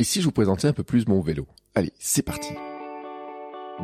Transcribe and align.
Et 0.00 0.02
si 0.02 0.22
je 0.22 0.24
vous 0.24 0.32
présentais 0.32 0.66
un 0.66 0.72
peu 0.72 0.82
plus 0.82 1.06
mon 1.06 1.20
vélo 1.20 1.46
Allez, 1.74 1.92
c'est 1.98 2.22
parti 2.22 2.54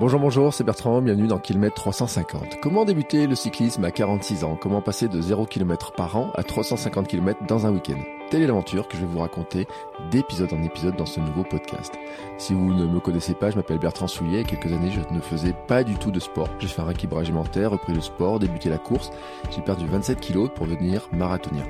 Bonjour, 0.01 0.19
bonjour, 0.19 0.55
c'est 0.55 0.65
Bertrand, 0.65 1.03
bienvenue 1.03 1.27
dans 1.27 1.39
Kilomètre 1.39 1.75
350. 1.75 2.59
Comment 2.63 2.87
débuter 2.87 3.27
le 3.27 3.35
cyclisme 3.35 3.85
à 3.85 3.91
46 3.91 4.43
ans? 4.45 4.57
Comment 4.59 4.81
passer 4.81 5.09
de 5.09 5.21
0 5.21 5.45
km 5.45 5.93
par 5.93 6.17
an 6.17 6.31
à 6.35 6.43
350 6.43 7.07
km 7.07 7.45
dans 7.47 7.67
un 7.67 7.71
week-end? 7.71 8.01
Telle 8.31 8.41
est 8.41 8.47
l'aventure 8.47 8.89
que 8.89 8.97
je 8.97 9.03
vais 9.03 9.13
vous 9.13 9.19
raconter 9.19 9.67
d'épisode 10.11 10.55
en 10.55 10.63
épisode 10.63 10.97
dans 10.97 11.05
ce 11.05 11.21
nouveau 11.21 11.45
podcast. 11.45 11.93
Si 12.39 12.55
vous 12.55 12.73
ne 12.73 12.87
me 12.87 12.99
connaissez 12.99 13.35
pas, 13.35 13.51
je 13.51 13.57
m'appelle 13.57 13.79
Bertrand 13.79 14.07
Soulier. 14.07 14.41
Il 14.41 14.47
quelques 14.47 14.73
années, 14.73 14.91
je 14.91 15.15
ne 15.15 15.21
faisais 15.21 15.55
pas 15.69 15.85
du 15.85 15.97
tout 15.97 16.13
de 16.13 16.21
sport. 16.21 16.49
J'ai 16.61 16.69
fait 16.69 16.81
un 16.81 16.87
rééquilibrage 16.87 17.27
alimentaire, 17.27 17.73
repris 17.73 17.93
le 17.93 18.01
sport, 18.01 18.39
débuté 18.39 18.71
la 18.71 18.79
course. 18.79 19.11
J'ai 19.55 19.61
perdu 19.61 19.87
27 19.87 20.19
kilos 20.19 20.49
pour 20.55 20.67
devenir 20.67 21.11
marathonien. 21.13 21.67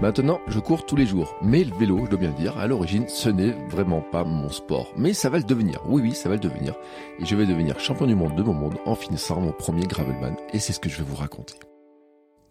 Maintenant, 0.00 0.40
je 0.48 0.58
cours 0.58 0.86
tous 0.86 0.96
les 0.96 1.06
jours. 1.06 1.36
Mais 1.42 1.64
le 1.64 1.74
vélo, 1.74 2.00
je 2.04 2.10
dois 2.10 2.18
bien 2.18 2.30
dire, 2.30 2.58
à 2.58 2.66
l'origine, 2.66 3.08
ce 3.08 3.28
n'est 3.28 3.54
vraiment 3.68 4.00
pas 4.00 4.24
mon 4.24 4.48
sport. 4.48 4.92
Mais 4.96 5.12
ça 5.12 5.28
va 5.28 5.38
le 5.38 5.44
devenir. 5.44 5.82
Oui, 5.86 6.02
oui, 6.02 6.14
ça 6.14 6.28
va 6.28 6.36
le 6.36 6.40
devenir. 6.40 6.74
Et 7.18 7.26
je 7.26 7.36
vais 7.36 7.46
devenir 7.46 7.78
champion 7.80 8.06
du 8.06 8.14
monde 8.14 8.34
de 8.34 8.42
mon 8.42 8.54
monde 8.54 8.78
en 8.86 8.94
finissant 8.94 9.40
mon 9.40 9.52
premier 9.52 9.86
Gravelman. 9.86 10.36
Et 10.52 10.58
c'est 10.58 10.72
ce 10.72 10.80
que 10.80 10.88
je 10.88 10.98
vais 10.98 11.04
vous 11.04 11.16
raconter. 11.16 11.54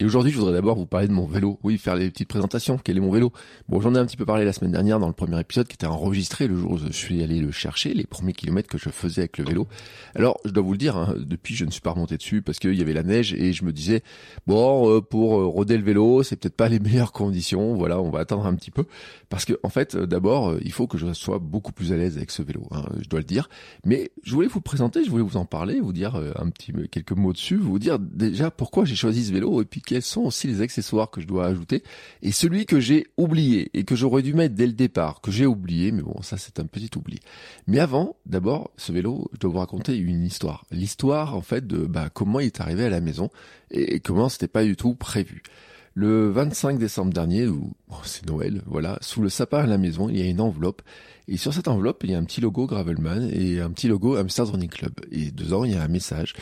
Et 0.02 0.06
aujourd'hui, 0.06 0.32
je 0.32 0.38
voudrais 0.38 0.54
d'abord 0.54 0.78
vous 0.78 0.86
parler 0.86 1.10
de 1.10 1.12
mon 1.12 1.26
vélo. 1.26 1.60
Oui, 1.62 1.78
faire 1.78 1.98
les 1.98 2.10
petites 2.10 2.30
présentations. 2.30 2.80
Quel 2.82 2.96
est 2.96 3.02
mon 3.02 3.12
vélo? 3.12 3.34
Bon, 3.68 3.82
j'en 3.82 3.94
ai 3.96 3.98
un 3.98 4.06
petit 4.06 4.16
peu 4.16 4.26
parlé 4.26 4.46
la 4.46 4.54
semaine 4.54 4.72
dernière 4.72 4.98
dans 4.98 5.08
le 5.08 5.14
premier 5.14 5.38
épisode 5.38 5.68
qui 5.68 5.74
était 5.74 5.88
enregistré 5.88 6.48
le 6.48 6.56
jour 6.56 6.72
où 6.72 6.78
je 6.78 6.90
suis 6.90 7.22
allé 7.22 7.42
le 7.42 7.52
chercher, 7.52 7.94
les 7.94 8.06
premiers 8.06 8.32
kilomètres 8.32 8.70
que 8.70 8.78
je 8.78 8.88
faisais 8.88 9.24
avec 9.24 9.38
le 9.38 9.44
vélo. 9.44 9.68
Alors, 10.16 10.40
je 10.46 10.52
dois 10.52 10.64
vous 10.64 10.72
le 10.72 10.78
dire, 10.78 10.96
hein, 10.96 11.16
depuis, 11.18 11.54
je 11.54 11.66
ne 11.66 11.72
suis 11.72 11.82
pas 11.82 11.92
remonté 11.92 12.16
dessus 12.16 12.42
parce 12.42 12.60
qu'il 12.60 12.76
y 12.76 12.82
avait 12.82 12.94
la 12.94 13.04
neige 13.04 13.34
et 13.34 13.52
je 13.52 13.66
me 13.66 13.74
disais, 13.74 14.02
bon, 14.48 14.90
euh, 14.90 15.02
pour 15.02 15.38
euh, 15.38 15.48
roder 15.48 15.78
le 15.78 15.84
vélo, 15.84 16.24
c'est 16.24 16.38
peut-être 16.38 16.56
pas 16.56 16.70
les 16.70 16.80
meilleures 16.80 17.12
conditions. 17.12 17.76
Voilà, 17.76 18.00
on 18.00 18.10
va 18.10 18.20
attendre 18.20 18.46
un 18.46 18.56
petit 18.56 18.72
peu 18.72 18.86
parce 19.28 19.44
que, 19.44 19.60
en 19.64 19.70
fait, 19.70 19.96
euh, 19.96 20.08
d'abord, 20.08 20.56
il 20.62 20.72
faut 20.72 20.88
que 20.88 20.98
je 20.98 21.12
sois 21.12 21.40
beaucoup 21.40 21.74
plus 21.74 21.92
à 21.92 21.98
l'aise 21.98 22.16
avec 22.16 22.32
ce 22.32 22.42
vélo. 22.42 22.70
Hein, 22.72 22.86
je 23.02 23.10
dois 23.10 23.20
le 23.20 23.26
dire. 23.26 23.50
Mais 23.84 24.12
je 24.24 24.34
voulais 24.34 24.48
vous 24.48 24.62
présenter, 24.62 25.04
je 25.04 25.10
voulais 25.10 25.24
vous 25.24 25.36
en 25.36 25.46
parler, 25.46 25.82
vous 25.82 25.92
dire 25.92 26.16
un 26.38 26.50
petit 26.52 26.72
quelques 26.90 27.12
mots 27.12 27.34
dessus, 27.34 27.58
vous 27.58 27.80
dire 27.80 28.00
déjà 28.00 28.50
pourquoi 28.50 28.86
j'ai 28.86 28.96
choisi 28.96 29.26
ce 29.26 29.34
vélo 29.34 29.62
et 29.62 29.66
puis 29.66 29.82
quels 29.90 30.04
sont 30.04 30.22
aussi 30.22 30.46
les 30.46 30.62
accessoires 30.62 31.10
que 31.10 31.20
je 31.20 31.26
dois 31.26 31.48
ajouter, 31.48 31.82
et 32.22 32.32
celui 32.32 32.68
que 32.68 32.80
j'ai 32.80 33.08
oublié, 33.18 33.72
et 33.74 33.86
que 33.86 33.96
j'aurais 33.96 34.22
dû 34.22 34.36
mettre 34.36 34.54
dès 34.54 34.68
le 34.68 34.74
départ, 34.74 35.20
que 35.20 35.32
j'ai 35.32 35.48
oublié, 35.48 35.92
mais 35.92 36.04
bon, 36.04 36.22
ça 36.22 36.38
c'est 36.38 36.60
un 36.60 36.68
petit 36.68 36.92
oubli. 36.96 37.18
Mais 37.66 37.80
avant, 37.80 38.16
d'abord, 38.28 38.70
ce 38.78 38.92
vélo, 38.92 39.32
je 39.34 39.40
dois 39.40 39.50
vous 39.50 39.58
raconter 39.58 39.98
une 39.98 40.24
histoire. 40.24 40.64
L'histoire, 40.70 41.36
en 41.36 41.42
fait, 41.42 41.66
de 41.66 41.88
bah, 41.88 42.12
comment 42.14 42.40
il 42.40 42.46
est 42.46 42.62
arrivé 42.62 42.86
à 42.86 42.92
la 42.92 43.02
maison, 43.02 43.32
et 43.72 44.00
comment 44.00 44.30
c'était 44.30 44.48
pas 44.48 44.64
du 44.64 44.76
tout 44.76 44.94
prévu. 44.94 45.42
Le 45.96 46.30
25 46.30 46.78
décembre 46.78 47.12
dernier, 47.12 47.48
ou 47.48 47.74
c'est 48.04 48.28
Noël, 48.28 48.62
voilà, 48.68 49.00
sous 49.02 49.24
le 49.24 49.30
sapin 49.30 49.64
à 49.64 49.66
la 49.66 49.80
maison, 49.80 50.08
il 50.08 50.20
y 50.20 50.22
a 50.22 50.26
une 50.26 50.40
enveloppe. 50.40 50.84
Et 51.28 51.38
sur 51.38 51.52
cette 51.52 51.68
enveloppe, 51.68 52.04
il 52.04 52.12
y 52.12 52.14
a 52.14 52.20
un 52.20 52.24
petit 52.26 52.42
logo 52.42 52.68
Gravelman 52.68 53.28
et 53.34 53.60
un 53.60 53.72
petit 53.72 53.88
logo 53.88 54.18
Amsterdam 54.18 54.54
Running 54.54 54.70
Club. 54.70 54.94
Et 55.12 55.32
dedans, 55.32 55.64
il 55.64 55.72
y 55.72 55.76
a 55.76 55.82
un 55.82 55.88
message. 55.88 56.36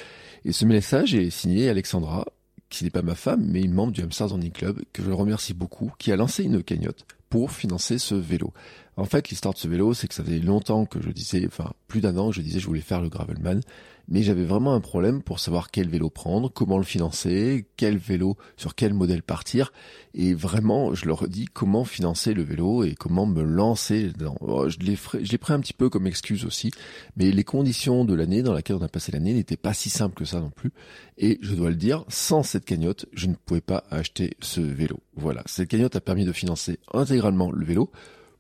Et 0.44 0.52
ce 0.52 0.66
message 0.66 1.16
est 1.16 1.30
signé 1.30 1.70
Alexandra, 1.70 2.26
qui 2.70 2.84
n'est 2.84 2.90
pas 2.90 3.02
ma 3.02 3.16
femme, 3.16 3.46
mais 3.46 3.62
une 3.62 3.74
membre 3.74 3.94
du 3.94 4.02
Hamsters 4.02 4.30
Running 4.30 4.52
Club, 4.52 4.82
que 4.94 5.04
je 5.04 5.12
remercie 5.12 5.54
beaucoup, 5.54 5.92
qui 5.98 6.12
a 6.12 6.16
lancé 6.16 6.44
une 6.44 6.64
cagnotte 6.64 7.06
pour 7.30 7.52
financer 7.52 7.98
ce 7.98 8.16
vélo. 8.16 8.54
En 8.96 9.06
fait, 9.06 9.30
l'histoire 9.30 9.54
de 9.54 9.60
ce 9.60 9.68
vélo, 9.68 9.94
c'est 9.94 10.08
que 10.08 10.14
ça 10.14 10.24
faisait 10.24 10.40
longtemps 10.40 10.86
que 10.86 11.02
je 11.02 11.10
disais, 11.10 11.46
enfin, 11.46 11.72
plus 11.88 12.02
d'un 12.02 12.18
an, 12.18 12.32
je 12.32 12.42
disais 12.42 12.60
je 12.60 12.68
voulais 12.68 12.82
faire 12.82 13.02
le 13.02 13.10
Gravelman, 13.10 13.62
mais 14.08 14.24
j'avais 14.24 14.44
vraiment 14.44 14.74
un 14.74 14.80
problème 14.80 15.22
pour 15.22 15.40
savoir 15.40 15.72
quel 15.72 15.90
vélo 15.90 16.10
prendre, 16.10 16.52
comment 16.52 16.78
le 16.78 16.84
financer, 16.84 17.66
quel 17.76 17.98
vélo, 17.98 18.38
sur 18.56 18.76
quel 18.76 18.94
modèle 18.94 19.24
partir, 19.24 19.72
et 20.14 20.34
vraiment, 20.34 20.94
je 20.94 21.06
leur 21.06 21.28
dis 21.28 21.46
comment 21.46 21.84
financer 21.84 22.34
le 22.34 22.42
vélo 22.42 22.84
et 22.84 22.96
comment 22.96 23.26
me 23.26 23.44
lancer 23.44 24.10
dedans. 24.10 24.36
Oh, 24.42 24.68
je 24.70 24.78
l'ai 24.80 25.38
pris 25.38 25.54
un 25.54 25.60
petit 25.60 25.74
peu 25.74 25.90
comme 25.90 26.08
excuse 26.08 26.46
aussi, 26.46 26.72
mais 27.16 27.32
les 27.32 27.44
conditions 27.44 28.06
de 28.06 28.14
l'année 28.14 28.44
dans 28.44 28.54
laquelle 28.54 28.78
on 28.78 28.82
a 28.82 28.88
passé 28.88 29.12
l'année 29.12 29.34
n'étaient 29.34 29.58
pas 29.58 29.74
si 29.74 29.90
simples 29.90 30.16
que 30.16 30.26
ça 30.26 30.40
non 30.40 30.50
plus, 30.50 30.72
et 31.18 31.38
je 31.42 31.56
dois 31.56 31.70
le 31.70 31.76
dire, 31.76 32.04
sans 32.08 32.44
cette 32.44 32.66
cagnotte, 32.66 33.06
je 33.14 33.28
ne 33.28 33.36
pouvais 33.36 33.62
pas 33.62 33.84
acheter 33.92 34.36
ce 34.40 34.62
vélo. 34.62 35.00
Voilà, 35.16 35.44
cette 35.46 35.70
cagnotte 35.70 35.96
a 35.96 36.02
permis 36.02 36.26
de 36.26 36.32
financer 36.32 36.80
intégralement 36.94 37.52
le 37.52 37.66
vélo, 37.66 37.92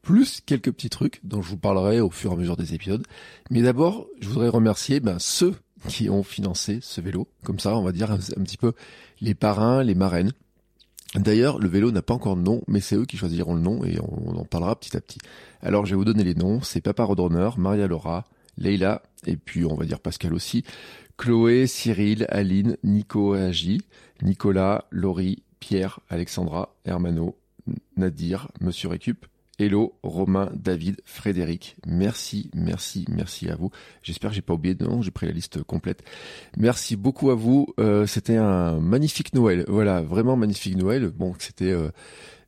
plus 0.07 0.39
quelques 0.39 0.71
petits 0.71 0.89
trucs 0.89 1.19
dont 1.25 1.41
je 1.41 1.49
vous 1.49 1.57
parlerai 1.57 1.99
au 1.99 2.09
fur 2.09 2.31
et 2.31 2.33
à 2.35 2.37
mesure 2.37 2.55
des 2.55 2.73
épisodes. 2.73 3.05
Mais 3.51 3.61
d'abord, 3.61 4.07
je 4.21 4.29
voudrais 4.29 4.47
remercier 4.47 5.01
ben, 5.01 5.19
ceux 5.19 5.53
qui 5.89 6.09
ont 6.09 6.23
financé 6.23 6.79
ce 6.81 7.01
vélo. 7.01 7.27
Comme 7.43 7.59
ça, 7.59 7.75
on 7.75 7.83
va 7.83 7.91
dire 7.91 8.09
un, 8.09 8.17
petit 8.17 8.55
peu 8.55 8.71
les 9.19 9.35
parrains, 9.35 9.83
les 9.83 9.95
marraines. 9.95 10.31
D'ailleurs, 11.15 11.59
le 11.59 11.67
vélo 11.67 11.91
n'a 11.91 12.01
pas 12.01 12.13
encore 12.13 12.37
de 12.37 12.41
nom, 12.41 12.61
mais 12.69 12.79
c'est 12.79 12.95
eux 12.95 13.05
qui 13.05 13.17
choisiront 13.17 13.53
le 13.53 13.59
nom 13.59 13.83
et 13.83 13.99
on, 13.99 14.37
en 14.37 14.45
parlera 14.45 14.79
petit 14.79 14.95
à 14.95 15.01
petit. 15.01 15.19
Alors, 15.61 15.85
je 15.85 15.91
vais 15.91 15.97
vous 15.97 16.05
donner 16.05 16.23
les 16.23 16.35
noms. 16.35 16.61
C'est 16.61 16.79
Papa 16.79 17.03
Rodronner, 17.03 17.49
Maria 17.57 17.87
Laura, 17.87 18.23
Leila, 18.57 19.03
et 19.25 19.35
puis 19.35 19.65
on 19.65 19.75
va 19.75 19.83
dire 19.83 19.99
Pascal 19.99 20.33
aussi, 20.33 20.63
Chloé, 21.17 21.67
Cyril, 21.67 22.27
Aline, 22.29 22.77
Nico 22.85 23.33
Agi, 23.33 23.81
Nicolas, 24.21 24.85
Laurie, 24.89 25.43
Pierre, 25.59 25.99
Alexandra, 26.09 26.73
Hermano, 26.85 27.37
Nadir, 27.97 28.47
Monsieur 28.61 28.87
Récup, 28.87 29.25
Hello, 29.59 29.97
Romain, 30.03 30.51
David, 30.53 31.01
Frédéric. 31.03 31.77
Merci, 31.87 32.51
merci, 32.53 33.05
merci 33.09 33.49
à 33.49 33.55
vous. 33.55 33.71
J'espère 34.03 34.29
que 34.29 34.35
j'ai 34.35 34.43
pas 34.43 34.53
oublié 34.53 34.75
de 34.75 34.85
nom, 34.85 35.01
j'ai 35.01 35.09
pris 35.09 35.25
la 35.25 35.31
liste 35.31 35.63
complète. 35.63 36.03
Merci 36.57 36.95
beaucoup 36.95 37.31
à 37.31 37.35
vous. 37.35 37.65
Euh, 37.79 38.05
c'était 38.05 38.35
un 38.35 38.79
magnifique 38.79 39.33
Noël. 39.33 39.65
Voilà, 39.67 40.03
vraiment 40.03 40.35
magnifique 40.35 40.75
Noël. 40.75 41.07
Bon, 41.07 41.33
c'était 41.39 41.71
euh, 41.71 41.89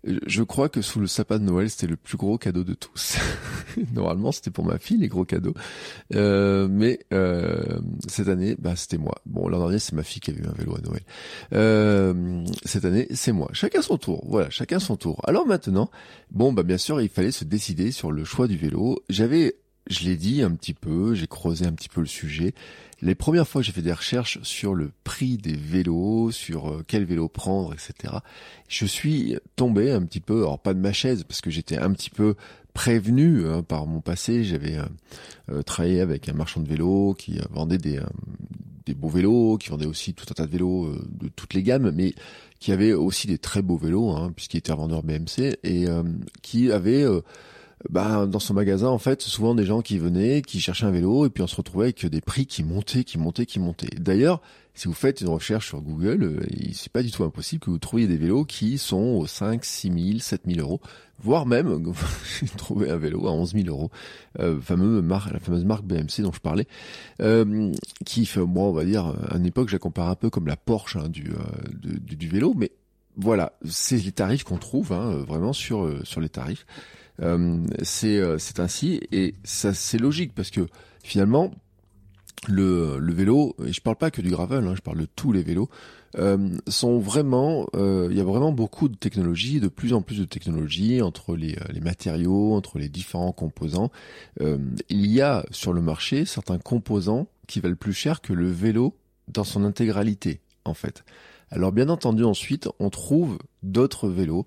je 0.03 0.43
crois 0.43 0.69
que 0.69 0.81
sous 0.81 0.99
le 0.99 1.07
sapin 1.07 1.39
de 1.39 1.43
Noël, 1.43 1.69
c'était 1.69 1.87
le 1.87 1.97
plus 1.97 2.17
gros 2.17 2.37
cadeau 2.37 2.63
de 2.63 2.73
tous. 2.73 3.17
Normalement, 3.93 4.31
c'était 4.31 4.51
pour 4.51 4.65
ma 4.65 4.77
fille 4.77 4.97
les 4.97 5.07
gros 5.07 5.25
cadeaux, 5.25 5.53
euh, 6.15 6.67
mais 6.69 6.99
euh, 7.13 7.79
cette 8.07 8.27
année, 8.27 8.55
bah, 8.57 8.75
c'était 8.75 8.97
moi. 8.97 9.15
Bon, 9.25 9.47
l'an 9.47 9.59
dernier, 9.59 9.79
c'est 9.79 9.93
ma 9.93 10.03
fille 10.03 10.21
qui 10.21 10.31
avait 10.31 10.41
eu 10.41 10.47
un 10.47 10.53
vélo 10.53 10.75
à 10.75 10.81
Noël. 10.81 11.03
Euh, 11.53 12.45
cette 12.63 12.85
année, 12.85 13.07
c'est 13.13 13.31
moi. 13.33 13.49
Chacun 13.53 13.81
son 13.81 13.97
tour. 13.97 14.23
Voilà, 14.27 14.49
chacun 14.49 14.79
son 14.79 14.95
tour. 14.95 15.21
Alors 15.25 15.45
maintenant, 15.45 15.89
bon, 16.31 16.53
bah 16.53 16.63
bien 16.63 16.77
sûr, 16.77 17.01
il 17.01 17.09
fallait 17.09 17.31
se 17.31 17.43
décider 17.43 17.91
sur 17.91 18.11
le 18.11 18.23
choix 18.23 18.47
du 18.47 18.57
vélo. 18.57 19.03
J'avais 19.09 19.55
je 19.88 20.06
l'ai 20.06 20.16
dit 20.16 20.41
un 20.44 20.51
petit 20.51 20.73
peu, 20.73 21.16
j'ai 21.16 21.28
creusé 21.28 21.66
un 21.66 21.73
petit 21.73 21.90
peu 21.90 22.01
le 22.01 22.07
sujet. 22.07 22.53
Les 23.01 23.16
premières 23.16 23.47
fois 23.47 23.62
que 23.62 23.66
j'ai 23.66 23.72
fait 23.72 23.81
des 23.81 23.94
recherches 23.94 24.40
sur 24.44 24.75
le 24.75 24.91
prix 25.03 25.38
des 25.38 25.56
vélos, 25.56 26.31
sur 26.31 26.69
euh, 26.69 26.84
quel 26.85 27.06
vélo 27.06 27.28
prendre, 27.28 27.73
etc., 27.73 28.16
je 28.67 28.85
suis 28.85 29.38
tombé 29.56 29.91
un 29.91 30.03
petit 30.03 30.19
peu, 30.19 30.40
alors 30.40 30.59
pas 30.59 30.73
de 30.73 30.79
ma 30.79 30.94
chaise, 30.94 31.23
parce 31.23 31.41
que 31.41 31.50
j'étais 31.50 31.78
un 31.78 31.91
petit 31.91 32.09
peu 32.09 32.35
prévenu 32.73 33.47
hein, 33.47 33.63
par 33.63 33.88
mon 33.88 34.01
passé. 34.01 34.44
J'avais 34.44 34.78
euh, 34.78 34.85
euh, 35.50 35.62
travaillé 35.63 36.01
avec 36.01 36.29
un 36.29 36.34
marchand 36.34 36.61
de 36.61 36.67
vélos 36.67 37.16
qui 37.17 37.40
vendait 37.50 37.78
des, 37.78 38.00
des 38.85 38.94
beaux 38.94 39.09
vélos, 39.09 39.57
qui 39.57 39.69
vendait 39.69 39.88
aussi 39.88 40.13
tout 40.13 40.25
un 40.29 40.34
tas 40.34 40.46
de 40.46 40.51
vélos 40.51 40.94
de 41.09 41.29
toutes 41.29 41.53
les 41.53 41.63
gammes, 41.63 41.91
mais 41.91 42.13
qui 42.59 42.73
avait 42.73 42.94
aussi 42.94 43.28
des 43.28 43.38
très 43.38 43.61
beaux 43.61 43.78
vélos, 43.78 44.11
hein, 44.11 44.34
puisqu'il 44.35 44.57
était 44.57 44.72
un 44.72 44.75
vendeur 44.75 45.03
BMC, 45.03 45.57
et 45.63 45.88
qui 46.41 46.72
avait 46.72 47.06
bah, 47.90 48.25
dans 48.25 48.40
son 48.40 48.53
magasin, 48.53 48.90
en 48.90 48.97
fait, 48.97 49.22
souvent 49.22 49.56
des 49.56 49.66
gens 49.66 49.81
qui 49.81 49.97
venaient, 49.97 50.41
qui 50.41 50.59
cherchaient 50.59 50.85
un 50.85 50.91
vélo, 50.91 51.25
et 51.25 51.29
puis 51.29 51.44
on 51.44 51.47
se 51.47 51.56
retrouvait 51.56 51.85
avec 51.85 52.06
des 52.06 52.22
prix 52.22 52.45
qui 52.45 52.63
montaient, 52.63 53.03
qui 53.03 53.17
montaient, 53.17 53.45
qui 53.45 53.59
montaient. 53.59 53.95
D'ailleurs, 53.97 54.41
si 54.73 54.88
vous 54.88 54.94
faites 54.94 55.22
une 55.22 55.29
recherche 55.29 55.67
sur 55.67 55.81
Google, 55.81 56.23
euh, 56.23 56.40
c'est 56.73 56.91
pas 56.91 57.03
du 57.03 57.12
tout 57.12 57.23
impossible 57.23 57.62
que 57.62 57.69
vous 57.69 57.79
trouviez 57.79 58.07
des 58.07 58.17
vélos 58.17 58.45
qui 58.45 58.78
sont 58.78 58.97
aux 58.97 59.28
5, 59.28 59.63
6 59.63 59.91
000, 60.12 60.19
7 60.19 60.41
000 60.45 60.59
euros, 60.59 60.81
voire 61.22 61.45
même, 61.45 61.84
trouver 62.57 62.90
un 62.90 62.97
vélo 62.97 63.28
à 63.28 63.31
11 63.31 63.53
000 63.53 63.67
euros, 63.67 63.91
euh, 64.40 64.59
fameux 64.59 65.01
marque, 65.01 65.31
la 65.31 65.40
fameuse 65.40 65.66
marque 65.66 65.84
BMC 65.84 66.22
dont 66.22 66.31
je 66.31 66.40
parlais, 66.40 66.67
euh, 67.22 67.72
qui 68.06 68.25
fait, 68.25 68.41
moi, 68.41 68.66
on 68.66 68.73
va 68.73 68.85
dire, 68.85 69.13
à 69.29 69.38
une 69.38 69.46
époque, 69.46 69.69
je 69.69 69.75
la 69.75 69.79
compare 69.79 70.09
un 70.09 70.16
peu 70.16 70.29
comme 70.29 70.47
la 70.47 70.57
Porsche 70.57 70.97
hein, 70.97 71.09
du, 71.09 71.31
euh, 71.31 72.00
du, 72.00 72.16
du, 72.16 72.28
vélo, 72.28 72.53
mais 72.56 72.72
voilà, 73.16 73.53
c'est 73.66 73.97
les 73.97 74.11
tarifs 74.11 74.44
qu'on 74.44 74.57
trouve, 74.57 74.94
hein, 74.94 75.23
vraiment 75.28 75.53
sur, 75.53 75.90
sur 76.03 76.22
les 76.22 76.29
tarifs. 76.29 76.66
Euh, 77.21 77.57
euh, 78.03 78.37
c'est 78.37 78.59
ainsi 78.59 79.01
et 79.11 79.35
ça 79.43 79.73
c'est 79.73 79.97
logique 79.97 80.33
parce 80.33 80.51
que 80.51 80.67
finalement 81.03 81.51
le, 82.47 82.97
le 82.99 83.13
vélo, 83.13 83.55
et 83.66 83.73
je 83.73 83.81
parle 83.81 83.97
pas 83.97 84.11
que 84.11 84.21
du 84.21 84.29
gravel, 84.29 84.66
hein, 84.66 84.73
je 84.73 84.81
parle 84.81 84.99
de 84.99 85.07
tous 85.13 85.33
les 85.33 85.43
vélos, 85.43 85.69
euh, 86.17 86.57
sont 86.67 86.97
vraiment, 86.97 87.67
il 87.73 88.16
y 88.16 88.21
a 88.21 88.23
vraiment 88.23 88.53
beaucoup 88.53 88.87
de 88.87 88.95
technologies, 88.95 89.59
de 89.59 89.67
plus 89.67 89.93
en 89.93 90.01
plus 90.01 90.19
de 90.19 90.23
technologies 90.23 91.01
entre 91.01 91.35
les, 91.35 91.57
les 91.69 91.81
matériaux, 91.81 92.53
entre 92.53 92.79
les 92.79 92.87
différents 92.87 93.33
composants. 93.33 93.91
Il 94.39 95.05
y 95.05 95.19
a 95.19 95.45
sur 95.51 95.73
le 95.73 95.81
marché 95.81 96.23
certains 96.23 96.59
composants 96.59 97.27
qui 97.45 97.59
valent 97.59 97.75
plus 97.75 97.91
cher 97.91 98.21
que 98.21 98.31
le 98.31 98.49
vélo 98.49 98.95
dans 99.27 99.43
son 99.43 99.66
intégralité, 99.66 100.39
en 100.63 100.73
fait. 100.73 101.03
Alors 101.51 101.71
bien 101.71 101.89
entendu, 101.89 102.23
ensuite, 102.23 102.69
on 102.79 102.89
trouve 102.89 103.39
d'autres 103.63 104.07
vélos 104.07 104.45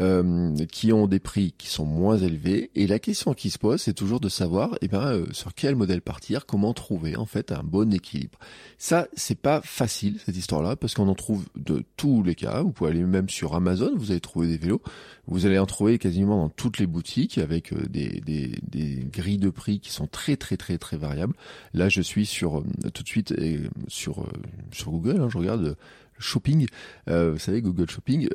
euh, 0.00 0.54
qui 0.70 0.92
ont 0.92 1.08
des 1.08 1.18
prix 1.18 1.52
qui 1.58 1.66
sont 1.66 1.84
moins 1.84 2.16
élevés. 2.16 2.70
Et 2.76 2.86
la 2.86 3.00
question 3.00 3.34
qui 3.34 3.50
se 3.50 3.58
pose, 3.58 3.80
c'est 3.82 3.94
toujours 3.94 4.20
de 4.20 4.28
savoir, 4.28 4.78
eh 4.80 4.86
ben, 4.86 5.02
euh, 5.02 5.26
sur 5.32 5.54
quel 5.54 5.74
modèle 5.74 6.02
partir, 6.02 6.46
comment 6.46 6.72
trouver 6.72 7.16
en 7.16 7.26
fait 7.26 7.50
un 7.50 7.64
bon 7.64 7.92
équilibre. 7.92 8.38
Ça, 8.76 9.08
c'est 9.14 9.40
pas 9.40 9.60
facile 9.60 10.20
cette 10.24 10.36
histoire-là 10.36 10.76
parce 10.76 10.94
qu'on 10.94 11.08
en 11.08 11.16
trouve 11.16 11.46
de 11.56 11.82
tous 11.96 12.22
les 12.22 12.36
cas. 12.36 12.62
Vous 12.62 12.70
pouvez 12.70 12.90
aller 12.90 13.02
même 13.02 13.28
sur 13.28 13.56
Amazon, 13.56 13.90
vous 13.96 14.12
allez 14.12 14.20
trouver 14.20 14.46
des 14.46 14.56
vélos. 14.56 14.82
Vous 15.26 15.46
allez 15.46 15.58
en 15.58 15.66
trouver 15.66 15.98
quasiment 15.98 16.42
dans 16.42 16.48
toutes 16.48 16.78
les 16.78 16.86
boutiques 16.86 17.38
avec 17.38 17.72
euh, 17.72 17.82
des, 17.88 18.20
des, 18.20 18.52
des 18.62 19.04
grilles 19.12 19.38
de 19.38 19.50
prix 19.50 19.80
qui 19.80 19.90
sont 19.90 20.06
très 20.06 20.36
très 20.36 20.56
très 20.56 20.78
très 20.78 20.96
variables. 20.96 21.34
Là, 21.74 21.88
je 21.88 22.02
suis 22.02 22.24
sur 22.24 22.62
tout 22.94 23.02
de 23.02 23.08
suite 23.08 23.34
sur 23.88 24.28
sur 24.70 24.92
Google. 24.92 25.20
Hein, 25.20 25.28
je 25.28 25.38
regarde 25.38 25.76
shopping. 26.20 26.68
vous 27.08 27.38
savez, 27.38 27.62
Google 27.62 27.90
Shopping 27.90 28.28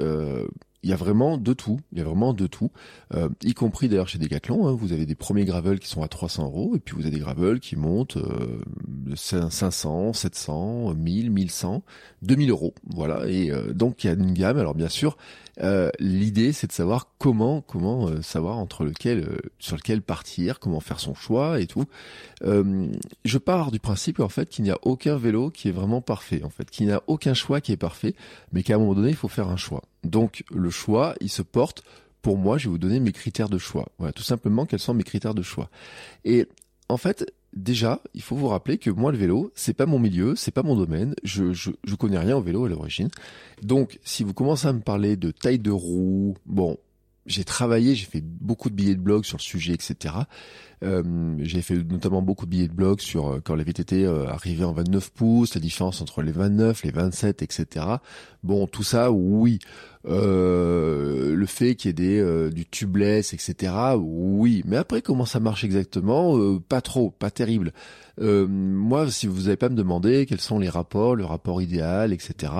il 0.83 0.89
y 0.89 0.93
a 0.93 0.97
vraiment 0.97 1.37
de 1.37 1.53
tout. 1.53 1.79
Il 1.91 1.97
y 1.97 2.01
a 2.01 2.03
vraiment 2.03 2.33
de 2.33 2.47
tout, 2.47 2.71
euh, 3.13 3.29
y 3.43 3.53
compris 3.53 3.87
d'ailleurs 3.87 4.07
chez 4.07 4.19
Decathlon. 4.19 4.67
Hein, 4.67 4.73
vous 4.73 4.93
avez 4.93 5.05
des 5.05 5.15
premiers 5.15 5.45
gravels 5.45 5.79
qui 5.79 5.87
sont 5.87 6.03
à 6.03 6.07
300 6.07 6.45
euros, 6.45 6.75
et 6.75 6.79
puis 6.79 6.95
vous 6.95 7.01
avez 7.01 7.11
des 7.11 7.19
gravels 7.19 7.59
qui 7.59 7.75
montent 7.75 8.17
euh, 8.17 8.61
500, 9.15 10.13
700, 10.13 10.93
1000, 10.93 11.31
1100, 11.31 11.83
2000 12.21 12.49
euros. 12.49 12.73
Voilà. 12.87 13.27
Et 13.27 13.51
euh, 13.51 13.73
donc 13.73 14.03
il 14.03 14.07
y 14.07 14.09
a 14.09 14.13
une 14.13 14.33
gamme. 14.33 14.57
Alors 14.57 14.75
bien 14.75 14.89
sûr, 14.89 15.17
euh, 15.61 15.89
l'idée 15.99 16.51
c'est 16.51 16.67
de 16.67 16.71
savoir 16.71 17.07
comment, 17.17 17.61
comment 17.61 18.07
euh, 18.07 18.21
savoir 18.21 18.57
entre 18.57 18.83
lequel, 18.83 19.39
sur 19.59 19.75
lequel 19.75 20.01
partir, 20.01 20.59
comment 20.59 20.79
faire 20.79 20.99
son 20.99 21.13
choix 21.13 21.59
et 21.59 21.67
tout. 21.67 21.85
je 22.43 23.37
pars 23.37 23.71
du 23.71 23.79
principe 23.79 24.19
en 24.19 24.29
fait 24.29 24.49
qu'il 24.49 24.63
n'y 24.65 24.71
a 24.71 24.77
aucun 24.81 25.17
vélo 25.17 25.49
qui 25.49 25.69
est 25.69 25.71
vraiment 25.71 26.01
parfait. 26.01 26.41
En 26.43 26.49
fait, 26.49 26.69
qu'il 26.69 26.87
n'y 26.87 26.91
a 26.91 27.01
aucun 27.07 27.33
choix 27.33 27.61
qui 27.61 27.71
est 27.71 27.77
parfait, 27.77 28.15
mais 28.51 28.63
qu'à 28.63 28.75
un 28.75 28.79
moment 28.79 28.95
donné 28.95 29.09
il 29.09 29.15
faut 29.15 29.27
faire 29.27 29.47
un 29.47 29.57
choix. 29.57 29.83
Donc 30.03 30.43
le 30.51 30.69
choix, 30.69 31.15
il 31.21 31.29
se 31.29 31.41
porte 31.41 31.83
pour 32.23 32.37
moi, 32.37 32.57
je 32.57 32.65
vais 32.65 32.71
vous 32.71 32.77
donner 32.77 33.01
mes 33.01 33.11
critères 33.11 33.49
de 33.49 33.57
choix. 33.57 33.89
Voilà, 33.99 34.13
tout 34.13 34.23
simplement, 34.23 34.65
quels 34.65 34.79
sont 34.79 34.93
mes 34.93 35.03
critères 35.03 35.35
de 35.35 35.41
choix. 35.41 35.69
Et 36.23 36.47
en 36.87 36.95
fait, 36.95 37.33
déjà, 37.53 38.01
il 38.13 38.21
faut 38.21 38.37
vous 38.37 38.47
rappeler 38.47 38.77
que 38.77 38.89
moi, 38.89 39.11
le 39.11 39.17
vélo, 39.17 39.51
c'est 39.55 39.73
pas 39.73 39.85
mon 39.85 39.99
milieu, 39.99 40.35
c'est 40.37 40.51
pas 40.51 40.63
mon 40.63 40.77
domaine. 40.77 41.15
Je, 41.23 41.51
je, 41.51 41.71
je 41.83 41.95
connais 41.95 42.17
rien 42.17 42.37
au 42.37 42.41
vélo 42.41 42.63
à 42.63 42.69
l'origine. 42.69 43.09
Donc, 43.61 43.99
si 44.05 44.23
vous 44.23 44.33
commencez 44.33 44.67
à 44.67 44.73
me 44.73 44.79
parler 44.79 45.17
de 45.17 45.31
taille 45.31 45.59
de 45.59 45.69
roue, 45.69 46.35
bon, 46.45 46.77
j'ai 47.25 47.43
travaillé, 47.43 47.95
j'ai 47.95 48.05
fait 48.05 48.21
beaucoup 48.21 48.69
de 48.69 48.75
billets 48.75 48.95
de 48.95 49.01
blog 49.01 49.23
sur 49.23 49.37
le 49.37 49.43
sujet, 49.43 49.73
etc. 49.73 50.15
Euh, 50.83 51.35
j'ai 51.39 51.61
fait 51.61 51.75
notamment 51.75 52.21
beaucoup 52.21 52.45
de 52.45 52.51
billets 52.51 52.67
de 52.67 52.73
blog 52.73 52.99
sur 52.99 53.27
euh, 53.27 53.39
quand 53.43 53.55
les 53.55 53.63
VTT 53.63 54.05
euh, 54.05 54.27
arrivaient 54.27 54.65
en 54.65 54.73
29 54.73 55.11
pouces, 55.11 55.55
la 55.55 55.61
différence 55.61 56.01
entre 56.01 56.21
les 56.21 56.33
29, 56.33 56.83
les 56.83 56.91
27, 56.91 57.41
etc. 57.41 57.85
Bon, 58.43 58.67
tout 58.67 58.83
ça, 58.83 59.11
oui. 59.11 59.59
Euh, 60.05 61.33
le 61.33 61.45
fait 61.45 61.75
qu'il 61.75 61.87
y 61.87 61.91
ait 61.91 61.93
des, 61.93 62.19
euh, 62.19 62.49
du 62.49 62.65
tubeless, 62.65 63.33
etc. 63.33 63.73
Oui, 63.97 64.61
mais 64.65 64.75
après 64.75 65.01
comment 65.01 65.25
ça 65.25 65.39
marche 65.39 65.63
exactement? 65.63 66.37
Euh, 66.37 66.59
Pas 66.59 66.81
trop, 66.81 67.09
pas 67.11 67.31
terrible. 67.31 67.71
moi, 68.19 69.09
si 69.09 69.27
vous 69.27 69.43
n'avez 69.43 69.55
pas 69.55 69.69
me 69.69 69.75
demander 69.75 70.25
quels 70.25 70.41
sont 70.41 70.59
les 70.59 70.69
rapports, 70.69 71.15
le 71.15 71.25
rapport 71.25 71.61
idéal, 71.61 72.13
etc. 72.13 72.51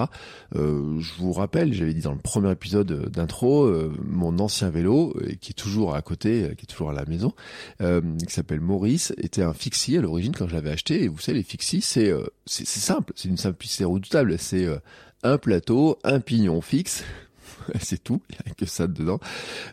je 0.56 1.18
vous 1.20 1.34
rappelle, 1.34 1.74
j'avais 1.74 1.94
dit 1.94 2.02
dans 2.02 2.14
le 2.14 2.20
premier 2.20 2.52
épisode 2.52 3.10
d'intro, 3.10 3.72
mon 4.04 4.40
ancien 4.40 4.70
vélo 4.70 5.16
qui 5.42 5.52
est 5.52 5.56
toujours 5.56 5.96
à 5.96 6.02
côté, 6.02 6.54
qui 6.58 6.64
est 6.64 6.68
toujours 6.68 6.90
à 6.90 6.94
la 6.94 7.06
maison, 7.06 7.34
qui 7.80 8.34
s'appelle 8.34 8.62
Maurice, 8.62 9.14
était 9.18 9.44
un 9.44 9.54
fixie 9.54 9.98
à 9.98 10.02
l'origine 10.02 10.34
quand 10.36 10.48
je 10.48 10.56
l'avais 10.56 10.72
acheté. 10.72 11.04
Et 11.04 11.08
vous 11.08 11.20
savez, 11.20 11.40
les 11.40 11.44
fixie, 11.44 11.82
c'est 11.82 12.12
c'est 12.46 12.66
simple, 12.66 13.14
c'est 13.16 13.30
une 13.30 13.38
simplicité 13.38 13.86
redoutable. 13.86 14.40
C'est 14.40 14.68
un 15.22 15.38
plateau, 15.38 16.00
un 16.04 16.20
pignon 16.20 16.62
fixe, 16.62 17.04
c'est 17.80 18.04
tout, 18.04 18.22
il 18.30 18.38
n'y 18.46 18.52
a 18.52 18.56
que 18.56 18.66
ça 18.66 18.88
dedans. 18.88 19.20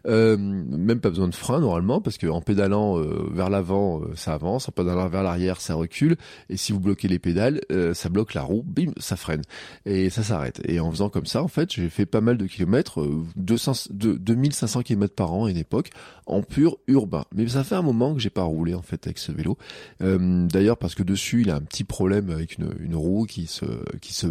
Euh, 0.06 0.36
même 0.36 1.00
pas 1.00 1.10
besoin 1.10 1.28
de 1.28 1.34
frein 1.34 1.60
normalement, 1.60 2.00
parce 2.00 2.18
qu'en 2.18 2.40
pédalant 2.40 2.98
euh, 2.98 3.28
vers 3.32 3.50
l'avant, 3.50 4.00
euh, 4.00 4.12
ça 4.16 4.34
avance, 4.34 4.68
en 4.68 4.72
pédalant 4.72 5.08
vers 5.08 5.22
l'arrière, 5.22 5.60
ça 5.60 5.74
recule, 5.74 6.16
et 6.48 6.56
si 6.56 6.72
vous 6.72 6.80
bloquez 6.80 7.08
les 7.08 7.18
pédales, 7.18 7.60
ça 7.94 8.08
bloque 8.08 8.34
la 8.34 8.42
roue, 8.42 8.62
bim, 8.62 8.92
ça 8.98 9.16
freine, 9.16 9.42
et 9.86 10.10
ça 10.10 10.22
s'arrête. 10.22 10.60
Et 10.66 10.80
en 10.80 10.90
faisant 10.90 11.08
comme 11.08 11.26
ça, 11.26 11.42
en 11.42 11.48
fait, 11.48 11.72
j'ai 11.72 11.88
fait 11.88 12.06
pas 12.06 12.20
mal 12.20 12.36
de 12.36 12.46
kilomètres, 12.46 13.06
200, 13.36 13.88
2500 13.90 14.82
km 14.82 15.14
par 15.14 15.32
an 15.32 15.44
à 15.46 15.50
une 15.50 15.56
époque, 15.56 15.90
en 16.26 16.42
pur 16.42 16.78
urbain. 16.86 17.24
Mais 17.34 17.48
ça 17.48 17.64
fait 17.64 17.74
un 17.74 17.82
moment 17.82 18.14
que 18.14 18.20
j'ai 18.20 18.30
pas 18.30 18.42
roulé 18.42 18.74
en 18.74 18.82
fait 18.82 19.06
avec 19.06 19.18
ce 19.18 19.32
vélo. 19.32 19.58
D'ailleurs 20.00 20.76
parce 20.76 20.94
que 20.94 21.02
dessus, 21.02 21.42
il 21.42 21.50
a 21.50 21.56
un 21.56 21.60
petit 21.60 21.84
problème 21.84 22.30
avec 22.30 22.58
une, 22.58 22.72
une 22.80 22.94
roue 22.94 23.24
qui 23.24 23.46
se, 23.46 23.64
qui 24.00 24.14
se 24.14 24.26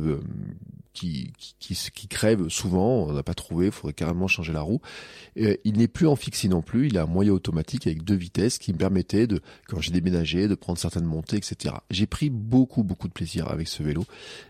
qui, 0.94 1.32
qui, 1.38 1.76
qui, 1.76 2.08
crève 2.08 2.50
souvent, 2.50 3.06
on 3.08 3.14
n'a 3.14 3.24
pas 3.24 3.34
trouvé, 3.34 3.68
il 3.68 3.72
faudrait 3.72 3.94
carrément 3.94 4.28
changer 4.28 4.54
la 4.54 4.62
roue. 4.62 4.82
Et 5.36 5.60
il 5.64 5.78
n'est 5.78 5.88
plus 5.88 6.08
en 6.08 6.16
fixie 6.16 6.50
non 6.50 6.62
plus, 6.62 6.88
il 6.88 6.98
a 6.98 7.04
un 7.04 7.08
moyen 7.08 7.32
automatique 7.32 7.88
avec 7.88 8.04
deux 8.04 8.16
vitesses 8.16 8.58
qui 8.58 8.74
me 8.74 8.78
permettait 8.78 9.28
de, 9.28 9.42
quand 9.68 9.80
j'ai 9.80 9.92
déménagé, 9.92 10.48
de 10.48 10.56
prendre 10.56 10.80
certaines 10.80 11.06
montées, 11.06 11.38
etc. 11.38 11.76
J'ai 11.90 12.08
pris 12.08 12.30
beaucoup, 12.30 12.84
beaucoup 12.84 13.08
de 13.08 13.14
plaisir 13.14 13.50
avec 13.50 13.68
ce 13.68 13.84
vélo. 13.84 14.06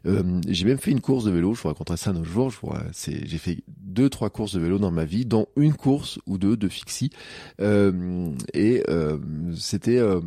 Euh, 0.05 0.41
j'ai 0.47 0.65
même 0.65 0.79
fait 0.79 0.91
une 0.91 1.01
course 1.01 1.25
de 1.25 1.31
vélo, 1.31 1.53
je 1.53 1.61
vous 1.61 1.67
raconterai 1.67 1.97
ça 1.97 2.11
un 2.11 2.15
autre 2.15 2.25
jour, 2.25 2.51
j'ai 3.05 3.37
fait 3.37 3.59
deux, 3.67 4.09
trois 4.09 4.29
courses 4.29 4.53
de 4.53 4.59
vélo 4.59 4.79
dans 4.79 4.91
ma 4.91 5.05
vie, 5.05 5.25
dont 5.25 5.47
une 5.55 5.73
course 5.73 6.19
ou 6.25 6.37
deux 6.37 6.57
de 6.57 6.67
fixie. 6.67 7.09
Euh, 7.61 8.31
et 8.53 8.83
euh, 8.89 9.17
c'était 9.55 9.97
euh, 9.97 10.21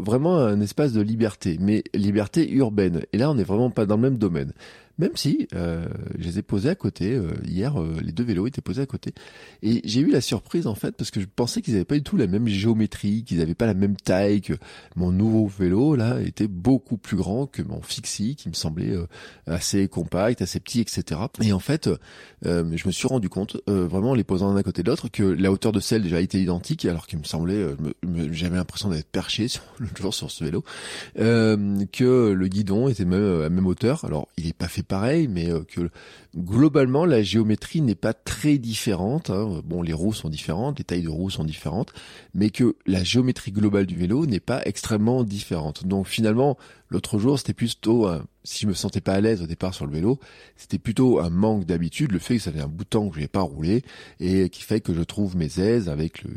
vraiment 0.00 0.38
un 0.38 0.60
espace 0.60 0.92
de 0.92 1.00
liberté, 1.00 1.58
mais 1.60 1.82
liberté 1.94 2.50
urbaine. 2.52 3.02
Et 3.12 3.18
là, 3.18 3.30
on 3.30 3.34
n'est 3.34 3.44
vraiment 3.44 3.70
pas 3.70 3.86
dans 3.86 3.96
le 3.96 4.02
même 4.02 4.18
domaine. 4.18 4.52
Même 5.02 5.16
si 5.16 5.48
euh, 5.56 5.88
je 6.16 6.28
les 6.28 6.38
ai 6.38 6.42
posés 6.42 6.68
à 6.68 6.76
côté 6.76 7.12
euh, 7.12 7.32
hier, 7.44 7.82
euh, 7.82 7.96
les 8.00 8.12
deux 8.12 8.22
vélos 8.22 8.46
étaient 8.46 8.60
posés 8.60 8.82
à 8.82 8.86
côté, 8.86 9.12
et 9.60 9.80
j'ai 9.84 10.00
eu 10.00 10.12
la 10.12 10.20
surprise 10.20 10.68
en 10.68 10.76
fait 10.76 10.92
parce 10.92 11.10
que 11.10 11.20
je 11.20 11.26
pensais 11.26 11.60
qu'ils 11.60 11.74
n'avaient 11.74 11.84
pas 11.84 11.96
du 11.96 12.04
tout 12.04 12.16
la 12.16 12.28
même 12.28 12.46
géométrie, 12.46 13.24
qu'ils 13.24 13.38
n'avaient 13.38 13.56
pas 13.56 13.66
la 13.66 13.74
même 13.74 13.96
taille 13.96 14.42
que 14.42 14.52
mon 14.94 15.10
nouveau 15.10 15.48
vélo 15.48 15.96
là 15.96 16.20
était 16.20 16.46
beaucoup 16.46 16.98
plus 16.98 17.16
grand 17.16 17.48
que 17.48 17.62
mon 17.62 17.82
Fixie 17.82 18.36
qui 18.36 18.48
me 18.48 18.54
semblait 18.54 18.94
assez 19.46 19.88
compact, 19.88 20.40
assez 20.40 20.60
petit, 20.60 20.80
etc. 20.80 21.20
Et 21.40 21.52
en 21.52 21.58
fait, 21.58 21.90
je 22.44 22.86
me 22.86 22.92
suis 22.92 23.08
rendu 23.08 23.28
compte 23.28 23.56
vraiment 23.66 24.10
en 24.10 24.14
les 24.14 24.22
posant 24.22 24.52
l'un 24.52 24.56
à 24.56 24.62
côté 24.62 24.84
de 24.84 24.88
l'autre 24.88 25.08
que 25.08 25.24
la 25.24 25.50
hauteur 25.50 25.72
de 25.72 25.80
selle 25.80 26.02
déjà 26.02 26.20
était 26.20 26.40
identique 26.40 26.84
alors 26.84 27.08
qu'il 27.08 27.18
me 27.18 27.24
semblait, 27.24 27.74
j'avais 28.30 28.56
l'impression 28.56 28.88
d'être 28.88 29.08
perché 29.08 29.48
sur, 29.48 29.62
toujours 29.96 30.14
sur 30.14 30.30
ce 30.30 30.44
vélo, 30.44 30.62
que 31.16 32.32
le 32.32 32.48
guidon 32.48 32.86
était 32.86 33.04
même 33.04 33.42
à 33.42 33.48
même 33.48 33.66
hauteur. 33.66 34.04
Alors 34.04 34.28
il 34.36 34.46
est 34.46 34.56
pas 34.56 34.68
fait 34.68 34.84
pareil, 34.92 35.26
mais 35.26 35.50
euh, 35.50 35.64
que 35.64 35.88
globalement 36.36 37.04
la 37.04 37.22
géométrie 37.22 37.80
n'est 37.80 37.94
pas 37.94 38.14
très 38.14 38.58
différente. 38.58 39.30
Hein. 39.30 39.60
Bon, 39.64 39.82
les 39.82 39.92
roues 39.92 40.14
sont 40.14 40.28
différentes, 40.28 40.78
les 40.78 40.84
tailles 40.84 41.02
de 41.02 41.08
roues 41.08 41.30
sont 41.30 41.44
différentes, 41.44 41.92
mais 42.34 42.50
que 42.50 42.76
la 42.86 43.04
géométrie 43.04 43.52
globale 43.52 43.86
du 43.86 43.96
vélo 43.96 44.26
n'est 44.26 44.40
pas 44.40 44.62
extrêmement 44.64 45.24
différente. 45.24 45.86
Donc 45.86 46.06
finalement, 46.06 46.56
l'autre 46.90 47.18
jour, 47.18 47.38
c'était 47.38 47.54
plutôt 47.54 48.08
si 48.44 48.62
je 48.62 48.66
me 48.66 48.74
sentais 48.74 49.00
pas 49.00 49.14
à 49.14 49.20
l'aise 49.20 49.42
au 49.42 49.46
départ 49.46 49.74
sur 49.74 49.86
le 49.86 49.92
vélo, 49.92 50.18
c'était 50.56 50.78
plutôt 50.78 51.20
un 51.20 51.30
manque 51.30 51.64
d'habitude, 51.64 52.12
le 52.12 52.18
fait 52.18 52.36
que 52.36 52.42
ça 52.42 52.50
avait 52.50 52.60
un 52.60 52.68
bout 52.68 52.84
de 52.84 52.88
temps 52.88 53.08
que 53.08 53.16
je 53.16 53.20
n'ai 53.20 53.28
pas 53.28 53.40
roulé 53.40 53.82
et 54.20 54.48
qui 54.50 54.62
fait 54.62 54.80
que 54.80 54.94
je 54.94 55.02
trouve 55.02 55.36
mes 55.36 55.60
aises 55.60 55.88
avec 55.88 56.22
le, 56.24 56.32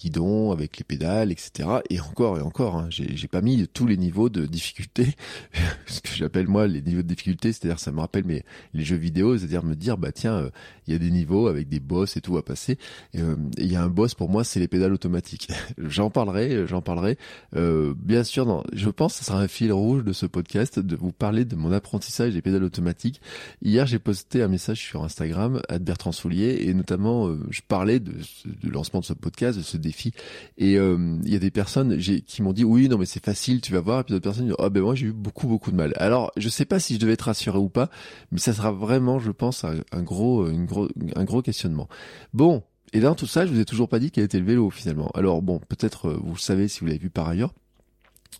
guidon, 0.00 0.52
avec 0.52 0.78
les 0.78 0.84
pédales, 0.84 1.32
etc. 1.32 1.68
Et 1.90 2.00
encore 2.00 2.38
et 2.38 2.42
encore, 2.42 2.76
hein, 2.76 2.88
j'ai 2.90 3.28
pas 3.28 3.42
mis 3.42 3.66
tous 3.68 3.86
les 3.86 3.96
niveaux 3.96 4.28
de 4.28 4.46
difficulté, 4.46 5.14
ce 5.86 6.00
que 6.00 6.10
j'appelle 6.14 6.48
moi 6.48 6.66
les 6.66 6.82
niveaux 6.82 7.02
de 7.02 7.08
difficulté, 7.08 7.52
c'est-à-dire 7.52 7.78
ça 7.78 7.92
me 7.92 8.00
rappelle 8.00 8.24
mes 8.24 8.44
les 8.72 8.84
jeux 8.84 8.96
vidéo, 8.96 9.36
c'est-à-dire 9.40 9.64
me 9.64 9.74
dire 9.74 9.98
bah 9.98 10.12
tiens, 10.12 10.34
euh, 10.34 10.50
il 10.86 10.92
y 10.92 10.96
a 10.96 10.98
des 10.98 11.10
niveaux 11.10 11.46
avec 11.46 11.68
des 11.68 11.80
boss 11.80 12.16
et 12.16 12.20
tout 12.20 12.36
à 12.36 12.42
passer. 12.44 12.78
Euh, 13.16 13.36
il 13.58 13.70
y 13.70 13.76
a 13.76 13.82
un 13.82 13.88
boss 13.88 14.14
pour 14.14 14.28
moi, 14.28 14.44
c'est 14.44 14.60
les 14.60 14.68
pédales 14.68 14.92
automatiques. 14.92 15.48
j'en 15.78 16.10
parlerai, 16.10 16.66
j'en 16.66 16.82
parlerai. 16.82 17.16
Euh, 17.56 17.94
bien 17.96 18.24
sûr, 18.24 18.46
non, 18.46 18.64
je 18.72 18.90
pense 18.90 19.14
que 19.14 19.18
ce 19.20 19.24
sera 19.24 19.40
un 19.40 19.48
fil 19.48 19.72
rouge 19.72 20.04
de 20.04 20.12
ce 20.12 20.26
podcast 20.26 20.78
de 20.78 20.96
vous 20.96 21.12
parler 21.12 21.44
de 21.44 21.56
mon 21.56 21.72
apprentissage 21.72 22.34
des 22.34 22.42
pédales 22.42 22.64
automatiques. 22.64 23.20
Hier, 23.62 23.86
j'ai 23.86 23.98
posté 23.98 24.42
un 24.42 24.48
message 24.48 24.80
sur 24.80 25.04
Instagram 25.04 25.60
à 25.68 25.78
Bertrand 25.78 26.12
Soulier 26.12 26.58
et 26.62 26.74
notamment, 26.74 27.28
euh, 27.28 27.38
je 27.50 27.60
parlais 27.66 28.00
de, 28.00 28.12
du 28.44 28.70
lancement 28.70 29.00
de 29.00 29.04
ce 29.04 29.12
podcast, 29.12 29.58
de 29.58 29.62
ce 29.62 29.76
défi. 29.76 30.12
Et 30.58 30.76
euh, 30.76 31.16
il 31.24 31.32
y 31.32 31.36
a 31.36 31.40
des 31.40 31.50
personnes 31.50 31.98
qui 31.98 32.42
m'ont 32.42 32.52
dit 32.52 32.64
oui, 32.64 32.88
non 32.88 32.98
mais 32.98 33.06
c'est 33.06 33.24
facile, 33.24 33.60
tu 33.60 33.72
vas 33.72 33.80
voir. 33.80 34.00
Et 34.00 34.04
puis 34.04 34.12
d'autres 34.12 34.24
personnes 34.24 34.46
disent 34.46 34.56
oh 34.58 34.70
ben 34.70 34.82
moi 34.82 34.94
j'ai 34.94 35.06
eu 35.06 35.12
beaucoup 35.12 35.46
beaucoup 35.46 35.70
de 35.70 35.76
mal. 35.76 35.92
Alors 35.96 36.32
je 36.36 36.48
sais 36.48 36.64
pas 36.64 36.80
si 36.80 36.94
je 36.94 36.98
devais 36.98 37.12
être 37.12 37.22
rassuré 37.22 37.58
ou 37.58 37.68
pas, 37.68 37.90
mais 38.32 38.38
ça 38.38 38.52
sera 38.52 38.72
vraiment, 38.72 39.18
je 39.18 39.29
pense, 39.32 39.64
un, 39.64 40.02
gros, 40.02 40.48
une 40.48 40.66
gros, 40.66 40.88
un 41.14 41.24
gros 41.24 41.42
questionnement. 41.42 41.88
Bon. 42.32 42.62
Et 42.92 42.98
dans 42.98 43.14
tout 43.14 43.26
ça, 43.26 43.46
je 43.46 43.52
vous 43.52 43.60
ai 43.60 43.64
toujours 43.64 43.88
pas 43.88 44.00
dit 44.00 44.10
quel 44.10 44.24
était 44.24 44.40
le 44.40 44.44
vélo 44.44 44.68
finalement. 44.70 45.10
Alors 45.14 45.42
bon, 45.42 45.60
peut-être 45.60 46.08
euh, 46.08 46.20
vous 46.24 46.36
savez 46.36 46.66
si 46.66 46.80
vous 46.80 46.86
l'avez 46.86 46.98
vu 46.98 47.10
par 47.10 47.28
ailleurs. 47.28 47.54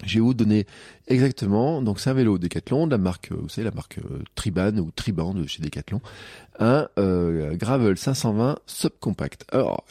Je 0.04 0.14
vais 0.14 0.20
vous 0.20 0.34
donner 0.34 0.66
exactement, 1.08 1.82
donc 1.82 2.00
c'est 2.00 2.10
un 2.10 2.14
vélo 2.14 2.38
Decathlon, 2.38 2.86
de 2.86 2.92
la 2.92 2.98
marque, 2.98 3.32
euh, 3.32 3.36
vous 3.40 3.48
savez, 3.48 3.66
la 3.66 3.74
marque 3.74 3.98
euh, 3.98 4.22
Triban 4.34 4.78
ou 4.78 4.90
Triban 4.90 5.34
de 5.34 5.46
chez 5.46 5.62
Decathlon, 5.62 6.00
un 6.58 6.88
Gravel 6.96 7.96
520 7.96 8.58
subcompact. 8.66 9.44
Alors, 9.52 9.84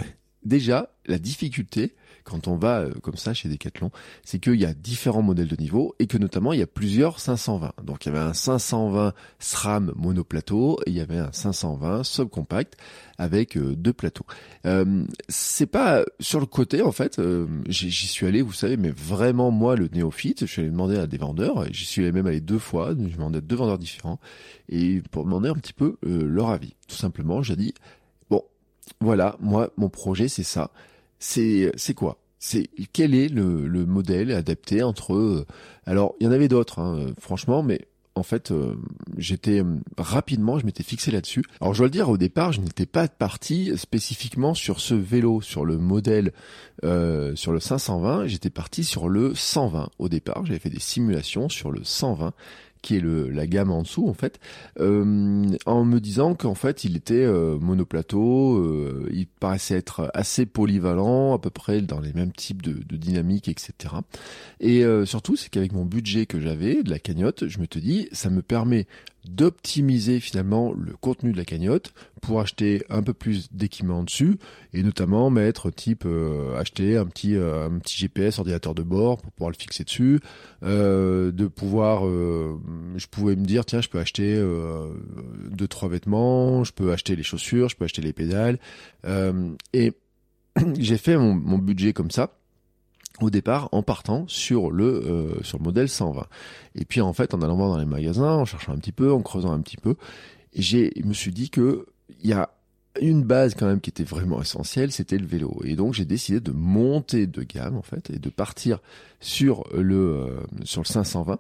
déjà, 0.44 0.89
la 1.06 1.20
difficulté, 1.20 1.96
quand 2.29 2.48
on 2.48 2.55
va 2.55 2.81
euh, 2.81 2.93
comme 3.01 3.17
ça 3.17 3.33
chez 3.33 3.50
Decathlon, 3.50 3.91
c'est 4.24 4.39
qu'il 4.39 4.55
y 4.55 4.65
a 4.65 4.74
différents 4.74 5.21
modèles 5.21 5.48
de 5.48 5.55
niveau 5.55 5.95
et 6.00 6.07
que 6.07 6.17
notamment 6.17 6.53
il 6.53 6.59
y 6.59 6.63
a 6.63 6.67
plusieurs 6.67 7.19
520. 7.19 7.74
Donc 7.83 8.05
il 8.05 8.09
y 8.09 8.12
avait 8.15 8.24
un 8.24 8.33
520 8.33 9.13
SRAM 9.39 9.91
monoplateau 9.95 10.79
et 10.86 10.91
il 10.91 10.95
y 10.95 11.01
avait 11.01 11.17
un 11.17 11.31
520 11.31 12.03
subcompact 12.03 12.77
avec 13.19 13.57
euh, 13.57 13.75
deux 13.75 13.93
plateaux. 13.93 14.25
Euh, 14.65 15.03
c'est 15.27 15.65
pas 15.65 16.03
sur 16.19 16.39
le 16.39 16.45
côté 16.45 16.81
en 16.81 16.91
fait, 16.91 17.19
euh, 17.19 17.48
j'y 17.67 17.91
suis 17.91 18.25
allé, 18.25 18.41
vous 18.41 18.53
savez, 18.53 18.77
mais 18.77 18.91
vraiment 18.91 19.51
moi 19.51 19.75
le 19.75 19.89
néophyte, 19.91 20.41
je 20.41 20.45
suis 20.45 20.62
allé 20.62 20.71
demander 20.71 20.98
à 20.98 21.05
des 21.05 21.17
vendeurs, 21.17 21.65
j'y 21.71 21.86
suis 21.86 22.01
allé 22.01 22.12
même 22.12 22.27
aller 22.27 22.41
deux 22.41 22.59
fois, 22.59 22.91
je 22.91 23.15
demandé 23.15 23.39
à 23.39 23.41
deux 23.41 23.57
vendeurs 23.57 23.77
différents 23.77 24.19
et 24.69 25.01
pour 25.12 25.25
demander 25.25 25.50
un 25.50 25.55
petit 25.55 25.74
peu 25.74 25.98
leur 26.03 26.50
avis. 26.50 26.75
Tout 26.88 26.95
simplement, 26.95 27.43
j'ai 27.43 27.57
dit 27.57 27.74
bon, 28.29 28.43
voilà, 29.01 29.36
moi 29.41 29.71
mon 29.77 29.89
projet 29.89 30.29
c'est 30.29 30.43
ça 30.43 30.71
c'est 31.19 31.93
quoi? 31.95 32.17
C'est 32.39 32.69
quel 32.93 33.13
est 33.13 33.27
le, 33.27 33.67
le, 33.67 33.85
modèle 33.85 34.31
adapté 34.31 34.81
entre 34.81 35.45
alors 35.85 36.15
il 36.21 36.25
y 36.25 36.27
en 36.27 36.31
avait 36.31 36.47
d'autres 36.47 36.79
hein, 36.79 37.07
franchement 37.19 37.63
mais 37.63 37.89
en 38.19 38.23
fait 38.23 38.51
euh, 38.51 38.75
j'étais 39.17 39.63
rapidement 39.97 40.59
je 40.59 40.65
m'étais 40.65 40.83
fixé 40.83 41.09
là-dessus. 41.11 41.43
Alors 41.61 41.73
je 41.73 41.79
dois 41.79 41.88
le 41.88 41.91
dire 41.91 42.09
au 42.09 42.17
départ 42.17 42.51
je 42.51 42.61
n'étais 42.61 42.85
pas 42.85 43.07
parti 43.07 43.71
spécifiquement 43.77 44.53
sur 44.53 44.79
ce 44.79 44.93
vélo 44.93 45.41
sur 45.41 45.65
le 45.65 45.77
modèle 45.77 46.33
euh, 46.83 47.35
sur 47.35 47.51
le 47.51 47.59
520 47.59 48.27
j'étais 48.27 48.49
parti 48.49 48.83
sur 48.83 49.09
le 49.09 49.33
120 49.33 49.89
au 49.97 50.09
départ 50.09 50.45
j'avais 50.45 50.59
fait 50.59 50.69
des 50.69 50.79
simulations 50.79 51.49
sur 51.49 51.71
le 51.71 51.83
120 51.83 52.33
qui 52.81 52.98
est 52.98 53.00
le, 53.00 53.29
la 53.29 53.48
gamme 53.48 53.71
en 53.71 53.81
dessous 53.81 54.07
en 54.07 54.13
fait, 54.13 54.39
euh, 54.79 55.45
en 55.65 55.86
me 55.86 56.00
disant 56.00 56.36
qu'en 56.36 56.55
fait 56.55 56.83
il 56.83 56.95
était 56.95 57.15
euh, 57.15 57.57
monoplateau, 57.59 58.57
euh, 58.57 59.09
il 59.12 59.27
paraissait 59.27 59.75
être 59.75 60.09
assez 60.13 60.45
polyvalent, 60.45 61.33
à 61.36 61.39
peu 61.39 61.50
près 61.50 61.81
dans 61.81 62.00
les 62.00 62.13
mêmes 62.13 62.31
types 62.31 62.62
de, 62.62 62.74
dynamiques, 62.95 63.50
etc. 63.50 63.95
Et 64.59 64.83
euh, 64.83 65.05
surtout 65.05 65.36
c'est 65.36 65.50
qu'avec 65.50 65.74
mon 65.74 65.86
budget 65.86 66.25
que 66.25 66.39
j'avais 66.39 66.83
de 66.83 66.89
la 66.89 67.00
cagnotte, 67.00 67.48
je 67.48 67.59
me 67.59 67.67
te 67.67 67.79
dis 67.79 68.07
ça 68.12 68.29
me 68.29 68.41
permet 68.41 68.88
d'optimiser 69.27 70.19
finalement 70.19 70.73
le 70.73 70.93
contenu 70.95 71.31
de 71.31 71.38
la 71.38 71.45
cagnotte 71.45 71.93
pour 72.21 72.39
acheter 72.39 72.83
un 72.89 73.01
peu 73.03 73.13
plus 73.13 73.51
d'équipements 73.51 74.03
dessus 74.03 74.38
et 74.73 74.83
notamment 74.83 75.29
mettre 75.29 75.69
type 75.71 76.03
euh, 76.05 76.57
acheter 76.57 76.97
un 76.97 77.05
petit 77.05 77.35
euh, 77.35 77.67
un 77.67 77.79
petit 77.79 77.97
GPS 77.97 78.39
ordinateur 78.39 78.75
de 78.75 78.83
bord 78.83 79.17
pour 79.17 79.31
pouvoir 79.31 79.51
le 79.51 79.55
fixer 79.57 79.83
dessus. 79.83 80.19
Euh, 80.63 81.31
de 81.31 81.47
pouvoir 81.47 82.07
euh, 82.07 82.59
je 82.95 83.07
pouvais 83.07 83.35
me 83.35 83.45
dire 83.45 83.65
tiens 83.65 83.81
je 83.81 83.89
peux 83.89 83.99
acheter 83.99 84.39
deux 85.51 85.67
trois 85.67 85.89
vêtements 85.89 86.63
je 86.63 86.73
peux 86.73 86.91
acheter 86.91 87.15
les 87.15 87.23
chaussures 87.23 87.69
je 87.69 87.75
peux 87.75 87.85
acheter 87.85 88.01
les 88.01 88.13
pédales. 88.13 88.59
Et 89.73 89.93
j'ai 90.77 90.97
fait 90.97 91.17
mon, 91.17 91.33
mon 91.33 91.57
budget 91.57 91.93
comme 91.93 92.11
ça 92.11 92.38
au 93.21 93.29
départ 93.29 93.69
en 93.71 93.83
partant 93.83 94.25
sur 94.27 94.71
le 94.71 94.85
euh, 94.85 95.43
sur 95.43 95.57
le 95.57 95.63
modèle 95.63 95.89
120. 95.89 96.25
Et 96.75 96.85
puis 96.85 97.01
en 97.01 97.13
fait 97.13 97.33
en 97.33 97.41
allant 97.41 97.55
voir 97.55 97.69
dans 97.69 97.77
les 97.77 97.85
magasins, 97.85 98.35
en 98.35 98.45
cherchant 98.45 98.73
un 98.73 98.77
petit 98.77 98.91
peu, 98.91 99.11
en 99.11 99.21
creusant 99.21 99.51
un 99.51 99.61
petit 99.61 99.77
peu, 99.77 99.95
j'ai 100.53 100.91
me 101.03 101.13
suis 101.13 101.31
dit 101.31 101.49
que 101.49 101.85
il 102.21 102.29
y 102.29 102.33
a 102.33 102.49
une 103.01 103.23
base 103.23 103.55
quand 103.55 103.67
même 103.67 103.81
qui 103.81 103.89
était 103.89 104.03
vraiment 104.03 104.41
essentielle, 104.41 104.91
c'était 104.91 105.17
le 105.17 105.25
vélo. 105.25 105.61
Et 105.63 105.75
donc 105.75 105.93
j'ai 105.93 106.05
décidé 106.05 106.39
de 106.39 106.51
monter 106.51 107.27
de 107.27 107.43
gamme 107.43 107.77
en 107.77 107.81
fait 107.81 108.09
et 108.09 108.19
de 108.19 108.29
partir 108.29 108.79
sur 109.19 109.63
le 109.73 109.95
euh, 109.95 110.39
sur 110.63 110.81
le 110.81 110.88
520. 110.88 111.39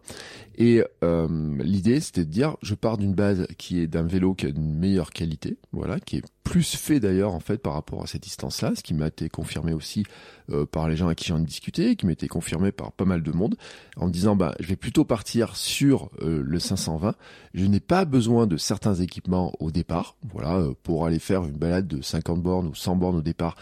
Et 0.57 0.83
euh, 1.03 1.27
l'idée 1.59 1.99
c'était 1.99 2.25
de 2.25 2.29
dire 2.29 2.57
je 2.61 2.75
pars 2.75 2.97
d'une 2.97 3.13
base 3.13 3.47
qui 3.57 3.79
est 3.79 3.87
d'un 3.87 4.03
vélo 4.03 4.33
qui 4.33 4.45
a 4.45 4.49
une 4.49 4.75
meilleure 4.75 5.11
qualité, 5.11 5.57
voilà, 5.71 5.99
qui 5.99 6.17
est 6.17 6.23
plus 6.49 6.75
fait 6.75 6.99
d'ailleurs 6.99 7.35
en 7.35 7.39
fait 7.39 7.59
par 7.59 7.73
rapport 7.73 8.01
à 8.01 8.07
cette 8.07 8.23
distance-là, 8.23 8.71
ce 8.75 8.81
qui 8.81 8.95
m'a 8.95 9.07
été 9.07 9.29
confirmé 9.29 9.71
aussi 9.71 10.03
euh, 10.51 10.65
par 10.65 10.89
les 10.89 10.95
gens 10.95 11.07
à 11.07 11.13
qui 11.13 11.27
j'en 11.27 11.37
ai 11.37 11.45
discuté, 11.45 11.95
qui 11.95 12.07
m'a 12.07 12.11
été 12.11 12.27
confirmé 12.27 12.71
par 12.71 12.91
pas 12.91 13.05
mal 13.05 13.21
de 13.21 13.31
monde, 13.31 13.55
en 13.97 14.07
disant 14.07 14.35
bah 14.35 14.55
je 14.59 14.65
vais 14.65 14.75
plutôt 14.75 15.05
partir 15.05 15.55
sur 15.55 16.09
euh, 16.23 16.41
le 16.43 16.59
520. 16.59 17.13
Je 17.53 17.65
n'ai 17.65 17.79
pas 17.79 18.03
besoin 18.03 18.47
de 18.47 18.57
certains 18.57 18.95
équipements 18.95 19.53
au 19.59 19.69
départ, 19.69 20.15
voilà, 20.33 20.55
euh, 20.55 20.73
pour 20.81 21.05
aller 21.05 21.19
faire 21.19 21.43
une 21.43 21.57
balade 21.57 21.87
de 21.87 22.01
50 22.01 22.41
bornes 22.41 22.67
ou 22.67 22.73
100 22.73 22.95
bornes 22.95 23.17
au 23.17 23.21
départ. 23.21 23.55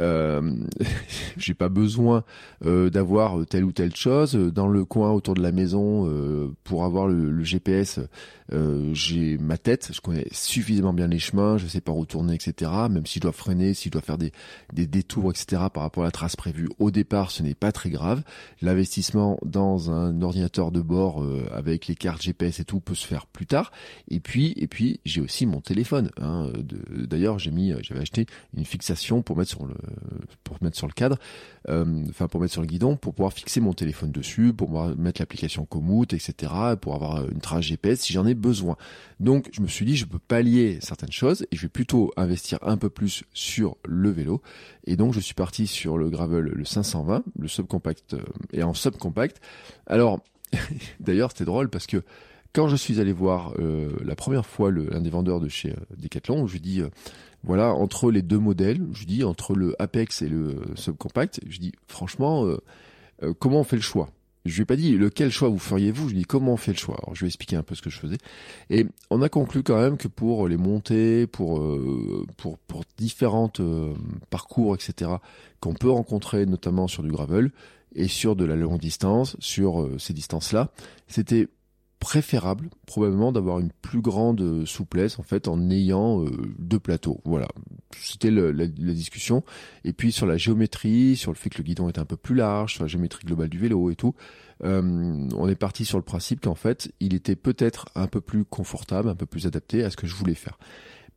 Euh, 0.00 0.42
j'ai 1.36 1.54
pas 1.54 1.68
besoin 1.68 2.24
euh, 2.64 2.90
d'avoir 2.90 3.46
telle 3.46 3.64
ou 3.64 3.72
telle 3.72 3.94
chose 3.94 4.34
dans 4.34 4.68
le 4.68 4.84
coin 4.84 5.12
autour 5.12 5.34
de 5.34 5.42
la 5.42 5.52
maison 5.52 6.06
euh, 6.06 6.54
pour 6.64 6.84
avoir 6.84 7.06
le, 7.08 7.30
le 7.30 7.44
GPS. 7.44 8.00
j'ai 8.92 9.38
ma 9.38 9.58
tête, 9.58 9.90
je 9.92 10.00
connais 10.00 10.26
suffisamment 10.32 10.92
bien 10.92 11.08
les 11.08 11.18
chemins, 11.18 11.56
je 11.58 11.66
sais 11.66 11.80
par 11.80 11.96
où 11.96 12.06
tourner, 12.06 12.34
etc. 12.34 12.70
Même 12.90 13.06
si 13.06 13.18
je 13.18 13.22
dois 13.22 13.32
freiner, 13.32 13.74
si 13.74 13.88
je 13.88 13.92
dois 13.92 14.02
faire 14.02 14.18
des, 14.18 14.32
des 14.72 14.86
détours, 14.86 15.30
etc. 15.30 15.62
Par 15.72 15.82
rapport 15.82 16.04
à 16.04 16.06
la 16.06 16.12
trace 16.12 16.36
prévue 16.36 16.68
au 16.78 16.90
départ, 16.90 17.30
ce 17.30 17.42
n'est 17.42 17.54
pas 17.54 17.72
très 17.72 17.90
grave. 17.90 18.22
L'investissement 18.62 19.38
dans 19.44 19.90
un 19.90 20.22
ordinateur 20.22 20.70
de 20.70 20.80
bord 20.80 21.24
avec 21.52 21.86
les 21.86 21.94
cartes 21.94 22.22
GPS 22.22 22.60
et 22.60 22.64
tout 22.64 22.80
peut 22.80 22.94
se 22.94 23.06
faire 23.06 23.26
plus 23.26 23.46
tard. 23.46 23.72
Et 24.08 24.20
puis, 24.20 24.52
et 24.56 24.66
puis, 24.66 25.00
j'ai 25.04 25.20
aussi 25.20 25.46
mon 25.46 25.60
téléphone. 25.60 26.10
Hein, 26.20 26.50
D'ailleurs, 26.90 27.38
j'ai 27.38 27.50
mis, 27.50 27.72
j'avais 27.82 28.00
acheté 28.00 28.26
une 28.56 28.64
fixation 28.64 29.22
pour 29.22 29.36
mettre 29.36 29.50
sur 29.50 29.66
le 29.66 29.74
pour 30.44 30.62
mettre 30.62 30.76
sur 30.76 30.86
le 30.86 30.92
cadre, 30.92 31.18
euh, 31.68 32.04
enfin 32.08 32.28
pour 32.28 32.40
mettre 32.40 32.52
sur 32.52 32.62
le 32.62 32.66
guidon, 32.66 32.96
pour 32.96 33.14
pouvoir 33.14 33.32
fixer 33.32 33.60
mon 33.60 33.72
téléphone 33.72 34.12
dessus, 34.12 34.52
pour 34.52 34.68
pouvoir 34.68 34.96
mettre 34.96 35.20
l'application 35.20 35.64
Komoot, 35.64 36.12
etc., 36.12 36.52
pour 36.80 36.94
avoir 36.94 37.28
une 37.28 37.40
trace 37.40 37.64
GPS 37.64 38.00
si 38.00 38.12
j'en 38.12 38.26
ai 38.26 38.34
besoin. 38.34 38.76
Donc 39.20 39.48
je 39.52 39.60
me 39.60 39.66
suis 39.66 39.84
dit 39.84 39.96
je 39.96 40.04
peux 40.04 40.18
pallier 40.18 40.78
certaines 40.80 41.12
choses 41.12 41.46
et 41.50 41.56
je 41.56 41.62
vais 41.62 41.68
plutôt 41.68 42.12
investir 42.16 42.58
un 42.62 42.76
peu 42.76 42.90
plus 42.90 43.24
sur 43.32 43.76
le 43.84 44.10
vélo. 44.10 44.42
Et 44.84 44.96
donc 44.96 45.14
je 45.14 45.20
suis 45.20 45.34
parti 45.34 45.66
sur 45.66 45.98
le 45.98 46.10
gravel 46.10 46.44
le 46.44 46.64
520, 46.64 47.24
le 47.38 47.48
subcompact 47.48 48.14
euh, 48.14 48.22
et 48.52 48.62
en 48.62 48.74
subcompact. 48.74 49.40
Alors 49.86 50.20
d'ailleurs 51.00 51.30
c'était 51.32 51.44
drôle 51.44 51.68
parce 51.68 51.86
que 51.86 52.02
quand 52.52 52.68
je 52.68 52.76
suis 52.76 53.00
allé 53.00 53.12
voir 53.12 53.52
euh, 53.58 53.90
la 54.02 54.16
première 54.16 54.46
fois 54.46 54.70
l'un 54.70 55.00
des 55.00 55.10
vendeurs 55.10 55.40
de 55.40 55.48
chez 55.48 55.72
euh, 55.72 55.96
Decathlon, 55.98 56.46
je 56.46 56.54
lui 56.54 56.60
dis 56.60 56.82
voilà, 57.46 57.72
entre 57.72 58.10
les 58.10 58.22
deux 58.22 58.40
modèles, 58.40 58.84
je 58.92 59.04
dis 59.04 59.22
entre 59.22 59.54
le 59.54 59.80
Apex 59.80 60.20
et 60.20 60.28
le 60.28 60.56
subcompact, 60.74 61.40
je 61.48 61.58
dis 61.60 61.72
franchement, 61.86 62.44
euh, 62.44 62.58
euh, 63.22 63.32
comment 63.38 63.60
on 63.60 63.64
fait 63.64 63.76
le 63.76 63.82
choix? 63.82 64.10
Je 64.44 64.54
lui 64.56 64.62
ai 64.62 64.64
pas 64.64 64.76
dit 64.76 64.96
lequel 64.96 65.30
choix 65.30 65.48
vous 65.48 65.58
feriez-vous, 65.58 66.08
je 66.08 66.12
lui 66.12 66.18
ai 66.18 66.22
dit 66.22 66.26
comment 66.26 66.54
on 66.54 66.56
fait 66.56 66.72
le 66.72 66.78
choix? 66.78 66.96
Alors 67.02 67.14
je 67.14 67.20
vais 67.20 67.28
expliquer 67.28 67.54
un 67.56 67.62
peu 67.62 67.76
ce 67.76 67.82
que 67.82 67.90
je 67.90 67.98
faisais. 67.98 68.18
Et 68.68 68.86
on 69.10 69.22
a 69.22 69.28
conclu 69.28 69.62
quand 69.62 69.80
même 69.80 69.96
que 69.96 70.08
pour 70.08 70.48
les 70.48 70.56
montées, 70.56 71.28
pour 71.28 71.60
euh, 71.60 72.26
pour 72.36 72.58
pour 72.58 72.82
différentes 72.96 73.60
parcours, 74.30 74.74
etc., 74.74 75.12
qu'on 75.60 75.74
peut 75.74 75.90
rencontrer 75.90 76.46
notamment 76.46 76.88
sur 76.88 77.04
du 77.04 77.10
gravel 77.10 77.50
et 77.94 78.08
sur 78.08 78.36
de 78.36 78.44
la 78.44 78.56
longue 78.56 78.80
distance, 78.80 79.36
sur 79.38 79.88
ces 79.98 80.12
distances-là, 80.12 80.70
c'était 81.08 81.48
préférable 82.06 82.70
probablement 82.86 83.32
d'avoir 83.32 83.58
une 83.58 83.72
plus 83.82 84.00
grande 84.00 84.40
euh, 84.40 84.64
souplesse 84.64 85.18
en 85.18 85.24
fait 85.24 85.48
en 85.48 85.70
ayant 85.72 86.22
euh, 86.22 86.30
deux 86.56 86.78
plateaux. 86.78 87.20
Voilà, 87.24 87.48
c'était 88.00 88.30
la, 88.30 88.52
la, 88.52 88.68
discussion. 88.68 89.42
Et 89.82 89.92
puis 89.92 90.12
sur 90.12 90.24
la 90.24 90.36
géométrie, 90.36 91.16
sur 91.16 91.32
le 91.32 91.36
fait 91.36 91.50
que 91.50 91.58
le 91.58 91.64
guidon 91.64 91.88
est 91.88 91.98
un 91.98 92.04
peu 92.04 92.16
plus 92.16 92.36
large, 92.36 92.74
sur 92.74 92.84
la 92.84 92.86
géométrie 92.86 93.24
globale 93.26 93.48
du 93.48 93.58
vélo 93.58 93.90
et 93.90 93.96
tout, 93.96 94.14
euh, 94.62 95.28
on 95.34 95.48
est 95.48 95.56
parti 95.56 95.84
sur 95.84 95.98
le 95.98 96.04
principe 96.04 96.42
qu'en 96.42 96.54
fait 96.54 96.92
il 97.00 97.12
était 97.12 97.34
peut-être 97.34 97.88
un 97.96 98.06
peu 98.06 98.20
plus 98.20 98.44
confortable, 98.44 99.08
un 99.08 99.16
peu 99.16 99.26
plus 99.26 99.48
adapté 99.48 99.82
à 99.82 99.90
ce 99.90 99.96
que 99.96 100.06
je 100.06 100.14
voulais 100.14 100.36
faire. 100.36 100.60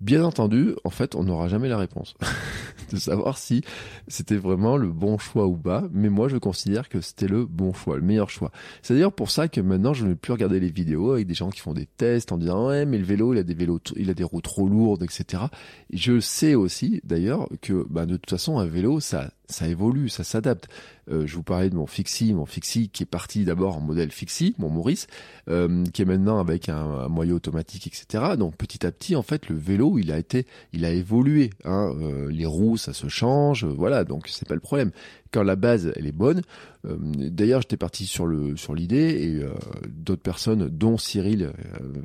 Bien 0.02 0.24
entendu, 0.24 0.76
en 0.86 0.90
fait, 0.90 1.14
on 1.16 1.26
n'aura 1.26 1.50
jamais 1.50 1.68
la 1.68 1.78
réponse 1.78 2.16
de 2.92 2.98
savoir 2.98 3.38
si 3.38 3.62
c'était 4.08 4.38
vraiment 4.38 4.78
le 4.78 4.88
bon 4.88 5.18
choix 5.18 5.46
ou 5.46 5.58
pas. 5.58 5.84
Mais 5.92 6.08
moi, 6.08 6.30
je 6.30 6.38
considère 6.38 6.88
que 6.88 7.02
c'était 7.02 7.28
le 7.28 7.46
bon 7.46 7.74
choix, 7.74 7.98
le 7.98 8.02
meilleur 8.02 8.30
choix. 8.30 8.52
C'est 8.82 8.94
d'ailleurs 8.94 9.12
pour 9.12 9.30
ça 9.30 9.50
que 9.50 9.60
maintenant, 9.60 9.94
je 9.94 10.06
ne 10.06 10.10
vais 10.10 10.16
plus 10.16 10.32
regarder 10.32 10.62
les 10.62 10.70
vidéos 10.70 11.12
avec 11.12 11.28
des 11.28 11.34
gens 11.34 11.50
qui 11.50 11.60
font 11.60 11.74
des 11.74 11.86
tests 11.86 12.32
en 12.32 12.38
disant 12.38 12.70
ouais, 12.70 12.86
mais 12.86 12.98
le 12.98 13.04
vélo, 13.04 13.34
il 13.34 13.40
a 13.40 13.44
des 13.44 13.54
vélos, 13.54 13.82
il 13.98 14.10
a 14.10 14.14
des 14.14 14.24
roues 14.24 14.40
trop 14.40 14.70
lourdes, 14.70 15.04
etc. 15.04 15.44
je 15.92 16.22
sais 16.22 16.56
aussi, 16.56 17.02
d'ailleurs, 17.04 17.50
que 17.62 17.86
bah, 17.90 18.06
de 18.06 18.16
toute 18.16 18.30
façon, 18.30 18.58
un 18.58 18.68
vélo, 18.68 19.02
ça 19.02 19.32
ça 19.50 19.68
évolue, 19.68 20.10
ça 20.10 20.24
s'adapte. 20.24 20.68
Euh, 21.12 21.26
je 21.26 21.36
vous 21.36 21.44
parlais 21.44 21.70
de 21.70 21.76
mon 21.76 21.88
Fixie, 21.88 22.34
mon 22.34 22.46
Fixie 22.46 22.90
qui 22.90 23.04
est 23.04 23.08
parti 23.08 23.44
d'abord 23.46 23.78
en 23.78 23.82
modèle 23.82 24.12
Fixie, 24.12 24.56
mon 24.60 24.70
Maurice, 24.70 25.08
euh, 25.50 25.84
qui 25.86 26.04
est 26.04 26.06
maintenant 26.06 26.40
avec 26.40 26.70
un, 26.70 26.78
un, 26.78 27.08
moyeu 27.10 27.34
automatique, 27.34 27.88
etc. 27.88 28.36
Donc 28.38 28.56
petit 28.56 28.86
à 28.86 28.92
petit, 28.92 29.16
en 29.16 29.24
fait, 29.24 29.50
le 29.50 29.56
vélo, 29.58 29.98
il 29.98 30.12
a 30.12 30.18
été, 30.18 30.46
il 30.72 30.86
a 30.86 30.92
évolué. 30.92 31.50
Hein. 31.66 31.92
Euh, 32.00 32.30
les 32.32 32.46
roues, 32.46 32.78
ça 32.78 32.94
se 32.94 33.08
change, 33.08 33.66
voilà. 33.66 34.04
Donc 34.04 34.28
c'est 34.28 34.48
pas 34.48 34.54
le 34.54 34.60
problème 34.60 34.92
quand 35.32 35.44
la 35.44 35.56
base 35.56 35.92
elle 35.96 36.08
est 36.08 36.12
bonne. 36.12 36.42
Euh, 36.86 36.98
d'ailleurs, 37.00 37.62
j'étais 37.62 37.78
parti 37.78 38.06
sur 38.06 38.26
le 38.26 38.56
sur 38.56 38.74
l'idée 38.74 38.98
et 38.98 39.44
euh, 39.44 39.54
d'autres 39.90 40.22
personnes, 40.22 40.70
dont 40.70 40.98
Cyril, 40.98 41.44
euh, 41.44 41.52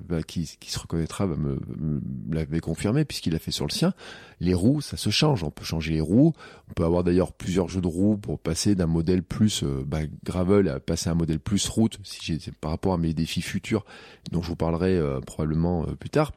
bah, 0.09 0.23
qui, 0.23 0.47
se 0.47 0.79
reconnaîtra, 0.79 1.27
va 1.27 1.37
me, 1.37 1.59
l'avait 2.31 2.61
confirmé 2.61 3.05
puisqu'il 3.05 3.35
a 3.35 3.39
fait 3.39 3.51
sur 3.51 3.67
le 3.67 3.71
sien. 3.71 3.95
Les 4.41 4.55
roues, 4.55 4.81
ça 4.81 4.97
se 4.97 5.11
change. 5.11 5.45
On 5.45 5.51
peut 5.51 5.65
changer 5.65 5.93
les 5.93 6.01
roues. 6.01 6.33
On 6.71 6.75
peut 6.75 6.85
avoir 6.85 7.05
d'ailleurs 7.05 7.33
plusieurs 7.33 7.69
jeux 7.69 7.81
de 7.81 7.87
roues 7.87 8.17
pour 8.17 8.39
passer 8.39 8.75
d'un 8.75 8.87
modèle 8.87 9.23
plus 9.23 9.65
bah, 9.87 10.01
gravel 10.25 10.69
à 10.69 10.81
passer 10.81 11.09
à 11.09 11.13
un 11.13 11.17
modèle 11.17 11.41
plus 11.41 11.69
route. 11.69 11.99
Si 12.03 12.19
j'ai 12.23 12.39
par 12.61 12.71
rapport 12.73 12.95
à 12.95 12.99
mes 12.99 13.15
défis 13.15 13.43
futurs, 13.43 13.85
dont 14.33 14.43
je 14.43 14.49
vous 14.49 14.57
parlerai 14.57 15.01
probablement 15.25 15.85
plus 15.99 16.11
tard. 16.11 16.33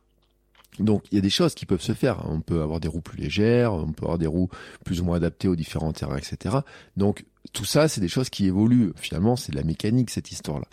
Donc 0.79 1.03
il 1.11 1.15
y 1.15 1.17
a 1.17 1.21
des 1.21 1.29
choses 1.29 1.55
qui 1.55 1.65
peuvent 1.65 1.81
se 1.81 1.93
faire. 1.93 2.23
On 2.29 2.41
peut 2.41 2.61
avoir 2.61 2.79
des 2.79 2.87
roues 2.87 3.01
plus 3.01 3.17
légères, 3.17 3.73
on 3.73 3.91
peut 3.91 4.05
avoir 4.05 4.17
des 4.17 4.27
roues 4.27 4.49
plus 4.83 5.01
ou 5.01 5.05
moins 5.05 5.17
adaptées 5.17 5.47
aux 5.47 5.55
différents 5.55 5.91
terrains, 5.91 6.17
etc. 6.17 6.57
Donc 6.95 7.25
tout 7.53 7.65
ça, 7.65 7.87
c'est 7.87 8.01
des 8.01 8.07
choses 8.07 8.29
qui 8.29 8.45
évoluent. 8.45 8.91
Finalement, 8.95 9.35
c'est 9.35 9.51
de 9.51 9.57
la 9.57 9.63
mécanique 9.63 10.09
cette 10.09 10.31
histoire-là. 10.31 10.67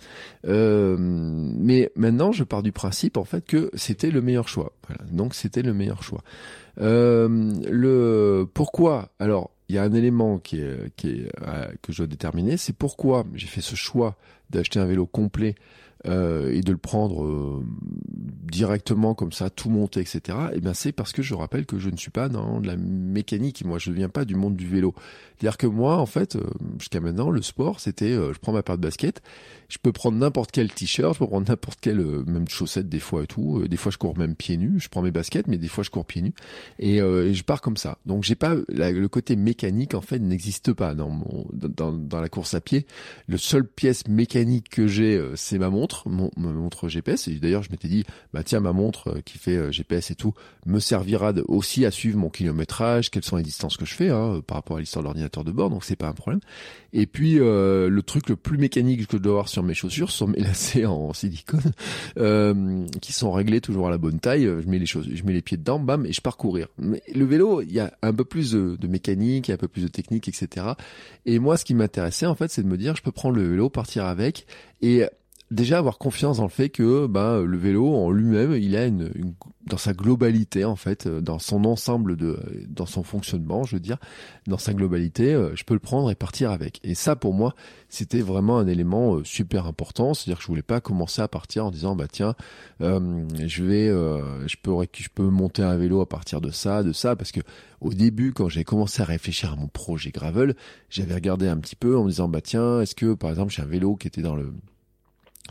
Euh, 0.46 0.96
mais 0.98 1.90
maintenant, 1.96 2.32
je 2.32 2.44
pars 2.44 2.62
du 2.62 2.72
principe 2.72 3.16
en 3.16 3.24
fait 3.24 3.44
que 3.44 3.70
c'était 3.74 4.10
le 4.10 4.20
meilleur 4.20 4.48
choix. 4.48 4.72
Voilà. 4.88 5.04
Donc 5.10 5.34
c'était 5.34 5.62
le 5.62 5.72
meilleur 5.72 6.02
choix. 6.02 6.22
Euh, 6.80 7.52
le 7.70 8.48
pourquoi 8.52 9.12
Alors 9.18 9.50
il 9.68 9.76
y 9.76 9.78
a 9.78 9.82
un 9.82 9.92
élément 9.92 10.38
qui 10.38 10.60
est, 10.60 10.94
qui 10.96 11.08
est 11.08 11.28
euh, 11.42 11.68
que 11.82 11.92
je 11.92 11.98
dois 11.98 12.06
déterminer, 12.06 12.56
c'est 12.56 12.74
pourquoi 12.74 13.24
j'ai 13.34 13.46
fait 13.46 13.60
ce 13.60 13.76
choix 13.76 14.16
d'acheter 14.50 14.78
un 14.78 14.84
vélo 14.84 15.06
complet 15.06 15.54
euh, 16.06 16.52
et 16.52 16.60
de 16.60 16.72
le 16.72 16.78
prendre 16.78 17.24
euh, 17.24 17.64
directement 18.50 19.14
comme 19.14 19.32
ça, 19.32 19.50
tout 19.50 19.70
monter, 19.70 20.00
etc. 20.00 20.20
Et 20.52 20.56
eh 20.56 20.60
bien 20.60 20.74
c'est 20.74 20.92
parce 20.92 21.12
que 21.12 21.22
je 21.22 21.34
rappelle 21.34 21.66
que 21.66 21.78
je 21.78 21.90
ne 21.90 21.96
suis 21.96 22.10
pas 22.10 22.28
dans 22.28 22.60
la 22.60 22.76
mécanique. 22.76 23.64
Moi, 23.64 23.78
je 23.78 23.90
ne 23.90 23.94
viens 23.94 24.08
pas 24.08 24.24
du 24.24 24.34
monde 24.34 24.56
du 24.56 24.66
vélo. 24.66 24.94
C'est-à-dire 25.36 25.56
que 25.56 25.66
moi, 25.66 25.96
en 25.96 26.06
fait, 26.06 26.36
euh, 26.36 26.42
jusqu'à 26.78 27.00
maintenant, 27.00 27.30
le 27.30 27.42
sport, 27.42 27.80
c'était, 27.80 28.12
je 28.12 28.38
prends 28.38 28.52
ma 28.52 28.62
paire 28.62 28.76
de 28.76 28.82
basket, 28.82 29.22
je 29.68 29.78
peux 29.78 29.92
prendre 29.92 30.18
n'importe 30.18 30.50
quel 30.52 30.72
t-shirt, 30.72 31.14
je 31.14 31.18
peux 31.18 31.26
prendre 31.26 31.48
n'importe 31.48 31.80
quelle 31.80 32.00
même 32.26 32.48
chaussette 32.48 32.88
des 32.88 33.00
fois 33.00 33.24
et 33.24 33.26
tout. 33.26 33.66
des 33.68 33.76
fois, 33.76 33.90
je 33.92 33.98
cours 33.98 34.16
même 34.16 34.34
pieds 34.34 34.56
nus. 34.56 34.80
Je 34.80 34.88
prends 34.88 35.02
mes 35.02 35.10
baskets, 35.10 35.46
mais 35.48 35.58
des 35.58 35.68
fois, 35.68 35.84
je 35.84 35.90
cours 35.90 36.04
pieds 36.04 36.22
nus 36.22 36.34
et, 36.78 36.98
je 36.98 37.42
pars 37.42 37.60
comme 37.60 37.76
ça. 37.76 37.98
Donc, 38.06 38.24
j'ai 38.24 38.34
pas 38.34 38.54
le 38.68 39.06
côté 39.08 39.36
mécanique 39.36 39.94
en 39.94 40.00
fait 40.00 40.18
n'existe 40.18 40.72
pas 40.72 40.94
dans 40.94 41.10
mon 41.10 41.46
dans, 41.52 41.92
dans 41.92 42.20
la 42.20 42.28
course 42.28 42.54
à 42.54 42.60
pied. 42.60 42.86
Le 43.26 43.38
seule 43.38 43.66
pièce 43.66 44.06
mécanique 44.08 44.68
que 44.68 44.86
j'ai, 44.86 45.22
c'est 45.34 45.58
ma 45.58 45.70
montre 45.70 46.04
mon, 46.06 46.30
ma 46.36 46.52
montre 46.52 46.88
GPS. 46.88 47.28
Et 47.28 47.34
d'ailleurs, 47.34 47.62
je 47.62 47.70
m'étais 47.70 47.88
dit, 47.88 48.04
bah 48.32 48.42
tiens, 48.42 48.60
ma 48.60 48.72
montre 48.72 49.08
euh, 49.08 49.20
qui 49.24 49.38
fait 49.38 49.56
euh, 49.56 49.72
GPS 49.72 50.10
et 50.10 50.14
tout 50.14 50.34
me 50.66 50.80
servira 50.80 51.32
aussi 51.48 51.84
à 51.84 51.90
suivre 51.90 52.18
mon 52.18 52.30
kilométrage, 52.30 53.10
quelles 53.10 53.24
sont 53.24 53.36
les 53.36 53.42
distances 53.42 53.76
que 53.76 53.84
je 53.84 53.94
fais 53.94 54.10
hein, 54.10 54.40
par 54.46 54.56
rapport 54.56 54.76
à 54.76 54.80
l'histoire 54.80 55.02
de 55.02 55.06
l'ordinateur 55.06 55.44
de 55.44 55.52
bord. 55.52 55.70
Donc 55.70 55.84
c'est 55.84 55.96
pas 55.96 56.08
un 56.08 56.12
problème. 56.12 56.40
Et 56.96 57.06
puis 57.06 57.40
euh, 57.40 57.88
le 57.90 58.02
truc 58.02 58.28
le 58.28 58.36
plus 58.36 58.56
mécanique 58.56 59.06
que 59.08 59.18
je 59.18 59.22
dois 59.22 59.32
avoir 59.32 59.48
sur 59.48 59.64
mes 59.64 59.74
chaussures 59.74 60.12
sont 60.12 60.28
mes 60.28 60.38
lacets 60.38 60.86
en 60.86 61.12
silicone 61.12 61.72
euh, 62.18 62.86
qui 63.02 63.12
sont 63.12 63.32
réglés 63.32 63.60
toujours 63.60 63.88
à 63.88 63.90
la 63.90 63.98
bonne 63.98 64.20
taille. 64.20 64.44
Je 64.44 64.68
mets 64.68 64.78
les 64.78 64.86
choses, 64.86 65.08
je 65.12 65.22
mets 65.24 65.32
les 65.32 65.42
pieds 65.42 65.56
dedans, 65.56 65.80
bam, 65.80 66.06
et 66.06 66.12
je 66.12 66.20
pars 66.20 66.36
courir. 66.36 66.68
Mais 66.78 67.02
le 67.12 67.24
vélo, 67.24 67.62
il 67.62 67.72
y 67.72 67.80
a 67.80 67.92
un 68.02 68.14
peu 68.14 68.24
plus 68.24 68.52
de, 68.52 68.76
de 68.80 68.86
mécanique, 68.86 69.48
il 69.48 69.50
y 69.50 69.52
a 69.52 69.56
un 69.56 69.58
peu 69.58 69.68
plus 69.68 69.82
de 69.82 69.88
technique, 69.88 70.28
etc. 70.28 70.66
Et 71.26 71.40
moi, 71.40 71.56
ce 71.56 71.64
qui 71.64 71.74
m'intéressait 71.74 72.26
en 72.26 72.36
fait, 72.36 72.50
c'est 72.50 72.62
de 72.62 72.68
me 72.68 72.78
dire, 72.78 72.94
je 72.94 73.02
peux 73.02 73.12
prendre 73.12 73.36
le 73.36 73.48
vélo, 73.48 73.68
partir 73.68 74.04
avec 74.04 74.46
et 74.80 75.04
déjà 75.50 75.78
avoir 75.78 75.98
confiance 75.98 76.38
dans 76.38 76.44
le 76.44 76.48
fait 76.48 76.68
que 76.68 77.06
ben 77.06 77.42
le 77.42 77.56
vélo 77.56 77.94
en 77.94 78.10
lui-même, 78.10 78.52
il 78.54 78.76
a 78.76 78.86
une, 78.86 79.10
dans 79.66 79.76
sa 79.76 79.92
globalité 79.92 80.64
en 80.64 80.76
fait, 80.76 81.06
euh, 81.06 81.20
dans 81.20 81.38
son 81.38 81.64
ensemble 81.64 82.16
de, 82.16 82.38
dans 82.68 82.86
son 82.86 83.02
fonctionnement, 83.02 83.64
je 83.64 83.76
veux 83.76 83.80
dire, 83.80 83.98
dans 84.46 84.58
sa 84.58 84.74
globalité, 84.74 85.32
euh, 85.32 85.54
je 85.54 85.64
peux 85.64 85.74
le 85.74 85.80
prendre 85.80 86.10
et 86.10 86.14
partir 86.14 86.50
avec. 86.50 86.80
Et 86.84 86.94
ça, 86.94 87.16
pour 87.16 87.32
moi, 87.32 87.54
c'était 87.88 88.20
vraiment 88.20 88.58
un 88.58 88.66
élément 88.66 89.16
euh, 89.16 89.24
super 89.24 89.66
important. 89.66 90.12
C'est-à-dire 90.12 90.38
que 90.38 90.42
je 90.42 90.48
voulais 90.48 90.62
pas 90.62 90.80
commencer 90.80 91.22
à 91.22 91.28
partir 91.28 91.66
en 91.66 91.70
disant 91.70 91.96
bah 91.96 92.08
tiens, 92.10 92.34
je 92.80 93.64
vais, 93.64 93.88
je 93.88 94.56
peux, 94.62 94.72
je 94.92 95.08
peux 95.14 95.28
monter 95.28 95.62
un 95.62 95.76
vélo 95.76 96.00
à 96.00 96.08
partir 96.08 96.40
de 96.40 96.50
ça, 96.50 96.82
de 96.82 96.92
ça, 96.92 97.16
parce 97.16 97.32
que 97.32 97.40
au 97.80 97.92
début, 97.92 98.32
quand 98.32 98.48
j'ai 98.48 98.64
commencé 98.64 99.02
à 99.02 99.04
réfléchir 99.04 99.52
à 99.52 99.56
mon 99.56 99.68
projet 99.68 100.10
gravel, 100.10 100.54
j'avais 100.90 101.14
regardé 101.14 101.48
un 101.48 101.56
petit 101.56 101.76
peu 101.76 101.96
en 101.96 102.04
me 102.04 102.08
disant 102.10 102.28
bah 102.28 102.40
tiens, 102.40 102.80
est-ce 102.80 102.94
que 102.94 103.14
par 103.14 103.30
exemple 103.30 103.52
j'ai 103.52 103.62
un 103.62 103.66
vélo 103.66 103.96
qui 103.96 104.08
était 104.08 104.22
dans 104.22 104.36
le 104.36 104.52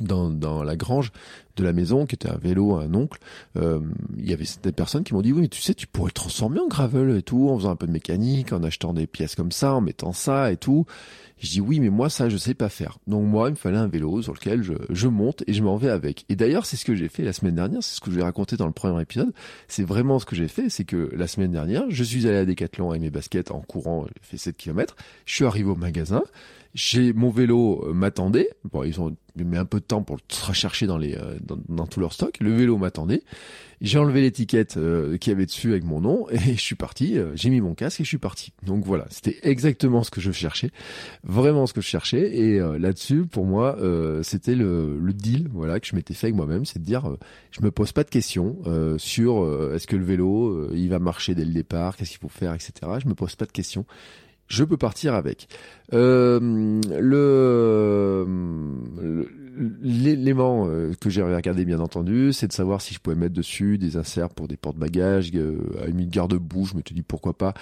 dans, 0.01 0.29
dans 0.29 0.63
la 0.63 0.75
grange 0.75 1.11
de 1.55 1.63
la 1.63 1.71
maison, 1.71 2.07
qui 2.07 2.15
était 2.15 2.29
un 2.29 2.37
vélo, 2.37 2.75
un 2.75 2.93
oncle, 2.95 3.19
euh, 3.57 3.79
il 4.17 4.27
y 4.27 4.33
avait 4.33 4.45
des 4.63 4.71
personnes 4.71 5.03
qui 5.03 5.13
m'ont 5.13 5.21
dit 5.21 5.31
oui, 5.31 5.41
mais 5.41 5.47
tu 5.47 5.61
sais, 5.61 5.75
tu 5.75 5.85
pourrais 5.85 6.07
le 6.07 6.13
transformer 6.13 6.59
en 6.59 6.67
gravel 6.67 7.15
et 7.15 7.21
tout, 7.21 7.49
en 7.49 7.57
faisant 7.57 7.69
un 7.69 7.75
peu 7.75 7.85
de 7.85 7.91
mécanique, 7.91 8.53
en 8.53 8.63
achetant 8.63 8.93
des 8.93 9.05
pièces 9.05 9.35
comme 9.35 9.51
ça, 9.51 9.75
en 9.75 9.81
mettant 9.81 10.11
ça 10.11 10.51
et 10.51 10.57
tout. 10.57 10.87
je 11.37 11.49
dis 11.51 11.61
oui, 11.61 11.79
mais 11.79 11.89
moi 11.89 12.09
ça, 12.09 12.27
je 12.27 12.37
sais 12.37 12.55
pas 12.55 12.69
faire. 12.69 12.97
Donc 13.05 13.25
moi, 13.25 13.49
il 13.49 13.51
me 13.51 13.55
fallait 13.55 13.77
un 13.77 13.87
vélo 13.87 14.23
sur 14.23 14.33
lequel 14.33 14.63
je, 14.63 14.73
je 14.89 15.07
monte 15.07 15.43
et 15.45 15.53
je 15.53 15.61
m'en 15.61 15.77
vais 15.77 15.89
avec. 15.89 16.25
Et 16.27 16.35
d'ailleurs, 16.35 16.65
c'est 16.65 16.75
ce 16.75 16.85
que 16.85 16.95
j'ai 16.95 17.07
fait 17.07 17.23
la 17.23 17.33
semaine 17.33 17.55
dernière, 17.55 17.83
c'est 17.83 17.95
ce 17.95 18.01
que 18.01 18.09
je 18.09 18.15
vais 18.15 18.23
raconter 18.23 18.57
dans 18.57 18.67
le 18.67 18.73
premier 18.73 18.99
épisode. 18.99 19.31
C'est 19.67 19.83
vraiment 19.83 20.17
ce 20.17 20.25
que 20.25 20.35
j'ai 20.35 20.47
fait, 20.47 20.69
c'est 20.69 20.85
que 20.85 21.11
la 21.15 21.27
semaine 21.27 21.51
dernière, 21.51 21.83
je 21.89 22.03
suis 22.03 22.27
allé 22.27 22.37
à 22.37 22.45
Decathlon 22.45 22.89
avec 22.89 23.01
mes 23.03 23.11
baskets 23.11 23.51
en 23.51 23.61
courant, 23.61 24.07
j'ai 24.07 24.21
fait 24.23 24.37
7 24.37 24.57
km, 24.57 24.95
je 25.25 25.35
suis 25.35 25.45
arrivé 25.45 25.69
au 25.69 25.75
magasin, 25.75 26.23
j'ai 26.73 27.13
mon 27.13 27.29
vélo 27.29 27.85
euh, 27.85 27.93
m'attendait. 27.93 28.49
Bon, 28.71 28.83
ils 28.83 28.99
ont 28.99 29.15
mis 29.35 29.57
un 29.57 29.65
peu 29.65 29.79
de 29.79 29.85
temps 29.85 30.03
pour 30.03 30.17
le 30.17 30.47
rechercher 30.47 30.87
dans 30.87 30.97
les 30.97 31.15
euh, 31.15 31.37
dans, 31.41 31.57
dans, 31.69 31.87
tout 31.87 31.99
leur 31.99 32.13
stock. 32.13 32.37
Le 32.39 32.51
vélo 32.51 32.77
m'attendait. 32.77 33.23
J'ai 33.81 33.99
enlevé 33.99 34.21
l'étiquette 34.21 34.77
euh, 34.77 35.17
qui 35.17 35.29
avait 35.29 35.45
dessus 35.45 35.71
avec 35.71 35.83
mon 35.83 35.99
nom 36.01 36.27
et 36.31 36.37
je 36.39 36.59
suis 36.59 36.75
parti. 36.75 37.17
j'ai 37.35 37.49
mis 37.49 37.61
mon 37.61 37.75
casque 37.75 38.01
et 38.01 38.03
je 38.03 38.07
suis 38.07 38.17
parti. 38.17 38.53
Donc 38.65 38.85
voilà, 38.85 39.05
c'était 39.09 39.37
exactement 39.43 40.03
ce 40.03 40.09
que 40.09 40.21
je 40.21 40.31
cherchais, 40.31 40.71
vraiment 41.23 41.67
ce 41.67 41.73
que 41.73 41.81
je 41.81 41.87
cherchais. 41.87 42.35
Et 42.35 42.59
là-dessus, 42.59 43.25
pour 43.25 43.45
moi, 43.45 43.77
c'était 44.23 44.55
le, 44.55 44.97
le, 44.99 45.13
deal, 45.13 45.49
voilà, 45.51 45.79
que 45.79 45.87
je 45.87 45.95
m'étais 45.95 46.13
fait 46.13 46.27
avec 46.27 46.35
moi-même, 46.35 46.65
c'est 46.65 46.79
de 46.79 46.85
dire, 46.85 47.17
je 47.51 47.61
me 47.61 47.71
pose 47.71 47.91
pas 47.91 48.03
de 48.03 48.09
questions 48.09 48.57
sur 48.97 49.73
est-ce 49.73 49.85
que 49.85 49.95
le 49.95 50.05
vélo 50.05 50.71
il 50.73 50.87
va 50.89 50.99
marcher 50.99 51.35
dès 51.35 51.45
le 51.45 51.53
départ, 51.53 51.97
qu'est-ce 51.97 52.11
qu'il 52.11 52.19
faut 52.19 52.29
faire, 52.29 52.53
etc. 52.53 52.71
Je 53.03 53.07
me 53.07 53.15
pose 53.15 53.35
pas 53.35 53.45
de 53.45 53.51
questions 53.51 53.85
je 54.53 54.63
peux 54.63 54.77
partir 54.77 55.15
avec. 55.15 55.47
Euh, 55.93 56.79
le 56.99 58.25
l'élément 59.83 60.65
euh, 60.67 60.93
que 60.99 61.11
j'ai 61.11 61.21
regardé 61.21 61.63
bien 61.63 61.79
entendu, 61.79 62.33
c'est 62.33 62.47
de 62.47 62.53
savoir 62.53 62.81
si 62.81 62.95
je 62.95 62.99
pouvais 62.99 63.15
mettre 63.15 63.35
dessus 63.35 63.77
des 63.77 63.97
inserts 63.97 64.29
pour 64.29 64.47
des 64.47 64.57
porte-bagages, 64.57 65.29
euh, 65.35 65.59
à 65.83 65.87
une 65.87 66.07
garde-boue, 66.07 66.65
je 66.65 66.75
me 66.75 66.81
suis 66.83 66.95
dit 66.95 67.03
pourquoi 67.03 67.37
pas, 67.37 67.53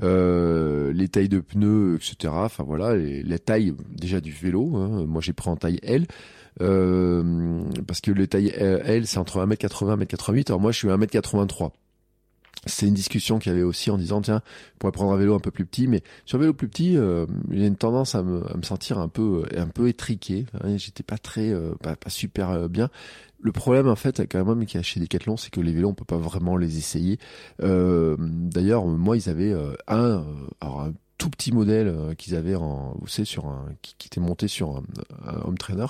les 0.00 1.08
tailles 1.08 1.30
de 1.30 1.40
pneus, 1.40 1.96
etc. 1.96 2.34
Enfin 2.36 2.64
voilà, 2.64 2.94
la 2.96 3.38
taille 3.38 3.74
déjà 3.90 4.20
du 4.20 4.30
vélo, 4.30 4.76
hein. 4.76 5.06
moi 5.06 5.22
j'ai 5.22 5.32
pris 5.32 5.48
en 5.48 5.56
taille 5.56 5.80
L, 5.82 6.06
parce 6.58 8.00
que 8.02 8.10
le 8.10 8.26
taille 8.26 8.48
L 8.48 9.06
c'est 9.06 9.18
entre 9.18 9.38
1m80 9.38 10.02
et 10.02 10.04
1m88, 10.04 10.48
alors 10.48 10.60
moi 10.60 10.72
je 10.72 10.78
suis 10.78 10.88
1m83 10.88 11.70
c'est 12.66 12.86
une 12.86 12.94
discussion 12.94 13.38
qu'il 13.38 13.52
y 13.52 13.54
avait 13.54 13.64
aussi 13.64 13.90
en 13.90 13.98
disant 13.98 14.20
tiens, 14.20 14.42
on 14.74 14.78
pourrait 14.78 14.92
prendre 14.92 15.12
un 15.12 15.16
vélo 15.16 15.34
un 15.34 15.40
peu 15.40 15.50
plus 15.50 15.64
petit, 15.64 15.86
mais 15.86 16.02
sur 16.24 16.38
un 16.38 16.40
vélo 16.40 16.54
plus 16.54 16.68
petit, 16.68 16.96
euh, 16.96 17.26
j'ai 17.50 17.66
une 17.66 17.76
tendance 17.76 18.14
à 18.14 18.22
me, 18.22 18.50
à 18.50 18.56
me, 18.56 18.62
sentir 18.62 18.98
un 18.98 19.08
peu 19.08 19.44
un 19.56 19.68
peu 19.68 19.88
étriqué. 19.88 20.46
Hein, 20.62 20.76
J'étais 20.76 21.02
pas 21.02 21.18
très 21.18 21.50
euh, 21.50 21.74
pas, 21.80 21.96
super 22.08 22.50
euh, 22.50 22.68
bien. 22.68 22.90
Le 23.40 23.52
problème 23.52 23.88
en 23.88 23.96
fait 23.96 24.26
quand 24.28 24.44
même 24.44 24.66
qui 24.66 24.78
a 24.78 24.82
chez 24.82 24.98
Decathlon, 24.98 25.36
c'est 25.36 25.50
que 25.50 25.60
les 25.60 25.72
vélos 25.72 25.90
on 25.90 25.94
peut 25.94 26.04
pas 26.04 26.18
vraiment 26.18 26.56
les 26.56 26.78
essayer. 26.78 27.18
Euh, 27.62 28.16
D'ailleurs, 28.18 28.84
moi 28.86 29.16
ils 29.16 29.28
avaient 29.28 29.54
un, 29.86 30.24
alors 30.60 30.80
un 30.80 30.92
tout 31.18 31.30
petit 31.30 31.52
modèle 31.52 32.14
qu'ils 32.16 32.34
avaient 32.34 32.56
en, 32.56 32.96
vous 33.00 33.06
savez, 33.06 33.26
sur 33.26 33.46
un 33.46 33.66
qui, 33.82 33.94
qui 33.96 34.08
était 34.08 34.20
monté 34.20 34.48
sur 34.48 34.76
un, 34.76 34.82
un 35.24 35.40
home 35.44 35.58
trainer 35.58 35.86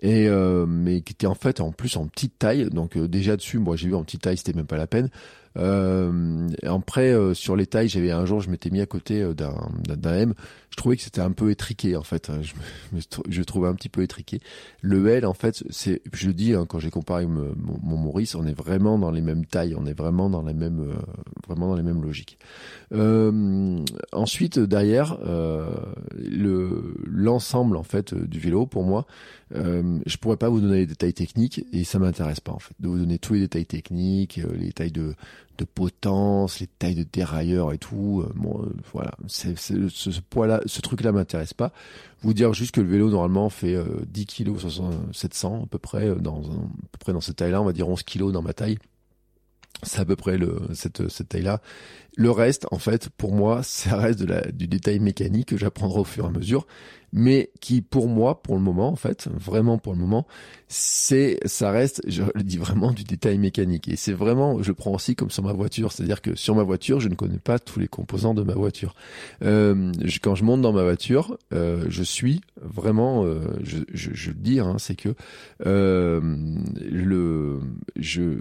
et 0.00 0.28
mais 0.68 1.00
qui 1.00 1.14
était 1.14 1.26
en 1.26 1.34
fait 1.34 1.60
en 1.60 1.72
plus 1.72 1.96
en 1.96 2.06
petite 2.06 2.38
taille. 2.38 2.70
Donc 2.70 2.96
déjà 2.96 3.36
dessus, 3.36 3.58
moi 3.58 3.74
j'ai 3.74 3.88
vu 3.88 3.96
en 3.96 4.04
petite 4.04 4.22
taille, 4.22 4.36
c'était 4.36 4.52
même 4.52 4.66
pas 4.66 4.76
la 4.76 4.86
peine. 4.86 5.10
Euh, 5.56 6.48
après, 6.62 7.12
euh, 7.12 7.34
sur 7.34 7.56
les 7.56 7.66
tailles, 7.66 7.88
j'avais 7.88 8.10
un 8.10 8.26
jour, 8.26 8.40
je 8.40 8.50
m'étais 8.50 8.70
mis 8.70 8.80
à 8.80 8.86
côté 8.86 9.22
euh, 9.22 9.34
d'un 9.34 10.14
M. 10.14 10.34
Je 10.74 10.76
trouvais 10.76 10.96
que 10.96 11.02
c'était 11.02 11.20
un 11.20 11.30
peu 11.30 11.52
étriqué 11.52 11.94
en 11.94 12.02
fait. 12.02 12.32
Je, 12.42 12.54
me, 12.96 13.00
je 13.28 13.42
trouvais 13.42 13.68
un 13.68 13.74
petit 13.74 13.88
peu 13.88 14.02
étriqué. 14.02 14.40
Le 14.80 15.06
L, 15.06 15.24
en 15.24 15.32
fait, 15.32 15.62
c'est, 15.70 16.02
je 16.12 16.30
dis 16.30 16.52
hein, 16.52 16.66
quand 16.68 16.80
j'ai 16.80 16.90
comparé 16.90 17.26
mon, 17.26 17.54
mon, 17.56 17.96
Maurice, 17.96 18.34
on 18.34 18.44
est 18.44 18.58
vraiment 18.58 18.98
dans 18.98 19.12
les 19.12 19.20
mêmes 19.20 19.46
tailles, 19.46 19.76
on 19.78 19.86
est 19.86 19.96
vraiment 19.96 20.28
dans 20.28 20.42
les 20.42 20.52
mêmes, 20.52 20.80
euh, 20.80 20.94
vraiment 21.46 21.68
dans 21.68 21.76
les 21.76 21.84
mêmes 21.84 22.02
logiques. 22.02 22.38
Euh, 22.92 23.84
ensuite, 24.12 24.58
derrière, 24.58 25.16
euh, 25.24 25.70
le 26.16 26.96
l'ensemble 27.06 27.76
en 27.76 27.84
fait 27.84 28.12
du 28.12 28.40
vélo, 28.40 28.66
pour 28.66 28.82
moi, 28.82 29.06
je 29.54 30.16
pourrais 30.16 30.36
pas 30.36 30.48
vous 30.48 30.60
donner 30.60 30.78
les 30.78 30.86
détails 30.86 31.14
techniques 31.14 31.64
et 31.72 31.84
ça 31.84 32.00
m'intéresse 32.00 32.40
pas 32.40 32.50
en 32.50 32.58
fait 32.58 32.74
de 32.80 32.88
vous 32.88 32.98
donner 32.98 33.20
tous 33.20 33.34
les 33.34 33.40
détails 33.40 33.66
techniques, 33.66 34.40
les 34.58 34.72
tailles 34.72 34.90
de 34.90 35.14
de 35.58 35.64
potence, 35.64 36.60
les 36.60 36.66
tailles 36.66 36.94
de 36.94 37.06
dérailleurs 37.10 37.72
et 37.72 37.78
tout. 37.78 38.24
Euh, 38.24 38.32
bon, 38.34 38.62
euh, 38.62 38.72
voilà, 38.92 39.12
ce, 39.26 39.54
ce 39.56 40.20
poids-là, 40.20 40.60
ce 40.66 40.80
truc-là 40.80 41.12
m'intéresse 41.12 41.54
pas. 41.54 41.72
Vous 42.22 42.34
dire 42.34 42.52
juste 42.54 42.72
que 42.72 42.80
le 42.80 42.88
vélo 42.88 43.10
normalement 43.10 43.50
fait 43.50 43.76
10 44.06 44.26
kg 44.26 44.56
700 45.12 45.62
à 45.64 45.66
peu 45.66 45.78
près 45.78 46.14
dans 46.14 46.38
à 46.40 46.86
peu 46.92 46.98
près 46.98 47.12
dans 47.12 47.20
cette 47.20 47.36
taille-là, 47.36 47.60
on 47.60 47.66
va 47.66 47.72
dire 47.72 47.86
11 47.86 48.02
kg 48.02 48.32
dans 48.32 48.40
ma 48.40 48.54
taille. 48.54 48.78
C'est 49.84 50.00
à 50.00 50.04
peu 50.04 50.16
près 50.16 50.38
le, 50.38 50.58
cette, 50.74 51.08
cette 51.08 51.28
taille-là. 51.28 51.60
Le 52.16 52.30
reste, 52.30 52.66
en 52.70 52.78
fait, 52.78 53.08
pour 53.10 53.34
moi, 53.34 53.62
ça 53.62 53.96
reste 53.96 54.20
de 54.20 54.26
la, 54.26 54.42
du 54.42 54.68
détail 54.68 55.00
mécanique 55.00 55.48
que 55.48 55.56
j'apprendrai 55.56 56.00
au 56.00 56.04
fur 56.04 56.24
et 56.24 56.28
à 56.28 56.30
mesure, 56.30 56.66
mais 57.12 57.50
qui, 57.60 57.80
pour 57.80 58.08
moi, 58.08 58.42
pour 58.42 58.56
le 58.56 58.60
moment, 58.60 58.88
en 58.88 58.96
fait, 58.96 59.28
vraiment 59.32 59.78
pour 59.78 59.92
le 59.94 59.98
moment, 60.00 60.26
c'est, 60.68 61.38
ça 61.44 61.70
reste, 61.70 62.02
je 62.08 62.22
le 62.34 62.42
dis 62.42 62.56
vraiment, 62.56 62.92
du 62.92 63.04
détail 63.04 63.38
mécanique. 63.38 63.88
Et 63.88 63.96
c'est 63.96 64.12
vraiment, 64.12 64.62
je 64.62 64.72
prends 64.72 64.92
aussi 64.92 65.14
comme 65.14 65.30
sur 65.30 65.42
ma 65.42 65.52
voiture, 65.52 65.92
c'est-à-dire 65.92 66.22
que 66.22 66.34
sur 66.34 66.54
ma 66.54 66.62
voiture, 66.64 67.00
je 67.00 67.08
ne 67.08 67.14
connais 67.14 67.38
pas 67.38 67.58
tous 67.58 67.78
les 67.78 67.88
composants 67.88 68.34
de 68.34 68.42
ma 68.42 68.54
voiture. 68.54 68.94
Euh, 69.42 69.92
quand 70.22 70.34
je 70.34 70.44
monte 70.44 70.60
dans 70.60 70.72
ma 70.72 70.82
voiture, 70.82 71.38
euh, 71.52 71.84
je 71.88 72.02
suis 72.02 72.40
vraiment, 72.60 73.24
euh, 73.24 73.40
je, 73.62 73.78
je, 73.92 74.10
je, 74.12 74.30
le 74.30 74.36
dis, 74.36 74.60
hein, 74.60 74.76
c'est 74.78 74.96
que 74.96 75.14
euh, 75.66 76.20
le, 76.80 77.60
je 77.96 78.40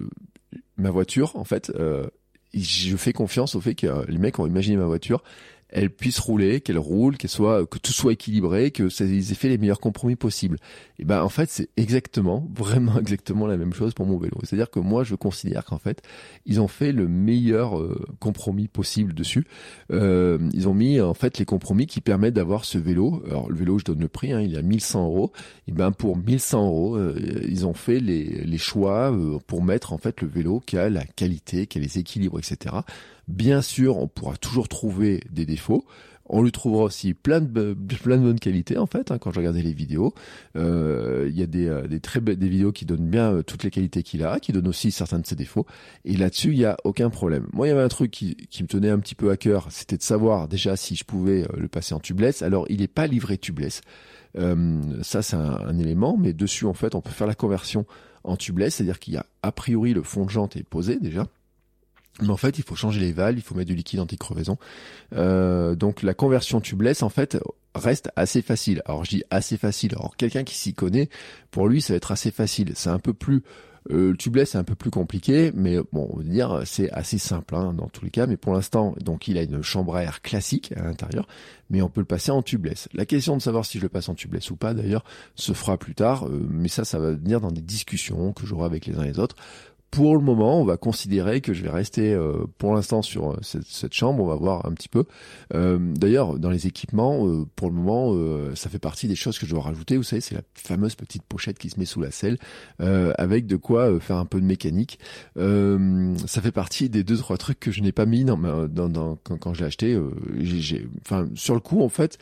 ma 0.77 0.91
voiture, 0.91 1.35
en 1.35 1.43
fait, 1.43 1.71
euh, 1.75 2.07
je 2.53 2.95
fais 2.97 3.13
confiance 3.13 3.55
au 3.55 3.61
fait 3.61 3.75
que 3.75 4.05
les 4.07 4.17
mecs 4.17 4.39
ont 4.39 4.45
imaginé 4.45 4.77
ma 4.77 4.85
voiture 4.85 5.23
elle 5.73 5.89
puisse 5.89 6.19
rouler, 6.19 6.61
qu'elle 6.61 6.77
roule, 6.77 7.17
qu'elle 7.17 7.31
soit, 7.31 7.65
que 7.65 7.79
tout 7.79 7.91
soit 7.91 8.13
équilibré, 8.13 8.69
que 8.69 8.89
ça 8.89 9.05
aient 9.05 9.21
fait 9.21 9.49
les 9.49 9.57
meilleurs 9.57 9.79
compromis 9.79 10.15
possibles. 10.15 10.57
Et 10.99 11.05
ben 11.05 11.23
en 11.23 11.29
fait 11.29 11.49
c'est 11.49 11.69
exactement, 11.77 12.47
vraiment 12.55 12.99
exactement 12.99 13.47
la 13.47 13.57
même 13.57 13.73
chose 13.73 13.93
pour 13.93 14.05
mon 14.05 14.17
vélo. 14.17 14.37
C'est-à-dire 14.43 14.69
que 14.69 14.79
moi 14.79 15.03
je 15.03 15.15
considère 15.15 15.65
qu'en 15.65 15.79
fait 15.79 16.03
ils 16.45 16.61
ont 16.61 16.67
fait 16.67 16.91
le 16.91 17.07
meilleur 17.07 17.79
euh, 17.79 18.05
compromis 18.19 18.67
possible 18.67 19.13
dessus. 19.13 19.45
Euh, 19.91 20.37
ils 20.53 20.67
ont 20.67 20.75
mis 20.75 21.01
en 21.01 21.15
fait 21.15 21.39
les 21.39 21.45
compromis 21.45 21.87
qui 21.87 22.01
permettent 22.01 22.35
d'avoir 22.35 22.65
ce 22.65 22.77
vélo. 22.77 23.23
Alors 23.27 23.49
le 23.49 23.55
vélo 23.55 23.79
je 23.79 23.85
donne 23.85 23.99
le 23.99 24.07
prix, 24.07 24.31
hein, 24.31 24.41
il 24.41 24.51
y 24.51 24.57
a 24.57 24.61
1100 24.61 25.05
euros. 25.05 25.31
Et 25.67 25.71
ben 25.71 25.91
pour 25.91 26.17
1100 26.17 26.67
euros 26.67 26.97
euh, 26.97 27.19
ils 27.49 27.65
ont 27.65 27.73
fait 27.73 27.99
les, 27.99 28.23
les 28.23 28.57
choix 28.59 29.11
pour 29.47 29.63
mettre 29.63 29.91
en 29.91 29.97
fait 29.97 30.21
le 30.21 30.27
vélo 30.27 30.59
qui 30.59 30.77
a 30.77 30.89
la 30.89 31.03
qualité, 31.03 31.65
qui 31.65 31.79
a 31.79 31.81
les 31.81 31.97
équilibres, 31.97 32.37
etc. 32.37 32.75
Bien 33.27 33.61
sûr, 33.61 33.97
on 33.97 34.07
pourra 34.07 34.35
toujours 34.37 34.67
trouver 34.67 35.21
des 35.31 35.45
défauts. 35.45 35.85
On 36.25 36.41
lui 36.41 36.53
trouvera 36.53 36.83
aussi 36.85 37.13
plein 37.13 37.41
de 37.41 37.75
plein 38.01 38.17
de 38.17 38.23
bonnes 38.23 38.39
qualités 38.39 38.77
en 38.77 38.85
fait. 38.85 39.11
Hein, 39.11 39.17
quand 39.17 39.31
je 39.31 39.39
regardais 39.39 39.61
les 39.61 39.73
vidéos, 39.73 40.13
euh, 40.55 41.27
il 41.29 41.37
y 41.37 41.43
a 41.43 41.45
des, 41.45 41.67
euh, 41.67 41.85
des 41.85 41.99
très 41.99 42.21
des 42.21 42.47
vidéos 42.47 42.71
qui 42.71 42.85
donnent 42.85 43.09
bien 43.09 43.33
euh, 43.33 43.43
toutes 43.43 43.63
les 43.63 43.71
qualités 43.71 44.03
qu'il 44.03 44.23
a, 44.23 44.39
qui 44.39 44.53
donnent 44.53 44.69
aussi 44.69 44.91
certains 44.91 45.19
de 45.19 45.25
ses 45.25 45.35
défauts. 45.35 45.65
Et 46.05 46.15
là-dessus, 46.15 46.51
il 46.53 46.59
y 46.59 46.65
a 46.65 46.77
aucun 46.85 47.09
problème. 47.09 47.47
Moi, 47.51 47.67
il 47.67 47.71
y 47.71 47.73
avait 47.73 47.81
un 47.81 47.89
truc 47.89 48.09
qui, 48.09 48.35
qui 48.35 48.63
me 48.63 48.69
tenait 48.69 48.89
un 48.89 48.99
petit 48.99 49.15
peu 49.15 49.31
à 49.31 49.37
cœur, 49.37 49.67
c'était 49.69 49.97
de 49.97 50.01
savoir 50.01 50.47
déjà 50.47 50.77
si 50.77 50.95
je 50.95 51.03
pouvais 51.03 51.45
le 51.57 51.67
passer 51.67 51.93
en 51.93 51.99
tubeless. 51.99 52.41
Alors, 52.41 52.65
il 52.69 52.79
n'est 52.79 52.87
pas 52.87 53.05
livré 53.05 53.37
tubeless. 53.37 53.81
Euh, 54.37 54.81
ça, 55.03 55.21
c'est 55.21 55.35
un, 55.35 55.59
un, 55.59 55.77
élément, 55.77 56.17
mais 56.17 56.33
dessus, 56.33 56.65
en 56.65 56.73
fait, 56.73 56.95
on 56.95 57.01
peut 57.01 57.11
faire 57.11 57.27
la 57.27 57.35
conversion 57.35 57.85
en 58.23 58.37
tubeless, 58.37 58.75
c'est-à-dire 58.75 58.99
qu'il 58.99 59.13
y 59.13 59.17
a 59.17 59.25
a 59.41 59.51
priori 59.51 59.93
le 59.93 60.03
fond 60.03 60.25
de 60.25 60.29
jante 60.29 60.55
est 60.55 60.63
posé 60.63 60.99
déjà. 60.99 61.27
Mais 62.21 62.29
en 62.29 62.37
fait, 62.37 62.57
il 62.57 62.63
faut 62.63 62.75
changer 62.75 62.99
les 62.99 63.11
valves, 63.11 63.37
il 63.37 63.41
faut 63.41 63.55
mettre 63.55 63.69
du 63.69 63.75
liquide 63.75 63.99
anti-crevaison. 63.99 64.57
Euh, 65.15 65.75
donc 65.75 66.03
la 66.03 66.13
conversion 66.13 66.61
tubeless, 66.61 67.01
en 67.01 67.09
fait, 67.09 67.37
reste 67.75 68.11
assez 68.15 68.41
facile. 68.41 68.81
Alors 68.85 69.03
je 69.03 69.09
dis 69.11 69.23
assez 69.29 69.57
facile. 69.57 69.93
Alors 69.93 70.15
quelqu'un 70.15 70.43
qui 70.43 70.55
s'y 70.55 70.73
connaît, 70.73 71.09
pour 71.51 71.67
lui, 71.67 71.81
ça 71.81 71.93
va 71.93 71.97
être 71.97 72.11
assez 72.11 72.31
facile. 72.31 72.73
C'est 72.75 72.89
un 72.89 72.99
peu 72.99 73.13
plus 73.13 73.43
euh, 73.91 74.11
le 74.11 74.17
tubeless 74.17 74.51
c'est 74.51 74.57
un 74.57 74.63
peu 74.63 74.75
plus 74.75 74.91
compliqué, 74.91 75.51
mais 75.53 75.77
bon, 75.91 76.09
on 76.13 76.17
va 76.17 76.23
dire 76.23 76.61
c'est 76.65 76.89
assez 76.91 77.17
simple 77.17 77.55
hein, 77.55 77.73
dans 77.73 77.87
tous 77.87 78.05
les 78.05 78.11
cas. 78.11 78.27
Mais 78.27 78.37
pour 78.37 78.53
l'instant, 78.53 78.95
donc 79.01 79.27
il 79.27 79.37
a 79.37 79.43
une 79.43 79.61
chambre 79.61 79.95
à 79.95 80.03
air 80.03 80.21
classique 80.21 80.73
à 80.77 80.83
l'intérieur, 80.83 81.27
mais 81.69 81.81
on 81.81 81.89
peut 81.89 82.01
le 82.01 82.05
passer 82.05 82.31
en 82.31 82.41
tubeless. 82.41 82.87
La 82.93 83.05
question 83.05 83.35
de 83.35 83.41
savoir 83.41 83.65
si 83.65 83.79
je 83.79 83.83
le 83.83 83.89
passe 83.89 84.09
en 84.09 84.15
tubeless 84.15 84.51
ou 84.51 84.55
pas, 84.55 84.73
d'ailleurs, 84.73 85.03
se 85.35 85.53
fera 85.53 85.77
plus 85.77 85.95
tard. 85.95 86.27
Euh, 86.27 86.45
mais 86.49 86.69
ça, 86.69 86.85
ça 86.85 86.99
va 86.99 87.11
venir 87.11 87.41
dans 87.41 87.51
des 87.51 87.61
discussions 87.61 88.33
que 88.33 88.45
j'aurai 88.45 88.65
avec 88.65 88.85
les 88.85 88.97
uns 88.97 89.03
et 89.03 89.07
les 89.07 89.19
autres 89.19 89.35
pour 89.93 90.17
le 90.17 90.23
moment, 90.23 90.59
on 90.59 90.65
va 90.65 90.75
considérer 90.75 91.39
que 91.39 91.53
je 91.53 91.61
vais 91.61 91.69
rester 91.69 92.15
euh, 92.15 92.47
pour 92.57 92.73
l'instant 92.73 93.03
sur 93.03 93.33
euh, 93.33 93.37
cette, 93.43 93.93
chambre. 93.93 94.23
On 94.23 94.27
va 94.27 94.35
voir 94.35 94.65
un 94.65 94.71
petit 94.71 94.89
peu. 94.89 95.05
Euh, 95.53 95.77
d'ailleurs, 95.79 96.39
dans 96.39 96.49
les 96.49 96.65
équipements, 96.65 97.45
pour 97.55 97.69
le 97.69 97.75
moment, 97.75 98.15
ça 98.55 98.71
fait 98.71 98.79
partie 98.79 99.07
des 99.07 99.15
choses 99.15 99.37
que 99.37 99.45
je 99.45 99.51
dois 99.51 99.61
rajouter. 99.61 99.95
Vous 99.95 100.01
savez, 100.01 100.19
c'est 100.19 100.33
la 100.33 100.41
fameuse 100.55 100.95
petite 100.95 101.21
pochette 101.21 101.59
qui 101.59 101.69
se 101.69 101.79
met 101.79 101.85
sous 101.85 102.01
la 102.01 102.09
selle, 102.09 102.39
avec 102.79 103.45
de 103.45 103.55
quoi 103.55 103.99
faire 103.99 104.17
un 104.17 104.25
peu 104.25 104.41
de 104.41 104.45
mécanique. 104.45 104.97
ça 105.35 106.41
fait 106.41 106.51
partie 106.51 106.89
des 106.89 107.03
deux 107.03 107.17
trois 107.17 107.37
trucs 107.37 107.59
que 107.59 107.71
je 107.71 107.81
n'ai 107.81 107.91
pas 107.91 108.07
mis 108.07 108.23
dans, 108.23 108.37
dans, 108.67 108.89
dans 108.89 109.15
quand, 109.17 109.37
quand 109.37 109.53
j'ai 109.53 109.65
acheté. 109.65 109.99
j'ai, 110.39 110.87
enfin, 111.05 111.27
sur 111.35 111.53
le 111.53 111.59
coup, 111.59 111.83
en 111.83 111.89
fait, 111.89 112.17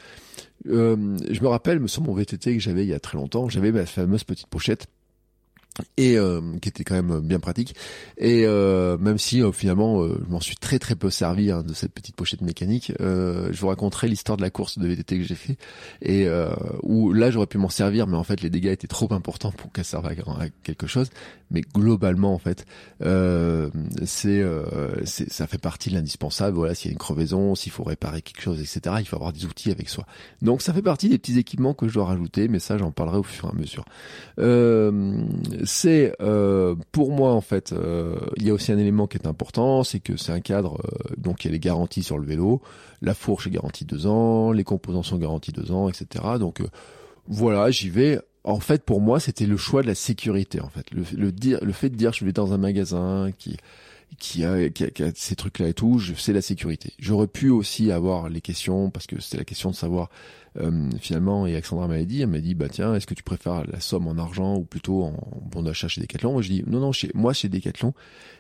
je 0.66 1.42
me 1.42 1.48
rappelle, 1.48 1.88
sur 1.88 2.04
mon 2.04 2.14
VTT 2.14 2.56
que 2.56 2.62
j'avais 2.62 2.84
il 2.84 2.90
y 2.90 2.94
a 2.94 3.00
très 3.00 3.18
longtemps, 3.18 3.48
j'avais 3.48 3.72
ma 3.72 3.86
fameuse 3.86 4.26
petite 4.26 4.48
pochette 4.48 4.88
et 5.98 6.18
euh, 6.18 6.42
qui 6.62 6.70
était 6.70 6.84
quand 6.84 6.96
même 6.96 7.22
bien 7.22 7.40
pratique. 7.40 7.76
Et 8.18 8.44
euh, 8.46 8.98
même 8.98 9.18
si 9.18 9.42
euh, 9.42 9.52
finalement 9.52 10.06
je 10.08 10.30
m'en 10.30 10.40
suis 10.40 10.56
très 10.56 10.80
très 10.80 10.96
peu 10.96 11.10
servi 11.10 11.52
hein, 11.52 11.64
de 11.64 11.74
cette 11.74 11.94
petite 11.94 12.16
pochette 12.16 12.42
mécanique 12.42 12.94
je 13.00 13.60
vous 13.60 13.68
raconterai 13.68 14.08
l'histoire 14.08 14.38
de 14.38 14.42
la 14.42 14.50
course 14.50 14.78
de 14.78 14.88
VTT 14.88 15.20
que 15.20 15.24
j'ai 15.24 15.36
fait. 15.36 15.58
Et 16.02 16.28
où 16.84 17.14
là 17.14 17.32
j'aurais 17.32 17.48
pu 17.48 17.58
m'en 17.58 17.70
servir 17.70 18.08
mais 18.08 18.18
en 18.18 18.24
fait 18.24 18.42
les 18.42 18.50
dégâts 18.50 18.68
étaient 18.68 18.88
trop 18.88 19.12
importants 19.14 19.52
pour 19.52 19.72
qu'elle 19.72 19.86
serve 19.86 20.06
à, 20.08 20.14
quelque 20.64 20.88
chose. 20.88 21.10
Mais 21.52 21.62
globalement 21.62 22.34
en 22.34 22.40
fait 22.40 22.66
c'est 24.06 24.44
ça 25.06 25.48
fait 25.48 25.58
partie 25.58 25.90
de 25.90 25.96
l'indispensable. 25.96 26.58
Voilà 26.58 26.76
s'il 26.76 26.90
y 26.90 26.92
a 26.92 26.94
une 26.94 27.00
crevaison 27.00 27.56
s'il 27.56 27.72
faut 27.72 27.84
réparer 27.84 28.22
quelque 28.22 28.42
chose 28.42 28.60
etc 28.60 28.96
il 29.00 29.06
faut 29.06 29.16
avoir 29.16 29.34
des 29.34 29.46
outils 29.46 29.72
avec 29.72 29.90
soi. 29.90 30.06
Donc 30.42 30.62
ça 30.62 30.74
fait 30.74 30.82
partie 30.82 31.10
des 31.10 31.18
petits 31.18 31.38
équipements 31.38 31.74
que 31.74 31.88
je 31.88 31.94
dois 31.94 32.06
rajouter 32.06 32.48
mais 32.48 32.60
ça 32.60 32.78
j'en 32.78 32.92
parlerai 32.92 33.18
au 33.18 33.24
fur 33.24 33.48
et 33.48 33.52
à 33.52 33.54
mesure 33.54 33.86
c'est 35.63 36.15
euh, 36.21 36.76
pour 36.91 37.12
moi 37.12 37.34
en 37.34 37.41
fait, 37.41 37.74
euh, 37.74 38.15
il 38.38 38.45
y 38.45 38.50
a 38.50 38.54
aussi 38.54 38.71
un 38.71 38.78
élément 38.78 39.08
qui 39.08 39.17
est 39.17 39.28
important, 39.28 39.84
c'est 39.84 40.00
que 40.00 40.17
c'est 40.17 40.32
un 40.32 40.39
cadre, 40.39 40.80
euh, 40.86 41.15
donc 41.17 41.43
il 41.43 41.47
y 41.47 41.50
a 41.50 41.54
les 41.54 41.60
garanties 41.60 42.04
sur 42.04 42.17
le 42.17 42.26
vélo, 42.26 42.62
la 43.02 43.13
fourche 43.13 43.47
est 43.47 43.52
garantie 43.52 43.86
deux 43.86 44.08
ans, 44.08 44.52
les 44.52 44.63
composants 44.63 45.04
sont 45.04 45.17
garantis 45.17 45.52
deux 45.52 45.71
ans, 45.71 45.89
etc. 45.89 46.24
Donc 46.39 46.62
voilà, 47.28 47.71
j'y 47.71 47.89
vais. 47.89 48.19
En 48.43 48.60
fait, 48.60 48.84
pour 48.84 49.02
moi, 49.02 49.19
c'était 49.19 49.45
le 49.45 49.56
choix 49.56 49.84
de 49.84 49.88
la 49.88 49.93
sécurité. 49.95 50.62
En 50.62 50.69
fait, 50.69 50.89
le 50.91 51.04
fait 51.04 51.89
de 51.89 51.95
dire, 51.95 52.12
je 52.13 52.26
vais 52.26 52.34
dans 52.34 52.54
un 52.54 52.58
magasin 52.58 53.30
qui 53.38 53.58
qui 54.19 54.45
a, 54.45 54.69
qui 54.69 54.84
a, 54.84 55.12
ces 55.15 55.36
trucs-là 55.36 55.69
et 55.69 55.74
tout, 55.74 56.00
c'est 56.17 56.34
la 56.34 56.41
sécurité. 56.41 56.93
J'aurais 57.00 57.28
pu 57.28 57.50
aussi 57.50 57.91
avoir 57.91 58.30
les 58.30 58.41
questions 58.41 58.89
parce 58.89 59.08
que 59.08 59.19
c'était 59.21 59.38
la 59.38 59.45
question 59.45 59.71
de 59.71 59.76
savoir 59.76 60.10
euh, 60.60 60.89
finalement, 61.00 61.47
et 61.47 61.54
Alexandra 61.54 61.88
m'a 61.88 62.04
dit, 62.04 62.21
elle 62.21 62.28
m'a 62.28 62.39
dit, 62.39 62.56
bah 62.56 62.67
tiens, 62.67 62.93
est-ce 62.93 63.08
que 63.08 63.13
tu 63.13 63.24
préfères 63.24 63.65
la 63.65 63.80
somme 63.80 64.08
en 64.08 64.17
argent 64.17 64.56
ou 64.56 64.65
plutôt 64.65 65.04
en 65.04 65.41
bon 65.50 65.63
d'achat 65.63 65.88
chez 65.88 66.02
Decathlon? 66.02 66.34
Moi, 66.34 66.41
je 66.41 66.50
dis, 66.50 66.63
non, 66.67 66.80
non, 66.80 66.91
chez 66.91 67.10
moi, 67.13 67.32
chez 67.32 67.47
Decathlon, 67.47 67.93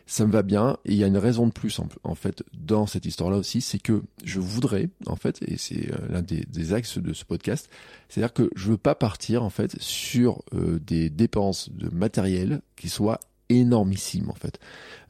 ça 0.07 0.25
me 0.25 0.31
va 0.31 0.43
bien. 0.43 0.77
Et 0.83 0.91
il 0.91 0.97
y 0.97 1.05
a 1.05 1.07
une 1.07 1.17
raison 1.17 1.47
de 1.47 1.53
plus, 1.53 1.79
en, 2.03 2.15
fait, 2.15 2.43
dans 2.53 2.85
cette 2.85 3.05
histoire-là 3.05 3.37
aussi, 3.37 3.61
c'est 3.61 3.79
que 3.79 4.03
je 4.25 4.39
voudrais, 4.41 4.89
en 5.05 5.15
fait, 5.15 5.41
et 5.47 5.57
c'est 5.57 5.89
euh, 5.91 5.97
l'un 6.09 6.21
des, 6.21 6.43
des, 6.49 6.73
axes 6.73 6.97
de 6.97 7.13
ce 7.13 7.23
podcast, 7.23 7.69
c'est-à-dire 8.09 8.33
que 8.33 8.49
je 8.55 8.71
veux 8.71 8.77
pas 8.77 8.95
partir, 8.95 9.43
en 9.43 9.49
fait, 9.49 9.81
sur 9.81 10.43
euh, 10.53 10.79
des 10.79 11.09
dépenses 11.09 11.69
de 11.71 11.89
matériel 11.95 12.61
qui 12.75 12.89
soient 12.89 13.19
énormissimes, 13.59 14.29
en 14.29 14.35
fait. 14.35 14.59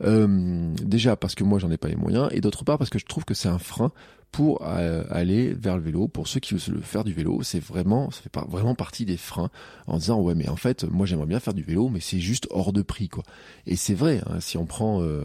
Euh, 0.04 0.74
déjà 0.82 1.16
parce 1.16 1.36
que 1.36 1.44
moi 1.44 1.60
j'en 1.60 1.70
ai 1.70 1.78
pas 1.78 1.88
les 1.88 1.96
moyens 1.96 2.28
et 2.32 2.42
d'autre 2.42 2.64
part 2.64 2.78
parce 2.80 2.90
que 2.90 2.98
je 2.98 3.06
trouve 3.06 3.24
que 3.24 3.36
c'est 3.36 3.50
un 3.50 3.60
frein 3.60 3.92
pour 4.32 4.64
euh, 4.66 5.04
aller 5.10 5.54
vers 5.54 5.76
le 5.76 5.84
vélo. 5.84 6.08
Pour 6.08 6.28
ceux 6.28 6.40
qui 6.40 6.56
veulent 6.56 6.82
faire 6.82 7.04
du 7.04 7.14
vélo, 7.14 7.44
c'est 7.44 7.60
vraiment, 7.60 8.10
ça 8.12 8.22
fait 8.22 8.30
pas 8.30 8.46
vraiment 8.50 8.76
partie 8.76 9.06
des 9.06 9.18
freins 9.18 9.50
en 9.88 9.98
disant 9.98 10.20
ouais 10.22 10.36
mais 10.36 10.48
en 10.50 10.56
fait 10.56 10.86
moi 10.86 11.06
j'aimerais 11.06 11.28
bien 11.28 11.40
faire 11.40 11.54
du 11.54 11.64
vélo 11.64 11.90
mais 11.90 12.00
c'est 12.00 12.20
juste 12.20 12.48
hors 12.50 12.74
de 12.74 12.82
prix 12.82 13.10
quoi. 13.10 13.24
Et 13.68 13.76
c'est 13.76 13.94
vrai 13.94 14.22
hein, 14.28 14.40
si 14.40 14.58
on 14.58 14.66
prend 14.66 15.02
euh, 15.02 15.24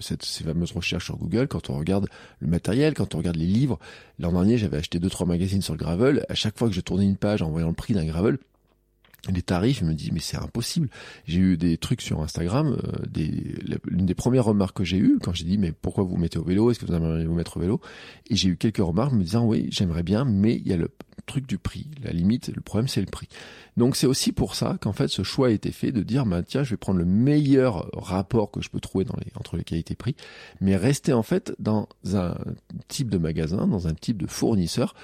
ces 0.00 0.44
fameuses 0.44 0.72
recherches 0.72 1.06
sur 1.06 1.16
Google, 1.16 1.48
quand 1.48 1.70
on 1.70 1.78
regarde 1.78 2.08
le 2.40 2.46
matériel, 2.46 2.94
quand 2.94 3.14
on 3.14 3.18
regarde 3.18 3.36
les 3.36 3.46
livres. 3.46 3.78
L'an 4.18 4.32
dernier 4.32 4.58
j'avais 4.58 4.76
acheté 4.76 5.00
deux 5.00 5.10
trois 5.10 5.26
magazines 5.26 5.62
sur 5.62 5.72
le 5.72 5.78
gravel. 5.78 6.24
À 6.28 6.34
chaque 6.34 6.56
fois 6.58 6.68
que 6.68 6.74
je 6.74 6.80
tournais 6.80 7.06
une 7.06 7.16
page 7.16 7.42
en 7.42 7.50
voyant 7.50 7.68
le 7.68 7.74
prix 7.74 7.94
d'un 7.94 8.04
gravel, 8.04 8.38
les 9.30 9.42
tarifs, 9.42 9.80
je 9.80 9.84
me 9.84 9.94
dis 9.94 10.10
mais 10.12 10.20
c'est 10.20 10.36
impossible. 10.36 10.88
J'ai 11.26 11.38
eu 11.38 11.56
des 11.56 11.76
trucs 11.76 12.02
sur 12.02 12.20
Instagram, 12.22 12.76
euh, 12.82 13.78
l'une 13.84 14.06
des 14.06 14.14
premières 14.14 14.44
remarques 14.44 14.78
que 14.78 14.84
j'ai 14.84 14.98
eues 14.98 15.18
quand 15.22 15.32
j'ai 15.32 15.44
dit 15.44 15.58
mais 15.58 15.72
pourquoi 15.72 16.04
vous 16.04 16.16
mettez 16.16 16.38
au 16.38 16.44
vélo, 16.44 16.70
est-ce 16.70 16.80
que 16.80 16.86
vous 16.86 16.94
aimeriez 16.94 17.26
vous 17.26 17.34
mettre 17.34 17.56
au 17.56 17.60
vélo? 17.60 17.80
Et 18.30 18.36
j'ai 18.36 18.48
eu 18.48 18.56
quelques 18.56 18.78
remarques 18.78 19.12
me 19.12 19.22
disant 19.22 19.44
oui 19.46 19.68
j'aimerais 19.70 20.02
bien, 20.02 20.24
mais 20.24 20.56
il 20.56 20.66
y 20.66 20.72
a 20.72 20.76
le 20.76 20.90
truc 21.26 21.46
du 21.46 21.56
prix. 21.56 21.86
La 22.02 22.10
limite, 22.10 22.50
le 22.52 22.60
problème 22.60 22.88
c'est 22.88 23.00
le 23.00 23.06
prix. 23.06 23.28
Donc 23.76 23.94
c'est 23.94 24.08
aussi 24.08 24.32
pour 24.32 24.56
ça 24.56 24.76
qu'en 24.80 24.92
fait 24.92 25.08
ce 25.08 25.22
choix 25.22 25.48
a 25.48 25.50
été 25.50 25.70
fait 25.70 25.92
de 25.92 26.02
dire 26.02 26.26
bah 26.26 26.42
tiens 26.42 26.64
je 26.64 26.70
vais 26.70 26.76
prendre 26.76 26.98
le 26.98 27.04
meilleur 27.04 27.88
rapport 27.94 28.50
que 28.50 28.60
je 28.60 28.70
peux 28.70 28.80
trouver 28.80 29.04
dans 29.04 29.16
les, 29.24 29.30
entre 29.36 29.56
les 29.56 29.64
qualités 29.64 29.94
prix, 29.94 30.16
mais 30.60 30.74
rester 30.74 31.12
en 31.12 31.22
fait 31.22 31.52
dans 31.60 31.88
un 32.12 32.36
type 32.88 33.08
de 33.08 33.18
magasin, 33.18 33.68
dans 33.68 33.86
un 33.86 33.94
type 33.94 34.20
de 34.20 34.26
fournisseur 34.26 34.94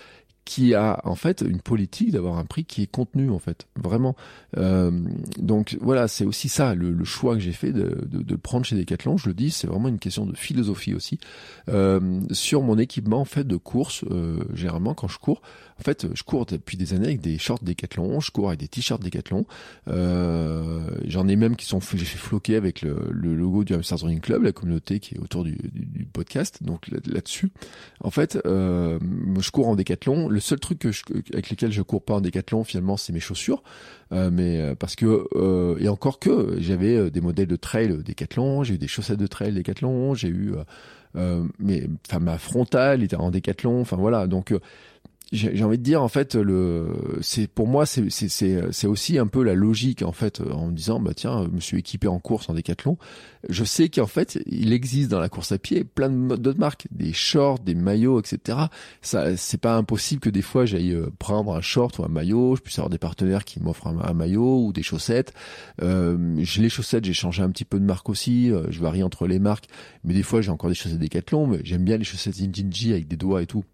qui 0.48 0.74
a 0.74 0.98
en 1.04 1.14
fait 1.14 1.44
une 1.46 1.60
politique 1.60 2.10
d'avoir 2.10 2.38
un 2.38 2.46
prix 2.46 2.64
qui 2.64 2.82
est 2.82 2.90
contenu 2.90 3.28
en 3.28 3.38
fait. 3.38 3.68
Vraiment. 3.76 4.16
Euh, 4.56 4.90
donc 5.36 5.76
voilà 5.82 6.08
c'est 6.08 6.24
aussi 6.24 6.48
ça 6.48 6.74
le, 6.74 7.04
choix 7.04 7.34
que 7.34 7.40
j'ai 7.40 7.52
fait 7.52 7.70
de, 7.70 8.34
prendre 8.36 8.64
chez 8.64 8.74
Decathlon. 8.74 9.18
Je 9.18 9.28
le 9.28 9.34
dis 9.34 9.50
c'est 9.50 9.66
vraiment 9.66 9.88
une 9.88 9.98
question 9.98 10.24
de 10.24 10.34
philosophie 10.34 10.94
aussi. 10.94 11.20
Euh, 11.68 12.22
sur 12.30 12.62
mon 12.62 12.78
équipement 12.78 13.20
en 13.20 13.26
fait 13.26 13.46
de 13.46 13.56
course 13.56 14.04
euh, 14.10 14.42
généralement 14.54 14.94
quand 14.94 15.06
je 15.06 15.18
cours 15.18 15.42
en 15.78 15.82
fait 15.82 16.06
je 16.14 16.22
cours 16.22 16.46
depuis 16.46 16.76
des 16.76 16.94
années 16.94 17.06
avec 17.06 17.20
des 17.20 17.38
shorts 17.38 17.62
Decathlon 17.62 18.20
je 18.20 18.30
cours 18.30 18.48
avec 18.48 18.60
des 18.60 18.68
t-shirts 18.68 19.02
Decathlon. 19.02 19.46
Euh, 19.88 20.88
j'en 21.04 21.28
ai 21.28 21.36
même 21.36 21.56
qui 21.56 21.66
sont 21.66 21.80
j'ai 21.80 22.04
fait 22.04 22.18
floquer 22.18 22.56
avec 22.56 22.82
le, 22.82 23.08
le, 23.10 23.34
logo 23.34 23.64
du 23.64 23.74
Hamsters 23.74 24.00
Running 24.00 24.20
Club 24.20 24.42
la 24.42 24.52
communauté 24.52 25.00
qui 25.00 25.14
est 25.14 25.18
autour 25.18 25.44
du, 25.44 25.56
du, 25.72 26.04
podcast 26.04 26.62
donc 26.62 26.88
là-dessus. 26.88 27.50
En 28.00 28.10
fait 28.10 28.38
euh, 28.46 28.98
je 29.38 29.50
cours 29.50 29.68
en 29.68 29.76
Decathlon. 29.76 30.28
Le 30.28 30.40
seul 30.40 30.58
truc 30.58 30.78
que 30.78 30.92
je, 30.92 31.02
avec 31.32 31.50
lequel 31.50 31.72
je 31.72 31.82
cours 31.82 32.02
pas 32.02 32.14
en 32.14 32.20
décathlon 32.20 32.64
finalement 32.64 32.96
c'est 32.96 33.12
mes 33.12 33.20
chaussures. 33.20 33.62
Euh, 34.12 34.30
mais 34.32 34.60
euh, 34.60 34.74
parce 34.74 34.96
que 34.96 35.28
euh, 35.34 35.76
et 35.78 35.88
encore 35.88 36.18
que 36.18 36.56
j'avais 36.58 37.10
des 37.10 37.20
modèles 37.20 37.46
de 37.46 37.56
trail 37.56 38.02
décathlon 38.02 38.64
j'ai 38.64 38.74
eu 38.74 38.78
des 38.78 38.88
chaussettes 38.88 39.18
de 39.18 39.26
trail 39.26 39.52
décathlon 39.52 40.14
j'ai 40.14 40.28
eu 40.28 40.54
mais 41.58 41.88
enfin 42.08 42.20
ma 42.20 42.38
frontale 42.38 43.02
était 43.02 43.16
en 43.16 43.30
décathlon 43.30 43.80
enfin 43.80 43.96
voilà. 43.96 44.26
Donc 44.26 44.54
j'ai 45.30 45.62
envie 45.62 45.76
de 45.76 45.82
dire 45.82 46.02
en 46.02 46.08
fait 46.08 46.34
le 46.36 46.88
c'est 47.20 47.48
pour 47.48 47.66
moi 47.66 47.84
c'est 47.84 48.08
c'est 48.08 48.86
aussi 48.86 49.18
un 49.18 49.26
peu 49.26 49.42
la 49.42 49.54
logique 49.54 50.02
en 50.02 50.12
fait 50.12 50.40
en 50.40 50.68
me 50.68 50.72
disant 50.72 51.00
bah 51.00 51.12
tiens 51.14 51.44
je 51.44 51.50
me 51.50 51.60
suis 51.60 51.78
équipé 51.78 52.08
en 52.08 52.18
course 52.18 52.48
en 52.48 52.54
décathlon. 52.54 52.96
Je 53.48 53.62
sais 53.62 53.90
qu'en 53.90 54.06
fait 54.06 54.38
il 54.46 54.72
existe 54.72 55.10
dans 55.10 55.20
la 55.20 55.28
course 55.28 55.52
à 55.52 55.58
pied 55.58 55.84
plein 55.84 56.08
d'autres 56.08 56.58
marques. 56.58 56.86
Des 56.90 57.12
shorts 57.12 57.58
des 57.58 57.74
maillots 57.74 58.20
etc 58.20 58.58
ça 59.02 59.36
c'est 59.36 59.60
pas 59.60 59.76
impossible 59.76 60.20
que 60.20 60.30
des 60.30 60.40
fois 60.40 60.64
j'aille 60.64 60.94
euh, 60.94 61.10
prendre 61.18 61.54
un 61.54 61.60
short 61.60 61.98
ou 61.98 62.04
un 62.04 62.08
maillot. 62.08 62.56
Je 62.56 62.62
puisse 62.62 62.78
avoir 62.78 62.88
des 62.88 62.98
partenaires 62.98 63.44
qui 63.44 63.60
m'offrent 63.60 63.88
un, 63.88 64.14
maillot 64.14 64.64
ou 64.64 64.72
des 64.72 64.82
chaussettes. 64.82 65.34
Euh, 65.82 66.36
j'ai 66.38 66.62
les 66.62 66.70
chaussettes 66.70 67.04
j'ai 67.04 67.12
changé 67.12 67.42
un 67.42 67.50
petit 67.50 67.66
peu 67.66 67.78
de 67.78 67.84
marque 67.84 68.08
aussi 68.08 68.50
euh, 68.50 68.64
je 68.70 68.80
varie 68.80 69.02
entre 69.02 69.26
les 69.26 69.38
marques. 69.38 69.66
Mais 70.04 70.14
des 70.14 70.22
fois 70.22 70.40
j'ai 70.40 70.50
encore 70.50 70.70
des 70.70 70.74
chaussettes 70.74 70.98
décathlon 70.98 71.46
mais 71.46 71.60
j'aime 71.64 71.84
bien 71.84 71.98
les 71.98 72.04
chaussettes 72.04 72.36
Injinji 72.40 72.92
avec 72.92 73.08
des 73.08 73.16
doigts 73.16 73.42
et 73.42 73.46
tout 73.46 73.64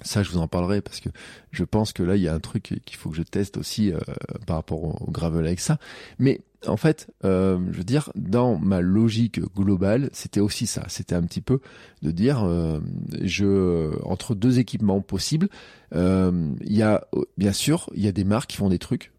ça, 0.00 0.22
je 0.22 0.30
vous 0.30 0.38
en 0.38 0.48
parlerai 0.48 0.80
parce 0.80 1.00
que 1.00 1.10
je 1.50 1.64
pense 1.64 1.92
que 1.92 2.02
là, 2.02 2.16
il 2.16 2.22
y 2.22 2.28
a 2.28 2.34
un 2.34 2.40
truc 2.40 2.80
qu'il 2.84 2.96
faut 2.96 3.10
que 3.10 3.16
je 3.16 3.22
teste 3.22 3.58
aussi 3.58 3.92
euh, 3.92 3.98
par 4.46 4.56
rapport 4.56 4.82
au, 4.82 5.10
gravel 5.10 5.46
avec 5.46 5.60
ça. 5.60 5.78
Mais 6.18 6.40
en 6.66 6.78
fait, 6.78 7.12
euh, 7.24 7.58
je 7.70 7.78
veux 7.78 7.84
dire, 7.84 8.10
dans 8.14 8.56
ma 8.56 8.80
logique 8.80 9.40
globale, 9.54 10.08
c'était 10.12 10.40
aussi 10.40 10.66
ça. 10.66 10.84
C'était 10.88 11.14
un 11.14 11.22
petit 11.22 11.42
peu 11.42 11.60
de 12.00 12.10
dire, 12.10 12.42
euh, 12.44 12.80
je 13.20 13.92
entre 14.02 14.34
deux 14.34 14.58
équipements 14.58 15.02
possibles, 15.02 15.48
il 15.94 16.56
y 16.70 16.82
a 16.82 17.04
bien 17.36 17.52
sûr, 17.52 17.90
il 17.94 18.02
y 18.02 18.08
a 18.08 18.12
des 18.12 18.24
marques 18.24 18.50
qui 18.50 18.56
font 18.56 18.70
des 18.70 18.78
trucs. 18.78 19.12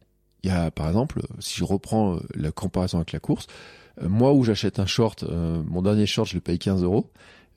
Il 0.44 0.50
y 0.50 0.52
a, 0.52 0.72
par 0.72 0.88
exemple, 0.88 1.22
si 1.40 1.58
je 1.58 1.64
reprends 1.64 2.20
la 2.34 2.52
comparaison 2.52 2.98
avec 2.98 3.14
la 3.14 3.20
course, 3.20 3.48
moi 4.02 4.34
où 4.34 4.44
j'achète 4.44 4.80
un 4.80 4.88
short, 4.88 5.24
mon 5.24 5.84
dernier 5.84 6.08
short, 6.08 6.28
je 6.28 6.34
le 6.34 6.42
paye 6.42 6.58
15 6.58 6.84
euros 6.84 7.12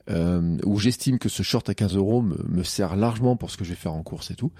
euh, 0.09 0.57
où 0.65 0.79
j'estime 0.79 1.19
que 1.19 1.29
ce 1.29 1.43
short 1.43 1.67
à 1.69 1.73
15 1.73 1.95
euros 1.95 2.21
me, 2.21 2.37
me, 2.47 2.63
sert 2.63 2.95
largement 2.95 3.35
pour 3.35 3.51
ce 3.51 3.57
que 3.57 3.65
je 3.65 3.71
vais 3.71 3.75
faire 3.75 3.93
en 3.93 4.03
course 4.03 4.31
et 4.31 4.35
tout. 4.35 4.51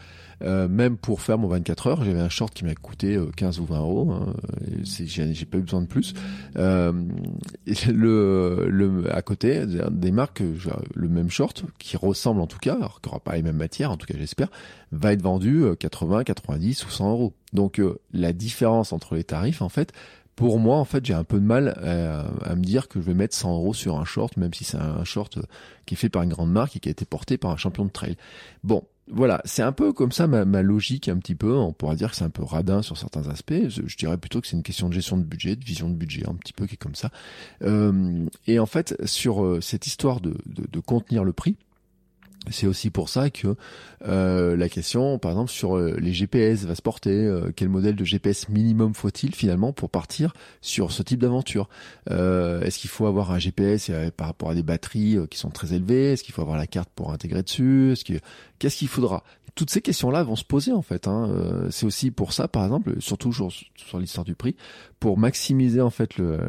Euh, 0.44 0.68
même 0.68 0.98
pour 0.98 1.22
faire 1.22 1.38
mon 1.38 1.48
24 1.48 1.88
heures, 1.88 2.04
j'avais 2.04 2.20
un 2.20 2.30
short 2.30 2.54
qui 2.54 2.64
m'a 2.64 2.76
coûté 2.76 3.20
15 3.38 3.58
euh, 3.58 3.62
ou 3.62 3.66
20 3.66 3.80
euros. 3.80 4.12
Hein, 4.12 4.34
j'ai 4.84 5.46
pas 5.46 5.58
eu 5.58 5.62
besoin 5.62 5.82
de 5.82 5.88
plus. 5.88 6.14
Euh, 6.58 6.94
le, 7.88 8.68
le, 8.70 9.16
à 9.16 9.22
côté, 9.22 9.66
des 9.66 10.12
marques, 10.12 10.44
le 10.94 11.08
même 11.10 11.30
short 11.30 11.64
qui 11.80 11.98
ressemble 11.98 12.42
en 12.42 12.48
tout 12.48 12.60
cas, 12.60 12.76
alors 12.76 13.02
qu'il 13.02 13.10
aura 13.10 13.20
pas 13.20 13.36
les 13.36 13.42
mêmes 13.42 13.58
matières, 13.58 13.92
en 13.92 13.98
tout 13.98 14.06
cas 14.06 14.16
j'espère, 14.18 14.50
va 14.92 15.14
être 15.14 15.22
vendu 15.22 15.66
80, 15.80 16.24
90 16.24 16.86
ou 16.86 16.90
100 16.90 17.12
euros. 17.12 17.34
Donc 17.54 17.82
la 18.14 18.34
différence 18.34 18.94
entre 18.94 19.16
les 19.16 19.24
tarifs, 19.24 19.62
en 19.62 19.70
fait, 19.70 19.92
pour 20.38 20.60
moi, 20.60 20.78
en 20.78 20.86
fait, 20.86 21.04
j'ai 21.04 21.16
un 21.16 21.24
peu 21.24 21.40
de 21.40 21.46
mal 21.46 21.70
à, 22.46 22.56
me 22.56 22.62
dire 22.62 22.88
que 22.88 23.02
je 23.02 23.06
vais 23.08 23.16
mettre 23.16 23.36
100 23.36 23.56
euros 23.56 23.74
sur 23.74 23.98
un 24.00 24.06
short, 24.06 24.38
même 24.38 24.54
si 24.54 24.64
c'est 24.64 24.78
un 24.78 25.04
short 25.04 25.40
qui 25.88 25.96
est 25.96 25.98
fait 25.98 26.10
par 26.10 26.22
une 26.22 26.30
grande 26.30 26.52
marque 26.52 26.76
et 26.76 26.80
qui 26.80 26.90
a 26.90 26.92
été 26.92 27.06
porté 27.06 27.40
par 27.40 27.50
un 27.50 27.58
champion 27.58 27.86
de 27.86 27.90
trail. 27.90 28.18
Bon, 28.64 28.84
voilà, 29.10 29.42
c'est 29.46 29.64
un 29.64 29.72
peu 29.72 29.94
comme 29.94 30.12
ça 30.12 30.28
ma, 30.28 30.62
logique 30.62 31.10
un 31.10 31.18
petit 31.18 31.34
peu. 31.34 31.56
On 31.56 31.74
pourra 31.74 31.96
dire 31.96 32.12
que 32.12 32.16
c'est 32.16 32.24
un 32.24 32.30
peu 32.30 32.44
radin 32.44 32.84
sur 32.84 32.98
certains 33.00 33.28
aspects. 33.30 33.68
Je, 33.68 33.98
dirais 33.98 34.20
plutôt 34.20 34.40
que 34.40 34.46
c'est 34.46 34.56
une 34.56 34.62
question 34.62 34.90
de 34.90 34.94
gestion 34.94 35.18
de 35.18 35.24
budget, 35.24 35.56
de 35.56 35.66
vision 35.66 35.90
de 35.90 35.96
budget, 35.96 36.30
un 36.30 36.36
petit 36.36 36.54
peu 36.54 36.68
qui 36.68 36.76
est 36.76 36.78
comme 36.78 36.94
ça. 36.94 37.10
Euh, 37.64 38.28
et 38.46 38.60
en 38.60 38.68
fait, 38.68 38.96
sur 39.08 39.44
euh, 39.44 39.60
cette 39.60 39.88
histoire 39.88 40.22
de, 40.22 40.38
de 40.46 40.80
contenir 40.80 41.24
le 41.24 41.34
prix, 41.34 41.56
c'est 42.50 42.68
aussi 42.68 42.90
pour 42.90 43.10
ça 43.10 43.30
que 43.30 43.56
euh, 44.06 44.56
la 44.56 44.70
question, 44.70 45.20
par 45.20 45.32
exemple, 45.32 45.52
sur 45.52 45.78
euh, 45.78 45.98
les 46.00 46.14
GPS 46.14 46.66
va 46.66 46.76
se 46.76 46.82
porter. 46.82 47.26
Euh, 47.26 47.52
quel 47.56 47.70
modèle 47.70 47.96
de 47.96 48.06
GPS 48.06 48.50
minimum 48.50 48.94
faut-il 48.94 49.36
finalement 49.36 49.74
pour 49.74 49.90
partir 49.90 50.34
sur 50.62 50.92
ce 50.92 51.04
type 51.04 51.20
d'aventure? 51.20 51.70
Est-ce 52.10 52.80
qu'il 52.80 52.90
faut 52.90 53.06
avoir 53.06 53.32
un 53.32 53.40
GPS 53.40 53.92
par 54.16 54.28
rapport 54.28 54.50
à 54.50 54.56
des 54.56 54.64
batteries 54.64 55.18
qui 55.30 55.38
sont 55.38 55.50
très 55.50 55.74
élevées? 55.74 56.14
Est-ce 56.14 56.24
qu'il 56.24 56.34
faut 56.34 56.42
avoir 56.42 56.58
la 56.58 56.68
carte 56.68 56.90
pour 56.96 57.12
intégrer 57.12 57.44
dessus? 57.44 57.92
Est-ce 57.92 58.06
que 58.06 58.20
qu'est-ce 58.60 58.78
qu'il 58.78 58.88
faudra? 58.88 59.24
Toutes 59.58 59.72
ces 59.72 59.82
questions-là 59.82 60.24
vont 60.24 60.36
se 60.36 60.46
poser 60.46 60.72
en 60.72 60.84
fait. 60.84 61.08
Hein. 61.08 61.30
Euh, 61.32 61.68
c'est 61.72 61.86
aussi 61.86 62.12
pour 62.12 62.32
ça, 62.32 62.48
par 62.48 62.64
exemple, 62.64 62.96
surtout 63.00 63.34
sur, 63.34 63.52
sur 63.76 64.00
l'histoire 64.00 64.24
du 64.24 64.36
prix, 64.36 64.56
pour 65.00 65.18
maximiser 65.18 65.82
en 65.82 65.90
fait 65.90 66.18
le, 66.18 66.40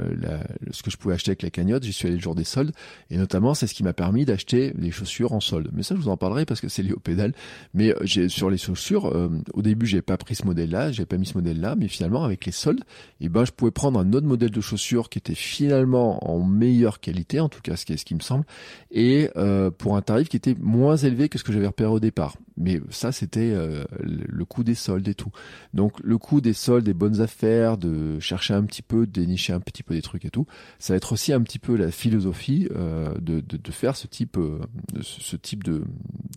ce 0.70 0.82
que 0.82 0.90
je 0.90 0.98
pouvais 0.98 1.14
acheter 1.14 1.30
avec 1.30 1.42
la 1.42 1.50
cagnotte. 1.50 1.84
J'y 1.84 1.92
suis 1.92 2.06
allé 2.06 2.16
le 2.16 2.22
jour 2.22 2.34
des 2.34 2.44
soldes 2.44 2.72
et 3.10 3.16
notamment 3.16 3.54
c'est 3.54 3.66
ce 3.66 3.74
qui 3.74 3.82
m'a 3.82 3.94
permis 3.94 4.26
d'acheter 4.26 4.72
des 4.72 4.90
chaussures 4.90 5.32
en 5.32 5.40
solde. 5.40 5.70
Mais 5.72 5.82
ça, 5.82 5.94
je 5.94 6.00
vous 6.00 6.10
en 6.10 6.18
parlerai 6.18 6.44
parce 6.44 6.60
que 6.60 6.68
c'est 6.68 6.82
lié 6.82 6.92
au 6.92 7.00
pédale. 7.00 7.32
Mais 7.72 7.90
euh, 7.90 7.98
j'ai 8.02 8.28
sur 8.28 8.50
les 8.50 8.58
chaussures, 8.58 9.06
euh, 9.06 9.30
au 9.54 9.62
début, 9.62 9.86
j'ai 9.86 10.02
pas 10.02 10.18
pris 10.18 10.34
ce 10.34 10.44
modèle-là, 10.44 10.92
j'ai 10.92 11.06
pas 11.06 11.16
mis 11.16 11.26
ce 11.26 11.34
modèle-là, 11.34 11.76
mais 11.76 11.88
finalement 11.88 12.24
avec 12.24 12.44
les 12.44 12.52
soldes, 12.52 12.84
et 13.20 13.26
eh 13.26 13.28
ben 13.30 13.46
je 13.46 13.52
pouvais 13.52 13.70
prendre 13.70 13.98
un 13.98 14.12
autre 14.12 14.26
modèle 14.26 14.50
de 14.50 14.60
chaussures 14.60 15.08
qui 15.08 15.18
était 15.18 15.34
finalement 15.34 16.30
en 16.30 16.44
meilleure 16.44 17.00
qualité, 17.00 17.40
en 17.40 17.48
tout 17.48 17.60
cas 17.62 17.76
ce 17.76 17.86
qui 17.86 17.94
est 17.94 17.96
ce 17.96 18.04
qui 18.04 18.14
me 18.14 18.20
semble, 18.20 18.44
et 18.90 19.30
pour 19.78 19.96
un 19.96 20.02
tarif 20.02 20.28
qui 20.28 20.36
était 20.36 20.54
moins 20.60 20.96
élevé 20.96 21.28
que 21.28 21.38
ce 21.38 21.44
que 21.44 21.52
j'avais 21.52 21.66
repéré 21.66 21.90
au 21.90 22.00
départ. 22.00 22.36
Mais 22.58 22.80
ça, 22.98 23.12
c'était 23.12 23.52
euh, 23.52 23.84
le 24.00 24.44
coût 24.44 24.64
des 24.64 24.74
soldes 24.74 25.08
et 25.08 25.14
tout. 25.14 25.30
Donc 25.72 25.94
le 26.02 26.18
coût 26.18 26.40
des 26.40 26.52
soldes, 26.52 26.84
des 26.84 26.94
bonnes 26.94 27.20
affaires, 27.20 27.78
de 27.78 28.18
chercher 28.20 28.54
un 28.54 28.64
petit 28.64 28.82
peu, 28.82 29.06
de 29.06 29.12
dénicher 29.12 29.52
un 29.52 29.60
petit 29.60 29.82
peu 29.82 29.94
des 29.94 30.02
trucs 30.02 30.24
et 30.24 30.30
tout, 30.30 30.46
ça 30.78 30.92
va 30.92 30.96
être 30.96 31.12
aussi 31.12 31.32
un 31.32 31.40
petit 31.40 31.58
peu 31.58 31.76
la 31.76 31.90
philosophie 31.90 32.68
euh, 32.74 33.14
de, 33.20 33.40
de, 33.40 33.56
de, 33.56 33.72
faire 33.72 33.96
ce 33.96 34.06
type, 34.06 34.36
euh, 34.36 34.60
ce 35.00 35.36
type 35.36 35.64
de, 35.64 35.84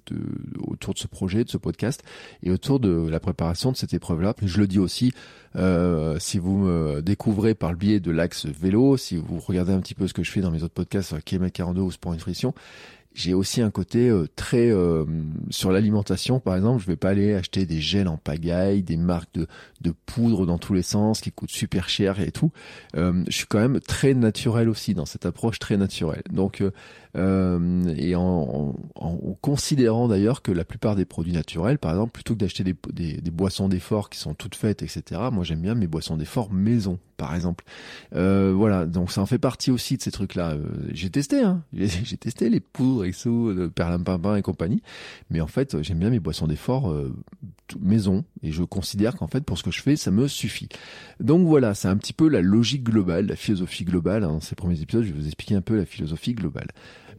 de, 0.08 0.18
autour 0.60 0.94
de 0.94 1.00
ce 1.00 1.08
projet, 1.08 1.44
de 1.44 1.50
ce 1.50 1.58
podcast 1.58 2.04
et 2.44 2.52
autour 2.52 2.80
de 2.80 3.08
la 3.10 3.20
préparation 3.20 3.72
de 3.72 3.78
cette 3.78 3.94
épreuve-là. 3.94 4.36
Je 4.44 4.60
le 4.60 4.68
dis 4.68 4.80
aussi, 4.80 5.14
euh, 5.56 6.18
si 6.20 6.38
vous 6.38 6.58
me 6.58 7.02
découvrez 7.02 7.56
par 7.56 7.72
le 7.72 7.78
biais 7.78 8.00
de 8.00 8.12
l'axe 8.12 8.46
vélo, 8.46 8.98
si 8.98 9.18
vous 9.18 9.40
regardez 9.40 9.74
un 9.74 9.80
petit 9.80 9.96
peu 9.96 10.08
ce 10.08 10.14
que 10.14 10.24
je 10.24 10.32
fais 10.32 10.42
dans 10.42 10.52
mes 10.52 10.64
autres 10.64 10.74
podcasts, 10.74 11.22
Kilomètre 11.24 11.54
42 11.54 11.82
ou 11.82 11.92
Sport 11.92 12.14
Nutrition, 12.14 12.54
j'ai 13.14 13.34
aussi 13.34 13.62
un 13.62 13.72
côté 13.72 14.10
euh, 14.10 14.28
très 14.36 14.72
euh, 14.72 15.06
sur 15.50 15.72
l'alimentation 15.72 16.40
par 16.40 16.56
exemple 16.56 16.82
je 16.82 16.88
vais 16.88 16.96
pas 16.96 17.10
aller 17.10 17.34
acheter 17.34 17.66
des 17.66 17.82
gels 17.82 18.08
en 18.08 18.18
pagaille 18.18 18.84
des 18.84 18.98
marques 18.98 19.34
de, 19.34 19.48
poudre 20.06 20.46
dans 20.46 20.58
tous 20.58 20.74
les 20.74 20.82
sens 20.82 21.22
qui 21.22 21.32
coûtent 21.32 21.52
super 21.52 21.90
cher 21.90 22.20
et 22.20 22.32
tout. 22.32 22.52
Euh, 22.96 23.24
je 23.28 23.36
suis 23.36 23.46
quand 23.46 23.60
même 23.60 23.80
très 23.80 24.14
naturel 24.14 24.70
aussi 24.70 24.94
dans 24.94 25.06
cette 25.06 25.26
approche 25.26 25.60
très 25.60 25.78
naturelle. 25.78 26.24
Donc 26.32 26.64
euh, 27.18 27.94
et 27.98 28.16
en, 28.16 28.74
en, 28.96 29.18
considérant 29.42 30.08
d'ailleurs 30.08 30.42
que 30.42 30.52
la 30.52 30.64
plupart 30.64 30.96
des 30.96 31.06
produits 31.06 31.34
naturels, 31.34 31.78
par 31.78 31.92
exemple, 31.92 32.12
plutôt 32.12 32.36
que 32.36 32.40
d'acheter 32.40 32.64
des, 32.64 32.76
des, 32.94 33.14
des, 33.20 33.32
boissons 33.32 33.68
d'effort 33.68 34.10
qui 34.10 34.20
sont 34.20 34.34
toutes 34.34 34.56
faites, 34.56 34.82
etc., 34.82 35.22
moi 35.32 35.44
j'aime 35.44 35.62
bien 35.62 35.76
mes 35.76 35.88
boissons 35.88 36.16
d'effort 36.16 36.52
maison, 36.52 37.00
par 37.18 37.36
exemple. 37.36 37.66
Euh, 38.16 38.54
voilà, 38.56 38.86
donc 38.86 39.12
ça 39.12 39.22
en 39.22 39.26
fait 39.26 39.40
partie 39.40 39.72
aussi 39.72 39.98
de 39.98 40.02
ces 40.02 40.12
trucs-là. 40.12 40.52
Euh, 40.52 40.64
j'ai 40.94 41.10
testé, 41.10 41.42
hein, 41.42 41.64
j'ai 41.74 42.18
testé 42.18 42.50
les 42.50 42.60
poudres 42.60 43.06
et 43.06 43.12
sous 43.12 43.54
de 43.54 43.68
perlimpinpin 43.68 44.36
et 44.36 44.42
compagnie, 44.42 44.82
mais 45.30 45.42
en 45.42 45.48
fait 45.48 45.82
j'aime 45.82 46.00
bien 46.00 46.10
mes 46.10 46.20
boissons 46.20 46.48
d'effort 46.48 46.92
euh, 46.92 47.14
maison 47.80 48.26
et 48.44 48.52
je 48.52 48.64
considère 48.64 49.16
qu'en 49.16 49.28
fait 49.28 49.44
pour 49.46 49.58
ce 49.58 49.64
que 49.64 49.72
je 49.72 49.82
fais 49.82 49.96
ça 49.96 50.12
me 50.12 50.28
suffit. 50.28 50.70
Donc 51.20 51.48
voilà, 51.48 51.74
c'est 51.74 51.88
un 51.88 51.98
petit 51.98 52.14
peu 52.14 52.28
la 52.28 52.42
logique 52.42 52.84
globale, 52.84 53.28
la 53.28 53.36
philosophie 53.36 53.86
globale. 53.86 54.24
Hein. 54.24 54.32
Dans 54.32 54.40
ces 54.40 54.56
premiers 54.56 54.82
épisodes, 54.82 55.04
je 55.04 55.12
vais 55.12 55.20
vous 55.20 55.28
expliquer 55.28 55.56
un 55.56 55.62
peu 55.62 55.76
la 55.76 55.86
philosophie 55.86 56.34
globale. 56.34 56.70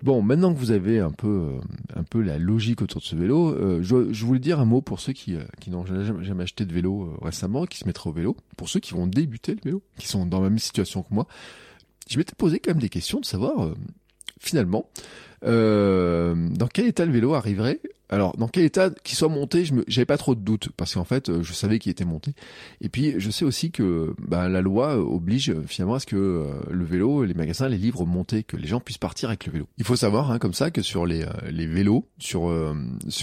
Bon, 0.03 0.21
maintenant 0.21 0.53
que 0.53 0.59
vous 0.59 0.73
avez 0.73 0.99
un 0.99 1.13
peu, 1.13 1.29
euh, 1.29 1.61
un 1.95 2.03
peu 2.03 2.23
la 2.23 2.37
logique 2.37 2.83
autour 2.83 3.01
de 3.01 3.07
ce 3.07 3.15
vélo, 3.15 3.51
euh, 3.51 3.81
je, 3.83 4.13
je, 4.13 4.25
voulais 4.27 4.41
dire 4.41 4.59
un 4.59 4.65
mot 4.65 4.81
pour 4.81 4.99
ceux 4.99 5.13
qui, 5.13 5.37
euh, 5.37 5.45
qui 5.61 5.71
n'ont 5.71 5.87
jamais, 5.87 6.43
acheté 6.43 6.65
de 6.65 6.73
vélo 6.75 7.17
récemment, 7.23 7.67
qui 7.67 7.79
se 7.79 7.87
mettraient 7.87 8.11
au 8.11 8.13
vélo, 8.13 8.37
pour 8.57 8.69
ceux 8.69 8.81
qui 8.81 8.95
vont 8.95 9.07
débuter 9.07 9.55
le 9.55 9.61
vélo, 9.63 9.83
qui 9.97 10.09
sont 10.09 10.27
dans 10.27 10.41
la 10.41 10.51
même 10.51 10.59
situation 10.59 11.05
que 11.05 11.15
moi. 11.15 11.29
Je 12.09 12.19
m'étais 12.19 12.35
posé 12.35 12.59
quand 12.59 12.73
même 12.73 12.81
des 12.81 12.89
questions 12.89 13.21
de 13.21 13.25
savoir, 13.25 13.75
finalement, 14.41 14.91
dans 15.43 16.69
quel 16.73 16.87
état 16.87 17.07
le 17.07 17.13
vélo 17.13 17.35
arriverait 17.35 17.81
alors, 18.13 18.37
dans 18.37 18.47
quel 18.47 18.65
état 18.65 18.91
qu'il 18.91 19.17
soit 19.17 19.31
monté, 19.31 19.65
je 19.65 19.73
n'avais 19.75 20.05
pas 20.05 20.19
trop 20.19 20.35
de 20.35 20.41
doutes 20.41 20.69
parce 20.77 20.93
qu'en 20.93 21.05
fait, 21.05 21.41
je 21.41 21.53
savais 21.55 21.79
qu'il 21.79 21.91
était 21.91 22.05
monté. 22.05 22.35
Et 22.83 22.91
puis, 22.91 23.15
je 23.17 23.31
sais 23.31 23.47
aussi 23.47 23.71
que 23.71 24.15
bah, 24.19 24.51
la 24.51 24.61
loi 24.61 24.99
oblige 24.99 25.55
finalement 25.67 25.95
à 25.95 25.99
ce 25.99 26.05
que 26.05 26.17
euh, 26.17 26.53
le 26.71 26.85
vélo, 26.85 27.25
les 27.25 27.33
magasins, 27.33 27.71
les 27.71 27.79
livres 27.79 28.05
montés, 28.05 28.43
que 28.43 28.59
les 28.59 28.69
gens 28.69 28.81
puissent 28.81 28.99
partir 28.99 29.31
avec 29.31 29.47
le 29.47 29.53
vélo. 29.53 29.67
Il 29.79 29.85
faut 29.85 29.97
savoir, 29.97 30.31
hein, 30.31 30.39
comme 30.39 30.53
ça, 30.53 30.71
que 30.71 30.83
sur 30.83 31.07
les, 31.07 31.23
euh, 31.23 31.29
vélos, 31.51 32.07
sur 32.19 32.51
euh, 32.51 32.75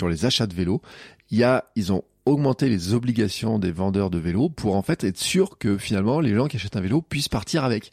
les 0.10 0.26
achats 0.26 0.48
de 0.48 0.56
vélos, 0.56 0.82
ils 1.30 1.94
ont 1.94 2.04
augmenter 2.30 2.70
les 2.70 2.94
obligations 2.94 3.60
des 3.60 3.72
vendeurs 3.72 4.10
de 4.10 4.18
vélos 4.18 4.50
pour 4.50 4.76
en 4.76 4.82
fait 4.82 5.04
être 5.04 5.18
sûr 5.18 5.58
que 5.58 5.78
finalement 5.78 6.20
les 6.20 6.36
gens 6.36 6.48
qui 6.48 6.58
achètent 6.58 6.76
un 6.76 6.82
vélo 6.82 7.02
puissent 7.02 7.30
partir 7.30 7.64
avec. 7.64 7.92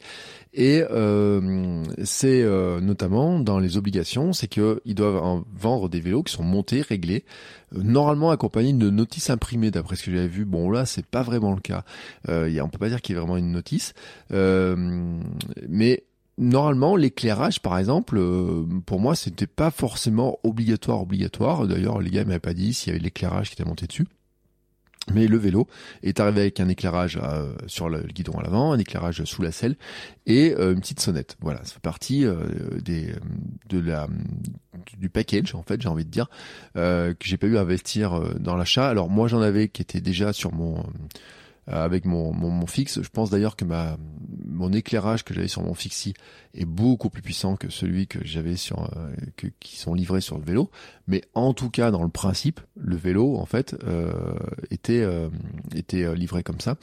Et 0.53 0.83
euh, 0.89 1.83
c'est 2.03 2.41
euh, 2.41 2.79
notamment 2.79 3.39
dans 3.39 3.59
les 3.59 3.77
obligations, 3.77 4.33
c'est 4.33 4.47
qu'ils 4.47 4.95
doivent 4.95 5.23
en 5.23 5.43
vendre 5.55 5.89
des 5.89 5.99
vélos 5.99 6.23
qui 6.23 6.33
sont 6.33 6.43
montés, 6.43 6.81
réglés, 6.81 7.25
euh, 7.75 7.81
normalement 7.83 8.31
accompagnés 8.31 8.73
de 8.73 8.89
notices 8.89 9.29
imprimées. 9.29 9.71
D'après 9.71 9.95
ce 9.95 10.03
que 10.03 10.11
j'avais 10.11 10.27
vu, 10.27 10.45
bon 10.45 10.69
là 10.69 10.85
c'est 10.85 11.05
pas 11.05 11.23
vraiment 11.23 11.53
le 11.53 11.61
cas. 11.61 11.83
Euh, 12.29 12.49
y 12.49 12.61
on 12.61 12.69
peut 12.69 12.77
pas 12.77 12.89
dire 12.89 13.01
qu'il 13.01 13.15
y 13.15 13.17
ait 13.17 13.21
vraiment 13.21 13.37
une 13.37 13.51
notice, 13.51 13.93
euh, 14.31 14.75
mais 15.67 16.03
normalement, 16.37 16.95
l'éclairage, 16.95 17.61
par 17.61 17.77
exemple, 17.77 18.17
euh, 18.17 18.63
pour 18.85 18.99
moi, 18.99 19.15
c'était 19.15 19.47
pas 19.47 19.71
forcément 19.71 20.39
obligatoire, 20.43 21.01
obligatoire. 21.01 21.67
D'ailleurs, 21.67 21.99
les 21.99 22.11
gars 22.11 22.25
m'avaient 22.25 22.39
pas 22.39 22.53
dit 22.53 22.73
s'il 22.73 22.93
y 22.93 22.95
avait 22.95 23.03
l'éclairage 23.03 23.49
qui 23.49 23.53
était 23.53 23.67
monté 23.67 23.87
dessus. 23.87 24.07
Mais 25.13 25.27
le 25.27 25.37
vélo 25.37 25.67
est 26.03 26.19
arrivé 26.19 26.41
avec 26.41 26.59
un 26.59 26.67
éclairage 26.67 27.17
euh, 27.21 27.53
sur 27.67 27.87
le, 27.87 28.01
guidon 28.01 28.33
à 28.39 28.43
l'avant, 28.43 28.73
un 28.73 28.79
éclairage 28.79 29.23
sous 29.23 29.41
la 29.41 29.51
selle 29.51 29.77
et 30.25 30.53
euh, 30.53 30.73
une 30.73 30.81
petite 30.81 30.99
sonnette. 30.99 31.37
Voilà, 31.39 31.63
ça 31.63 31.73
fait 31.73 31.79
partie 31.79 32.25
euh, 32.25 32.35
du 34.97 35.09
package 35.09 35.55
en 35.55 35.63
fait, 35.63 35.81
j'ai 35.81 35.87
envie 35.87 36.05
de 36.05 36.09
dire 36.09 36.27
que 36.75 37.15
j'ai 37.23 37.37
pas 37.37 37.47
eu 37.47 37.57
à 37.57 37.61
investir 37.61 38.19
dans 38.39 38.55
l'achat. 38.55 38.89
Alors 38.89 39.09
moi 39.09 39.27
j'en 39.27 39.41
avais 39.41 39.69
qui 39.69 39.81
était 39.81 40.01
déjà 40.01 40.33
sur 40.33 40.53
mon 40.53 40.77
euh, 40.77 40.81
avec 41.67 42.05
mon, 42.05 42.33
mon, 42.33 42.65
fixe. 42.65 43.01
Je 43.01 43.09
pense 43.09 43.29
d'ailleurs 43.29 43.55
que 43.55 43.65
ma 43.65 43.97
mon 44.49 44.71
éclairage 44.73 45.23
que 45.23 45.33
j'avais 45.33 45.47
sur 45.47 45.61
mon 45.61 45.75
fixie 45.75 46.13
est 46.55 46.65
beaucoup 46.65 47.09
plus 47.09 47.21
puissant 47.21 47.57
que 47.57 47.69
celui 47.69 48.07
que 48.07 48.19
j'avais 48.25 48.55
sur 48.55 48.85
euh, 48.95 49.13
que, 49.35 49.47
qui 49.59 49.77
sont 49.77 49.93
livrés 49.93 50.21
sur 50.21 50.37
le 50.37 50.43
vélo. 50.43 50.71
Mais 51.07 51.21
en 51.35 51.53
tout 51.53 51.69
cas, 51.69 51.91
dans 51.91 52.03
le 52.03 52.09
principe, 52.09 52.59
le 52.75 52.95
vélo 52.95 53.37
en 53.37 53.45
fait 53.45 53.75
euh, 53.83 54.13
était 54.71 55.05
était 55.75 56.15
livré 56.15 56.43
comme 56.43 56.59
ça. 56.59 56.77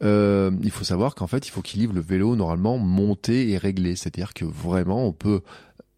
il 0.00 0.70
faut 0.70 0.84
savoir 0.84 1.14
qu'en 1.14 1.26
fait, 1.26 1.46
il 1.46 1.50
faut 1.50 1.62
qu'il 1.62 1.80
livre 1.80 1.94
le 1.94 2.00
vélo 2.00 2.34
normalement 2.34 2.78
monté 2.78 3.50
et 3.50 3.58
réglé. 3.58 3.96
C'est-à-dire 3.96 4.34
que 4.34 4.44
vraiment, 4.44 5.06
on 5.06 5.12
peut 5.12 5.42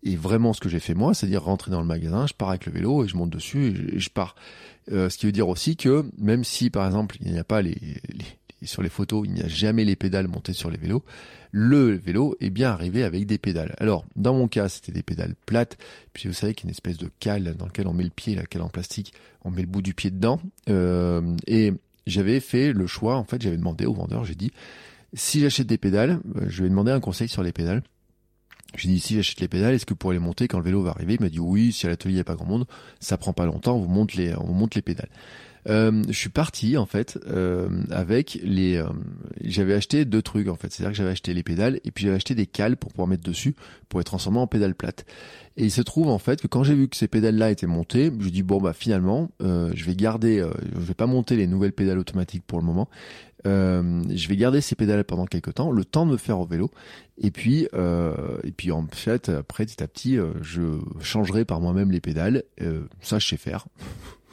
et 0.05 0.17
vraiment 0.17 0.53
ce 0.53 0.61
que 0.61 0.69
j'ai 0.69 0.81
fait 0.81 0.95
moi, 0.95 1.15
c'est-à-dire 1.15 1.43
rentrer 1.43 1.71
dans 1.71 1.81
le 1.81 1.87
magasin, 1.87 2.27
je 2.27 2.35
pars 2.35 2.51
avec 2.51 2.67
le 2.67 2.73
vélo 2.73 3.05
et 3.05 3.09
je 3.09 3.17
monte 3.17 3.31
dessus 3.31 3.91
et 3.93 3.99
je, 3.99 4.11
pars. 4.11 4.37
Euh, 4.93 5.09
ce 5.09 5.17
qui 5.17 5.27
veut 5.27 5.33
dire 5.33 5.49
aussi 5.49 5.77
que 5.77 6.05
même 6.19 6.45
si 6.45 6.71
par 6.71 6.87
exemple 6.87 7.17
il 7.21 7.33
n'y 7.33 7.39
a 7.39 7.45
pas 7.45 7.63
les, 7.63 7.79
les 8.09 8.25
sur 8.67 8.83
les 8.83 8.89
photos, 8.89 9.25
il 9.27 9.35
n'y 9.35 9.43
a 9.43 9.49
jamais 9.49 9.85
les 9.85 9.97
pédales 9.97 10.29
montées 10.29 10.53
sur 10.53 10.71
les 10.71 10.79
vélos, 10.79 11.05
le 11.53 11.93
vélo 11.93 12.37
est 12.41 12.51
bien 12.51 12.71
arrivé 12.71 13.05
avec 13.05 13.27
des 13.27 13.39
pédales. 13.39 13.75
Alors 13.79 14.05
dans 14.17 14.35
mon 14.35 14.49
cas 14.49 14.69
c'était 14.69 14.93
des 14.93 15.03
pédales 15.03 15.35
plates, 15.47 15.77
puis 16.13 16.29
vous 16.29 16.35
savez 16.35 16.55
qu'il 16.55 16.65
y 16.65 16.69
a 16.69 16.71
une 16.71 16.73
espèce 16.73 16.99
de 16.99 17.11
cale 17.21 17.55
dans 17.57 17.67
lequel 17.67 17.87
on 17.87 17.93
met 17.93 18.05
le 18.05 18.11
pied, 18.11 18.35
la 18.35 18.45
cale 18.45 18.63
en 18.63 18.69
plastique, 18.69 19.13
on 19.43 19.51
met 19.51 19.63
le 19.63 19.69
bout 19.69 19.83
du 19.83 19.95
pied 19.95 20.11
dedans, 20.11 20.41
euh, 20.69 21.37
et 21.47 21.73
j'avais 22.07 22.41
fait 22.41 22.73
le 22.73 22.87
choix, 22.87 23.17
en 23.17 23.25
fait 23.25 23.41
j'avais 23.41 23.57
demandé 23.57 23.87
au 23.87 23.95
vendeur, 23.95 24.25
j'ai 24.25 24.35
dit 24.35 24.51
si 25.15 25.41
j'achète 25.41 25.67
des 25.67 25.79
pédales, 25.79 26.21
euh, 26.37 26.47
je 26.49 26.63
vais 26.63 26.69
demander 26.69 26.91
un 26.91 27.01
conseil 27.01 27.29
sur 27.29 27.43
les 27.43 27.53
pédales. 27.53 27.83
J'ai 28.77 28.89
dit, 28.89 29.01
si 29.01 29.15
j'achète 29.15 29.41
les 29.41 29.49
pédales, 29.49 29.75
est-ce 29.75 29.87
que 29.87 29.93
vous 29.93 29.99
pourrez 29.99 30.17
les 30.17 30.21
monter 30.21 30.49
quand 30.49 30.59
le 30.59 30.65
vélo 30.65 30.83
va 30.83 30.91
arriver? 30.91 31.15
Il 31.15 31.21
m'a 31.21 31.29
dit, 31.29 31.41
oui, 31.41 31.73
si 31.73 31.87
à 31.87 31.89
l'atelier 31.91 32.13
il 32.13 32.17
n'y 32.17 32.21
a 32.21 32.25
pas 32.25 32.35
grand 32.35 32.47
monde, 32.47 32.67
ça 33.01 33.17
prend 33.17 33.33
pas 33.33 33.47
longtemps, 33.47 33.77
on 33.77 33.81
vous 33.81 33.89
monte 33.89 34.15
les, 34.15 34.35
on 34.37 34.53
monte 34.53 34.75
les 34.75 34.83
pédales. 34.83 35.11
Euh, 35.69 36.03
je 36.09 36.13
suis 36.13 36.29
parti 36.29 36.77
en 36.77 36.87
fait 36.87 37.19
euh, 37.27 37.69
avec 37.91 38.39
les. 38.43 38.77
Euh, 38.77 38.89
j'avais 39.43 39.75
acheté 39.75 40.05
deux 40.05 40.23
trucs 40.23 40.49
en 40.49 40.57
fait, 40.57 40.73
c'est-à-dire 40.73 40.93
que 40.93 40.97
j'avais 40.97 41.11
acheté 41.11 41.33
les 41.33 41.43
pédales 41.43 41.81
et 41.85 41.91
puis 41.91 42.05
j'avais 42.05 42.17
acheté 42.17 42.35
des 42.35 42.47
cales 42.47 42.77
pour 42.77 42.91
pouvoir 42.91 43.09
mettre 43.09 43.23
dessus 43.23 43.55
pour 43.89 44.01
être 44.01 44.07
transformé 44.07 44.39
en 44.39 44.47
pédales 44.47 44.75
plates. 44.75 45.07
Et 45.57 45.65
il 45.65 45.71
se 45.71 45.83
trouve 45.83 46.09
en 46.09 46.19
fait 46.19 46.43
que 46.43 46.47
quand 46.47 46.65
j'ai 46.65 46.75
vu 46.75 46.89
que 46.89 46.97
ces 46.97 47.09
pédales-là 47.09 47.51
étaient 47.51 47.67
montées, 47.67 48.13
je 48.19 48.29
dis 48.29 48.43
bon 48.43 48.61
bah 48.61 48.73
finalement, 48.73 49.31
je 49.41 49.85
vais 49.85 49.95
garder, 49.95 50.45
je 50.75 50.81
vais 50.81 50.95
pas 50.95 51.07
monter 51.07 51.37
les 51.37 51.47
nouvelles 51.47 51.73
pédales 51.73 51.99
automatiques 51.99 52.43
pour 52.45 52.59
le 52.59 52.65
moment. 52.65 52.89
je 53.45 54.29
vais 54.29 54.37
garder 54.37 54.61
ces 54.61 54.75
pédales 54.75 55.05
pendant 55.05 55.27
quelques 55.27 55.55
temps, 55.55 55.71
le 55.71 55.85
temps 55.85 56.07
de 56.07 56.11
me 56.11 56.17
faire 56.17 56.41
au 56.41 56.47
vélo, 56.47 56.73
et 57.19 57.31
puis 57.31 57.69
et 57.73 58.53
puis 58.57 58.73
en 58.73 58.85
fait 58.91 59.29
après 59.29 59.65
petit 59.65 59.81
à 59.81 59.87
petit, 59.87 60.19
je 60.43 60.81
changerai 61.01 61.45
par 61.45 61.61
moi-même 61.61 61.93
les 61.93 62.01
pédales. 62.01 62.43
ça 63.01 63.21
je 63.21 63.29
sais 63.29 63.37
faire. 63.37 63.69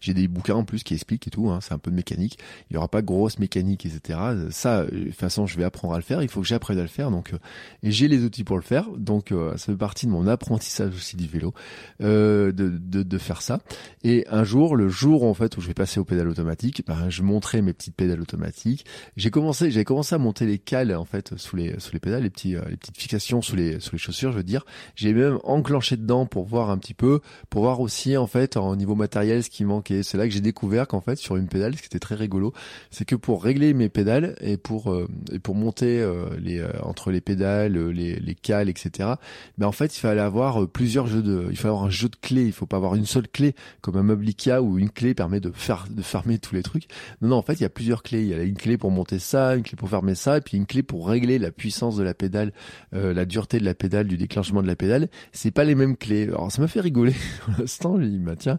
J'ai 0.00 0.14
des 0.14 0.28
bouquins 0.28 0.54
en 0.54 0.64
plus 0.64 0.82
qui 0.82 0.94
expliquent 0.94 1.26
et 1.26 1.30
tout. 1.30 1.50
Hein, 1.50 1.60
c'est 1.60 1.72
un 1.72 1.78
peu 1.78 1.90
de 1.90 1.96
mécanique. 1.96 2.38
Il 2.70 2.74
y 2.74 2.76
aura 2.76 2.88
pas 2.88 3.02
grosse 3.02 3.38
mécanique, 3.38 3.86
etc. 3.86 4.18
Ça, 4.50 4.84
de 4.84 5.04
toute 5.04 5.14
façon, 5.14 5.46
je 5.46 5.56
vais 5.56 5.64
apprendre 5.64 5.94
à 5.94 5.96
le 5.96 6.02
faire. 6.02 6.22
Il 6.22 6.28
faut 6.28 6.40
que 6.40 6.46
j'apprenne 6.46 6.78
à 6.78 6.82
le 6.82 6.88
faire. 6.88 7.10
Donc, 7.10 7.32
euh, 7.32 7.38
j'ai 7.82 8.08
les 8.08 8.24
outils 8.24 8.44
pour 8.44 8.56
le 8.56 8.62
faire. 8.62 8.88
Donc, 8.96 9.32
euh, 9.32 9.56
ça 9.56 9.72
fait 9.72 9.78
partie 9.78 10.06
de 10.06 10.10
mon 10.10 10.26
apprentissage 10.26 10.94
aussi 10.94 11.16
du 11.16 11.26
vélo, 11.26 11.54
euh, 12.02 12.52
de, 12.52 12.68
de, 12.68 13.02
de, 13.02 13.18
faire 13.18 13.42
ça. 13.42 13.60
Et 14.04 14.26
un 14.30 14.44
jour, 14.44 14.76
le 14.76 14.88
jour 14.88 15.24
en 15.24 15.34
fait 15.34 15.56
où 15.56 15.60
je 15.60 15.68
vais 15.68 15.74
passer 15.74 16.00
aux 16.00 16.04
pédales 16.04 16.28
automatiques, 16.28 16.82
ben, 16.86 17.08
je 17.08 17.22
montrais 17.22 17.62
mes 17.62 17.72
petites 17.72 17.94
pédales 17.94 18.20
automatiques. 18.20 18.84
J'ai 19.16 19.30
commencé, 19.30 19.70
j'ai 19.70 19.84
commencé 19.84 20.14
à 20.14 20.18
monter 20.18 20.46
les 20.46 20.58
cales 20.58 20.94
en 20.94 21.04
fait 21.04 21.36
sous 21.36 21.56
les 21.56 21.78
sous 21.78 21.92
les 21.92 22.00
pédales, 22.00 22.22
les 22.22 22.30
petits 22.30 22.54
les 22.68 22.76
petites 22.76 22.96
fixations 22.96 23.42
sous 23.42 23.56
les 23.56 23.80
sous 23.80 23.92
les 23.92 23.98
chaussures, 23.98 24.32
je 24.32 24.38
veux 24.38 24.42
dire. 24.44 24.64
J'ai 24.94 25.12
même 25.12 25.38
enclenché 25.44 25.96
dedans 25.96 26.26
pour 26.26 26.46
voir 26.46 26.70
un 26.70 26.78
petit 26.78 26.94
peu, 26.94 27.20
pour 27.50 27.62
voir 27.62 27.80
aussi 27.80 28.16
en 28.16 28.26
fait 28.26 28.56
au 28.56 28.76
niveau 28.76 28.94
matériel 28.94 29.37
ce 29.42 29.50
qui 29.50 29.64
manquait. 29.64 30.02
C'est 30.02 30.18
là 30.18 30.26
que 30.26 30.32
j'ai 30.32 30.40
découvert 30.40 30.86
qu'en 30.86 31.00
fait 31.00 31.16
sur 31.16 31.36
une 31.36 31.48
pédale, 31.48 31.74
ce 31.76 31.80
qui 31.80 31.86
était 31.86 31.98
très 31.98 32.14
rigolo, 32.14 32.52
c'est 32.90 33.04
que 33.04 33.16
pour 33.16 33.42
régler 33.42 33.74
mes 33.74 33.88
pédales 33.88 34.36
et 34.40 34.56
pour 34.56 34.92
euh, 34.92 35.08
et 35.32 35.38
pour 35.38 35.54
monter 35.54 36.00
euh, 36.00 36.26
les 36.40 36.58
euh, 36.58 36.70
entre 36.82 37.10
les 37.10 37.20
pédales, 37.20 37.78
les, 37.90 38.16
les 38.16 38.34
cales, 38.34 38.68
etc. 38.68 39.10
Mais 39.58 39.64
en 39.64 39.72
fait, 39.72 39.96
il 39.96 40.00
fallait 40.00 40.20
avoir 40.20 40.68
plusieurs 40.68 41.06
jeux 41.06 41.22
de, 41.22 41.46
il 41.50 41.56
fallait 41.56 41.74
avoir 41.74 41.84
un 41.84 41.90
jeu 41.90 42.08
de 42.08 42.16
clés. 42.16 42.46
Il 42.46 42.52
faut 42.52 42.66
pas 42.66 42.76
avoir 42.76 42.94
une 42.94 43.06
seule 43.06 43.28
clé 43.28 43.54
comme 43.80 43.96
un 43.96 44.02
meuble 44.02 44.26
Ikea 44.26 44.60
où 44.62 44.78
une 44.78 44.90
clé 44.90 45.14
permet 45.14 45.40
de 45.40 45.50
faire 45.50 45.86
de 45.90 46.02
fermer 46.02 46.38
tous 46.38 46.54
les 46.54 46.62
trucs. 46.62 46.86
Non, 47.22 47.28
non, 47.28 47.36
en 47.36 47.42
fait, 47.42 47.54
il 47.54 47.62
y 47.62 47.66
a 47.66 47.70
plusieurs 47.70 48.02
clés. 48.02 48.22
Il 48.22 48.28
y 48.28 48.34
a 48.34 48.42
une 48.42 48.56
clé 48.56 48.78
pour 48.78 48.90
monter 48.90 49.18
ça, 49.18 49.56
une 49.56 49.62
clé 49.62 49.76
pour 49.76 49.88
fermer 49.88 50.14
ça, 50.14 50.38
et 50.38 50.40
puis 50.40 50.56
une 50.56 50.66
clé 50.66 50.82
pour 50.82 51.08
régler 51.08 51.38
la 51.38 51.50
puissance 51.50 51.96
de 51.96 52.02
la 52.02 52.14
pédale, 52.14 52.52
la 52.92 53.24
dureté 53.24 53.58
de 53.58 53.64
la 53.64 53.74
pédale, 53.74 54.06
du 54.06 54.16
déclenchement 54.16 54.62
de 54.62 54.66
la 54.66 54.76
pédale. 54.76 55.08
C'est 55.32 55.50
pas 55.50 55.64
les 55.64 55.74
mêmes 55.74 55.96
clés. 55.96 56.24
Alors 56.24 56.50
ça 56.50 56.62
m'a 56.62 56.68
fait 56.68 56.80
rigoler. 56.80 57.14
Pour 57.44 57.54
l'instant, 57.58 58.00
j'ai 58.00 58.08
dit 58.08 58.18
bah 58.18 58.36
tiens, 58.36 58.58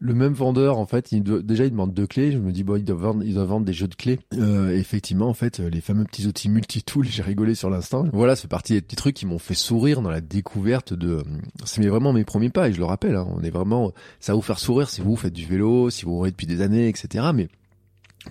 le 0.00 0.14
même 0.16 0.32
vendeur 0.32 0.78
en 0.78 0.86
fait, 0.86 1.12
il 1.12 1.22
déjà 1.22 1.64
il 1.64 1.70
demande 1.70 1.94
deux 1.94 2.06
clés. 2.06 2.32
Je 2.32 2.38
me 2.38 2.52
dis 2.52 2.64
bon, 2.64 2.76
il 2.76 2.84
doit 2.84 2.96
vendre, 2.96 3.24
il 3.24 3.34
doit 3.34 3.44
vendre 3.44 3.66
des 3.66 3.72
jeux 3.72 3.88
de 3.88 3.94
clés. 3.94 4.18
Euh, 4.34 4.76
effectivement, 4.76 5.28
en 5.28 5.34
fait, 5.34 5.58
les 5.58 5.80
fameux 5.80 6.04
petits 6.04 6.26
outils 6.26 6.48
multi-tools, 6.48 7.06
j'ai 7.10 7.22
rigolé 7.22 7.54
sur 7.54 7.70
l'instant. 7.70 8.06
Voilà, 8.12 8.36
c'est 8.36 8.48
parti 8.48 8.74
des 8.74 8.80
petits 8.80 8.96
trucs 8.96 9.14
qui 9.14 9.26
m'ont 9.26 9.38
fait 9.38 9.54
sourire 9.54 10.02
dans 10.02 10.10
la 10.10 10.20
découverte 10.20 10.94
de. 10.94 11.22
C'est 11.64 11.86
vraiment 11.86 12.12
mes 12.12 12.24
premiers 12.24 12.50
pas 12.50 12.68
et 12.68 12.72
je 12.72 12.78
le 12.78 12.84
rappelle. 12.84 13.16
Hein, 13.16 13.26
on 13.36 13.42
est 13.42 13.50
vraiment, 13.50 13.92
ça 14.20 14.32
va 14.32 14.36
vous 14.36 14.42
faire 14.42 14.58
sourire 14.58 14.90
si 14.90 15.00
vous 15.00 15.16
faites 15.16 15.32
du 15.32 15.46
vélo, 15.46 15.90
si 15.90 16.04
vous 16.04 16.14
roulez 16.14 16.30
depuis 16.30 16.46
des 16.46 16.62
années, 16.62 16.88
etc. 16.88 17.26
Mais 17.34 17.48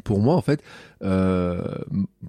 pour 0.04 0.20
moi, 0.20 0.36
en 0.36 0.42
fait, 0.42 0.62
euh, 1.04 1.64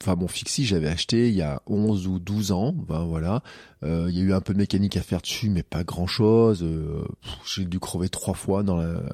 enfin 0.01 0.15
bon, 0.15 0.29
Fixie, 0.29 0.65
j'avais 0.65 0.89
acheté 0.89 1.29
il 1.29 1.35
y 1.35 1.43
a 1.43 1.63
11 1.67 2.07
ou 2.07 2.19
12 2.19 2.53
ans, 2.53 2.73
ben 2.73 3.05
voilà. 3.05 3.43
Euh, 3.85 4.07
il 4.09 4.17
y 4.17 4.21
a 4.21 4.25
eu 4.25 4.33
un 4.33 4.41
peu 4.41 4.53
de 4.53 4.59
mécanique 4.59 4.97
à 4.97 5.03
faire 5.03 5.21
dessus, 5.21 5.51
mais 5.51 5.63
pas 5.63 5.85
grand-chose. 5.85 6.63
Euh, 6.63 7.05
j'ai 7.47 7.65
dû 7.65 7.79
crever 7.79 8.09
trois 8.09 8.35
fois 8.35 8.65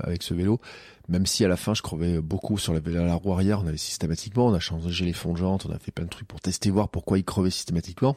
avec 0.01 0.23
ce 0.23 0.35
vélo, 0.35 0.61
même 1.09 1.27
si 1.27 1.45
à 1.45 1.49
la 1.49 1.57
fin 1.57 1.75
je 1.75 1.83
crevais 1.83 2.21
beaucoup 2.21 2.59
sur 2.59 2.73
la, 2.73 2.81
la 2.81 3.15
roue 3.15 3.33
arrière. 3.33 3.61
On 3.63 3.67
avait 3.67 3.77
systématiquement, 3.77 4.47
on 4.47 4.55
a 4.55 4.61
changé 4.61 5.05
les 5.05 5.13
fonds 5.13 5.35
de 5.35 5.43
on 5.43 5.57
a 5.57 5.79
fait 5.79 5.93
plein 5.93 6.05
de 6.05 6.11
trucs 6.11 6.29
pour 6.29 6.41
tester 6.41 6.71
voir 6.71 6.89
pourquoi 6.89 7.19
il 7.19 7.25
crevait 7.25 7.51
systématiquement 7.51 8.17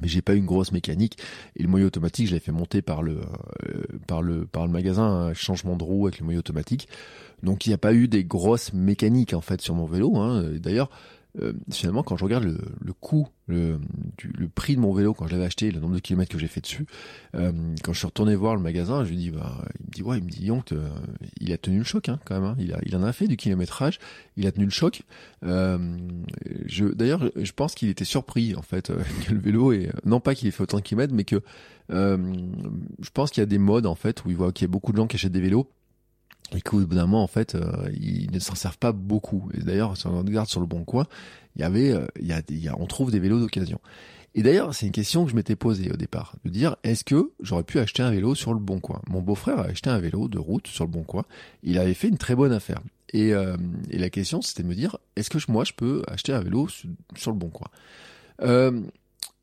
mais 0.00 0.08
j'ai 0.08 0.22
pas 0.22 0.34
eu 0.34 0.38
une 0.38 0.46
grosse 0.46 0.72
mécanique 0.72 1.18
et 1.56 1.62
le 1.62 1.68
moyen 1.68 1.86
automatique 1.86 2.28
je 2.28 2.34
l'ai 2.34 2.40
fait 2.40 2.52
monter 2.52 2.82
par 2.82 3.02
le 3.02 3.20
euh, 3.66 3.82
par 4.06 4.22
le 4.22 4.46
par 4.46 4.66
le 4.66 4.72
magasin 4.72 5.04
un 5.04 5.34
changement 5.34 5.76
de 5.76 5.84
roue 5.84 6.06
avec 6.06 6.18
le 6.18 6.24
moyen 6.24 6.38
automatique 6.38 6.88
donc 7.44 7.66
il 7.66 7.70
n'y 7.70 7.74
a 7.74 7.78
pas 7.78 7.94
eu 7.94 8.08
des 8.08 8.24
grosses 8.24 8.72
mécaniques 8.72 9.34
en 9.34 9.40
fait 9.40 9.60
sur 9.60 9.74
mon 9.74 9.86
vélo 9.86 10.16
hein. 10.16 10.44
d'ailleurs 10.58 10.90
euh, 11.42 11.52
finalement, 11.72 12.04
quand 12.04 12.16
je 12.16 12.24
regarde 12.24 12.44
le, 12.44 12.92
coût, 12.92 13.26
le, 13.48 13.80
prix 14.54 14.76
de 14.76 14.80
mon 14.80 14.92
vélo 14.92 15.14
quand 15.14 15.26
je 15.26 15.32
l'avais 15.32 15.46
acheté, 15.46 15.72
le 15.72 15.80
nombre 15.80 15.96
de 15.96 16.00
kilomètres 16.00 16.30
que 16.30 16.38
j'ai 16.38 16.46
fait 16.46 16.60
dessus, 16.60 16.86
euh, 17.34 17.50
quand 17.82 17.92
je 17.92 17.98
suis 17.98 18.06
retourné 18.06 18.36
voir 18.36 18.54
le 18.54 18.62
magasin, 18.62 19.04
je 19.04 19.10
lui 19.10 19.16
dis, 19.16 19.30
bah, 19.30 19.64
il 19.80 19.86
me 19.86 19.90
dit 19.90 20.02
ouais, 20.02 20.18
il 20.18 20.24
me 20.24 20.30
dit 20.30 20.44
Yonk, 20.46 20.70
euh, 20.72 20.88
il 21.40 21.52
a 21.52 21.58
tenu 21.58 21.78
le 21.78 21.84
choc 21.84 22.08
hein, 22.08 22.20
quand 22.24 22.40
même. 22.40 22.44
Hein. 22.44 22.56
Il, 22.86 22.96
en 22.96 23.02
a 23.02 23.12
fait 23.12 23.26
du 23.26 23.36
kilométrage, 23.36 23.98
il 24.36 24.46
a 24.46 24.52
tenu 24.52 24.66
le 24.66 24.70
choc. 24.70 25.02
D'ailleurs, 25.42 27.30
je 27.36 27.52
pense 27.52 27.74
qu'il 27.74 27.88
était 27.88 28.04
surpris 28.04 28.54
en 28.54 28.62
fait 28.62 28.92
que 29.26 29.32
le 29.32 29.40
vélo 29.40 29.72
est 29.72 29.90
non 30.04 30.20
pas 30.20 30.36
qu'il 30.36 30.46
ait 30.46 30.52
fait 30.52 30.62
autant 30.62 30.78
de 30.78 30.82
kilomètres, 30.82 31.14
mais 31.14 31.24
que 31.24 31.42
je 31.90 33.10
pense 33.12 33.30
qu'il 33.30 33.40
y 33.40 33.42
a 33.42 33.46
des 33.46 33.58
modes 33.58 33.86
en 33.86 33.96
fait 33.96 34.24
où 34.24 34.30
il 34.30 34.36
voit 34.36 34.52
qu'il 34.52 34.66
y 34.66 34.70
a 34.70 34.72
beaucoup 34.72 34.92
de 34.92 34.98
gens 34.98 35.08
qui 35.08 35.16
achètent 35.16 35.32
des 35.32 35.40
vélos 35.40 35.68
et 36.52 36.60
qu'au 36.60 36.78
bout 36.78 36.94
d'un 36.94 37.06
moment, 37.06 37.22
en 37.22 37.28
fait, 37.28 37.54
euh, 37.54 37.88
ils 38.00 38.30
ne 38.30 38.38
s'en 38.38 38.54
servent 38.54 38.78
pas 38.78 38.92
beaucoup. 38.92 39.50
Et 39.54 39.62
d'ailleurs, 39.62 39.96
si 39.96 40.06
on 40.06 40.18
regarde 40.18 40.48
sur 40.48 40.60
le 40.60 40.66
bon 40.66 40.84
coin, 40.84 41.06
il 41.56 41.62
y 41.62 41.64
avait, 41.64 41.90
euh, 41.90 42.06
il, 42.20 42.26
y 42.26 42.32
a, 42.32 42.42
il 42.48 42.58
y 42.58 42.68
a, 42.68 42.76
on 42.78 42.86
trouve 42.86 43.10
des 43.10 43.18
vélos 43.18 43.40
d'occasion. 43.40 43.80
Et 44.34 44.42
d'ailleurs, 44.42 44.74
c'est 44.74 44.86
une 44.86 44.92
question 44.92 45.24
que 45.24 45.30
je 45.30 45.36
m'étais 45.36 45.56
posée 45.56 45.92
au 45.92 45.96
départ, 45.96 46.34
de 46.44 46.50
dire 46.50 46.76
est-ce 46.82 47.04
que 47.04 47.30
j'aurais 47.40 47.62
pu 47.62 47.78
acheter 47.78 48.02
un 48.02 48.10
vélo 48.10 48.34
sur 48.34 48.52
le 48.52 48.60
bon 48.60 48.80
coin? 48.80 49.00
Mon 49.08 49.22
beau-frère 49.22 49.60
a 49.60 49.66
acheté 49.66 49.90
un 49.90 49.98
vélo 49.98 50.28
de 50.28 50.38
route 50.38 50.66
sur 50.66 50.84
le 50.84 50.90
bon 50.90 51.04
coin. 51.04 51.24
Il 51.62 51.78
avait 51.78 51.94
fait 51.94 52.08
une 52.08 52.18
très 52.18 52.34
bonne 52.34 52.52
affaire. 52.52 52.80
Et, 53.12 53.32
euh, 53.32 53.56
et 53.90 53.98
la 53.98 54.10
question, 54.10 54.42
c'était 54.42 54.64
de 54.64 54.68
me 54.68 54.74
dire 54.74 54.98
est-ce 55.14 55.30
que 55.30 55.38
moi, 55.50 55.64
je 55.64 55.72
peux 55.72 56.02
acheter 56.08 56.32
un 56.32 56.40
vélo 56.40 56.68
sur, 56.68 56.90
sur 57.16 57.30
le 57.30 57.38
bon 57.38 57.48
coin? 57.48 57.68
Euh, 58.42 58.80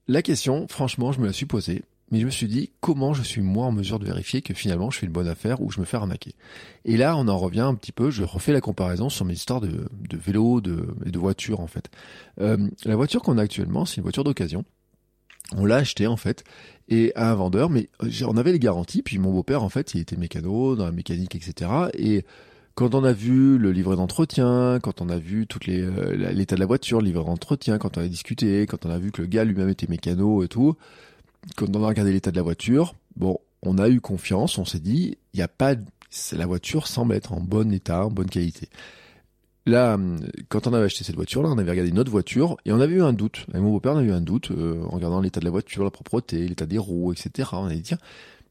La 0.08 0.22
question, 0.22 0.68
franchement, 0.68 1.14
je 1.14 1.22
me 1.22 1.26
la 1.26 1.32
suis 1.32 1.46
posée 1.46 1.84
mais 2.12 2.20
je 2.20 2.26
me 2.26 2.32
suis 2.32 2.48
dit 2.48 2.72
comment 2.82 3.14
je 3.14 3.24
suis 3.24 3.42
moi 3.42 3.66
en 3.66 3.72
mesure 3.72 4.00
de 4.00 4.06
vérifier 4.06 4.42
que 4.42 4.54
finalement 4.54 4.92
je 4.92 5.00
fais 5.00 5.06
une 5.06 5.12
bonne 5.12 5.28
affaire 5.28 5.62
ou 5.62 5.72
je 5.72 5.80
me 5.80 5.86
fais 5.86 5.98
arnaquer? 5.98 6.36
Et 6.86 6.98
là, 6.98 7.16
on 7.18 7.28
en 7.28 7.38
revient 7.38 7.62
un 7.62 7.76
petit 7.76 7.92
peu, 7.92 8.12
je 8.12 8.24
refais 8.24 8.54
la 8.54 8.62
comparaison 8.62 9.10
sur 9.10 9.26
mes 9.26 9.34
histoires 9.34 9.62
de, 9.62 9.88
de 9.92 10.18
vélo 10.18 10.62
de, 10.62 10.96
et 11.06 11.12
de 11.12 11.20
voiture 11.20 11.60
en 11.62 11.68
fait. 11.68 11.90
Euh, 12.40 12.58
la 12.86 12.96
voiture 12.96 13.22
qu'on 13.22 13.38
a 13.38 13.42
actuellement, 13.44 13.86
c'est 13.86 13.98
une 13.98 14.04
voiture 14.04 14.24
d'occasion. 14.24 14.66
On 15.56 15.66
l'a 15.66 15.78
acheté 15.78 16.08
en 16.08 16.18
fait 16.18 16.44
et 16.88 17.12
à 17.16 17.32
un 17.32 17.36
vendeur, 17.36 17.70
mais 17.70 17.90
on 18.28 18.38
avait 18.38 18.52
les 18.52 18.60
garanties. 18.60 19.02
Puis 19.02 19.18
mon 19.18 19.32
beau-père 19.32 19.64
en 19.64 19.70
fait, 19.70 19.94
il 19.94 20.02
était 20.02 20.18
mécano 20.18 20.76
dans 20.76 20.86
la 20.86 20.92
mécanique, 20.92 21.36
etc. 21.36 21.72
Et 21.98 22.26
quand 22.76 22.96
on 22.96 23.04
a 23.04 23.14
vu 23.14 23.58
le 23.58 23.72
livret 23.72 23.96
d'entretien, 23.96 24.80
quand 24.82 25.02
on 25.02 25.10
a 25.10 25.18
vu 25.18 25.48
toutes 25.48 25.66
les 25.68 25.82
euh, 25.82 26.32
l'état 26.34 26.56
de 26.56 26.60
la 26.62 26.66
voiture, 26.66 27.00
le 27.00 27.06
livret 27.06 27.26
d'entretien, 27.26 27.78
quand 27.78 27.98
on 27.98 28.02
a 28.02 28.08
discuté, 28.08 28.66
quand 28.66 28.86
on 28.86 28.90
a 28.90 28.98
vu 28.98 29.12
que 29.12 29.22
le 29.22 29.28
gars 29.28 29.44
lui-même 29.44 29.70
était 29.70 29.88
mécano 29.88 30.44
et 30.44 30.48
tout, 30.48 30.76
quand 31.56 31.76
on 31.76 31.84
a 31.84 31.88
regardé 31.88 32.12
l'état 32.12 32.32
de 32.32 32.36
la 32.36 32.42
voiture, 32.42 32.96
bon, 33.16 33.40
on 33.64 33.78
a 33.78 33.90
eu 33.90 34.02
confiance, 34.02 34.58
on 34.58 34.66
s'est 34.66 34.80
dit, 34.80 35.18
il 35.34 35.38
n'y 35.38 35.44
a 35.44 35.48
pas, 35.48 35.76
la 36.32 36.46
voiture 36.46 36.88
semble 36.88 37.16
être 37.16 37.34
en 37.34 37.40
bon 37.40 37.72
état, 37.74 38.06
en 38.06 38.12
bonne 38.12 38.30
qualité. 38.30 38.70
là, 39.66 39.98
quand 40.50 40.68
on 40.68 40.74
avait 40.74 40.86
acheté 40.86 41.04
cette 41.04 41.16
voiture-là, 41.16 41.50
on 41.50 41.58
avait 41.58 41.72
regardé 41.72 41.92
une 41.92 42.00
autre 42.00 42.12
voiture 42.12 42.58
et 42.66 42.72
on 42.72 42.80
avait 42.80 42.96
eu 42.96 43.04
un 43.04 43.14
doute. 43.14 43.46
Avec 43.50 43.62
mon 43.62 43.72
beau-père, 43.72 43.94
on 43.94 43.98
a 43.98 44.04
eu 44.04 44.12
un 44.12 44.22
doute 44.22 44.52
euh, 44.52 44.84
en 44.86 44.96
regardant 44.96 45.22
l'état 45.22 45.40
de 45.40 45.46
la 45.46 45.52
voiture, 45.52 45.84
la 45.84 45.92
propreté, 45.92 46.48
l'état 46.48 46.66
des 46.66 46.78
roues, 46.78 47.14
etc. 47.14 47.50
On 47.54 47.66
a 47.66 47.74
dit 47.74 47.84
tiens, 47.84 48.00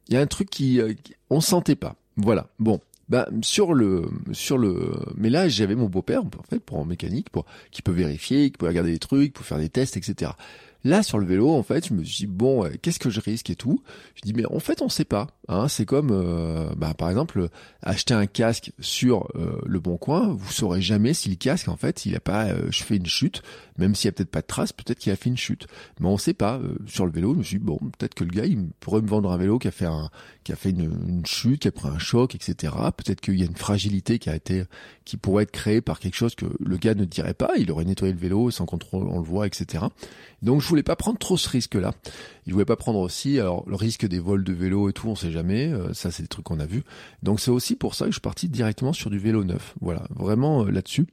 il 0.09 0.15
y 0.15 0.17
a 0.17 0.21
un 0.21 0.27
truc 0.27 0.51
qui, 0.51 0.81
euh, 0.81 0.95
on 1.31 1.41
sentait 1.41 1.77
pas. 1.77 1.97
Voilà. 2.17 2.49
Bon, 2.59 2.81
bah 3.11 3.29
sur 3.43 3.75
le 3.75 4.09
sur 4.33 4.57
le 4.57 4.93
mais 5.17 5.31
là 5.31 5.49
j'avais 5.49 5.75
mon 5.75 5.87
beau-père 5.87 6.23
en 6.23 6.31
fait 6.49 6.61
pour 6.61 6.79
en 6.79 6.85
mécanique 6.85 7.29
pour 7.29 7.45
qui 7.73 7.83
peut 7.83 7.93
vérifier 7.93 8.51
qui 8.51 8.57
peut 8.57 8.69
regarder 8.69 8.93
des 8.93 9.01
trucs 9.01 9.33
pour 9.33 9.45
faire 9.45 9.59
des 9.59 9.69
tests 9.69 9.97
etc 9.97 10.31
Là, 10.85 11.03
sur 11.03 11.19
le 11.19 11.27
vélo, 11.27 11.51
en 11.51 11.63
fait, 11.63 11.89
je 11.89 11.95
me 11.95 12.03
suis 12.03 12.27
dit, 12.27 12.27
bon, 12.27 12.65
euh, 12.65 12.71
qu'est-ce 12.81 12.99
que 12.99 13.11
je 13.11 13.21
risque 13.21 13.51
et 13.51 13.57
tout? 13.57 13.83
Je 14.15 14.23
dis, 14.23 14.33
mais 14.33 14.47
en 14.47 14.61
fait, 14.61 14.81
on 14.83 14.89
sait 14.89 15.05
pas. 15.05 15.27
Hein. 15.51 15.69
C'est 15.69 15.85
comme, 15.85 16.11
euh, 16.13 16.71
bah, 16.77 16.95
par 16.95 17.11
exemple, 17.11 17.49
acheter 17.83 18.15
un 18.15 18.27
casque 18.27 18.73
sur 18.79 19.29
euh, 19.35 19.61
le 19.67 19.81
bon 19.81 19.99
coin, 19.99 20.29
vous 20.29 20.53
saurez 20.53 20.81
jamais 20.81 21.13
si 21.13 21.29
le 21.29 21.37
casque, 21.37 21.69
en 21.69 21.77
fait, 21.77 22.07
il 22.07 22.17
a 22.17 22.21
pas 22.21 22.49
je 22.71 22.83
fais 22.83 22.97
une 22.97 23.07
chute, 23.07 23.43
même 23.77 23.95
s'il 23.95 24.07
y 24.07 24.11
a 24.11 24.13
peut-être 24.13 24.31
pas 24.31 24.41
de 24.41 24.47
trace, 24.47 24.73
peut-être 24.73 24.99
qu'il 24.99 25.13
a 25.13 25.17
fait 25.17 25.29
une 25.29 25.37
chute. 25.37 25.67
Mais 25.99 26.07
on 26.07 26.17
sait 26.17 26.35
pas. 26.35 26.61
sur 26.87 27.05
le 27.05 27.13
vélo, 27.13 27.35
je 27.35 27.39
me 27.39 27.43
suis 27.43 27.59
dit, 27.59 27.65
bon, 27.65 27.79
peut-être 27.99 28.15
que 28.15 28.25
le 28.25 28.31
gars, 28.31 28.47
il 28.47 28.69
pourrait 28.81 29.03
me 29.03 29.09
vendre 29.09 29.31
un 29.31 29.37
vélo 29.37 29.59
qui 29.59 29.69
a 29.69 29.73
fait 29.73 29.87
un, 29.87 30.11
qui 30.45 30.53
a 30.53 30.57
fait 30.57 30.71
une, 30.71 31.25
chute, 31.27 31.63
qui 31.63 31.69
a 31.69 31.73
pris 31.73 31.89
un 31.89 31.99
choc, 31.99 32.35
etc. 32.35 32.73
Peut-être 32.97 33.21
qu'il 33.21 33.39
y 33.39 33.43
a 33.43 33.47
une 33.47 33.57
fragilité 33.57 34.19
qui 34.19 34.31
a 34.31 34.37
été, 34.37 34.65
qui 35.05 35.17
pourrait 35.17 35.45
être 35.45 35.51
créée 35.51 35.81
par 35.81 36.01
quelque 36.01 36.17
chose 36.17 36.35
que 36.35 36.47
le 36.59 36.77
gars 36.77 36.95
ne 36.95 37.05
dirait 37.05 37.35
pas. 37.35 37.53
Il 37.59 37.71
aurait 37.71 37.85
nettoyé 37.85 38.13
le 38.13 38.19
vélo 38.19 38.51
sans 38.51 38.67
contrôle, 38.67 39.07
on 39.09 39.19
le 39.19 39.25
voit, 39.25 39.47
etc. 39.47 39.85
Donc 40.43 40.61
je 40.61 40.69
voulais 40.69 40.83
pas 40.83 40.97
prendre 40.97 41.19
trop 41.19 41.37
ce 41.37 41.49
risque-là. 41.49 41.93
Il 42.47 42.53
voulait 42.53 42.65
pas 42.65 42.77
prendre 42.77 42.99
aussi, 42.99 43.39
alors 43.39 43.65
le 43.69 43.77
risque 43.77 44.07
des 44.07 44.19
vols 44.19 44.45
de 44.45 44.53
vélo 44.53 44.89
et 44.89 44.93
tout, 44.93 45.09
on 45.09 45.15
sait 45.15 45.31
jamais. 45.31 45.40
Euh, 45.49 45.93
ça, 45.93 46.11
c'est 46.11 46.23
des 46.23 46.29
trucs 46.29 46.45
qu'on 46.45 46.61
a 46.61 46.67
vus. 46.67 46.85
Donc 47.23 47.41
c'est 47.41 47.51
aussi 47.51 47.77
pour 47.77 47.95
ça 47.95 48.07
que 48.07 48.11
je 48.11 48.17
suis 48.17 48.21
parti 48.21 48.49
directement 48.49 48.93
sur 48.93 49.11
du 49.11 49.19
vélo 49.19 49.45
neuf. 49.45 49.75
Voilà, 49.81 50.07
vraiment 50.11 50.65
euh, 50.65 50.71
là-dessus. 50.71 51.07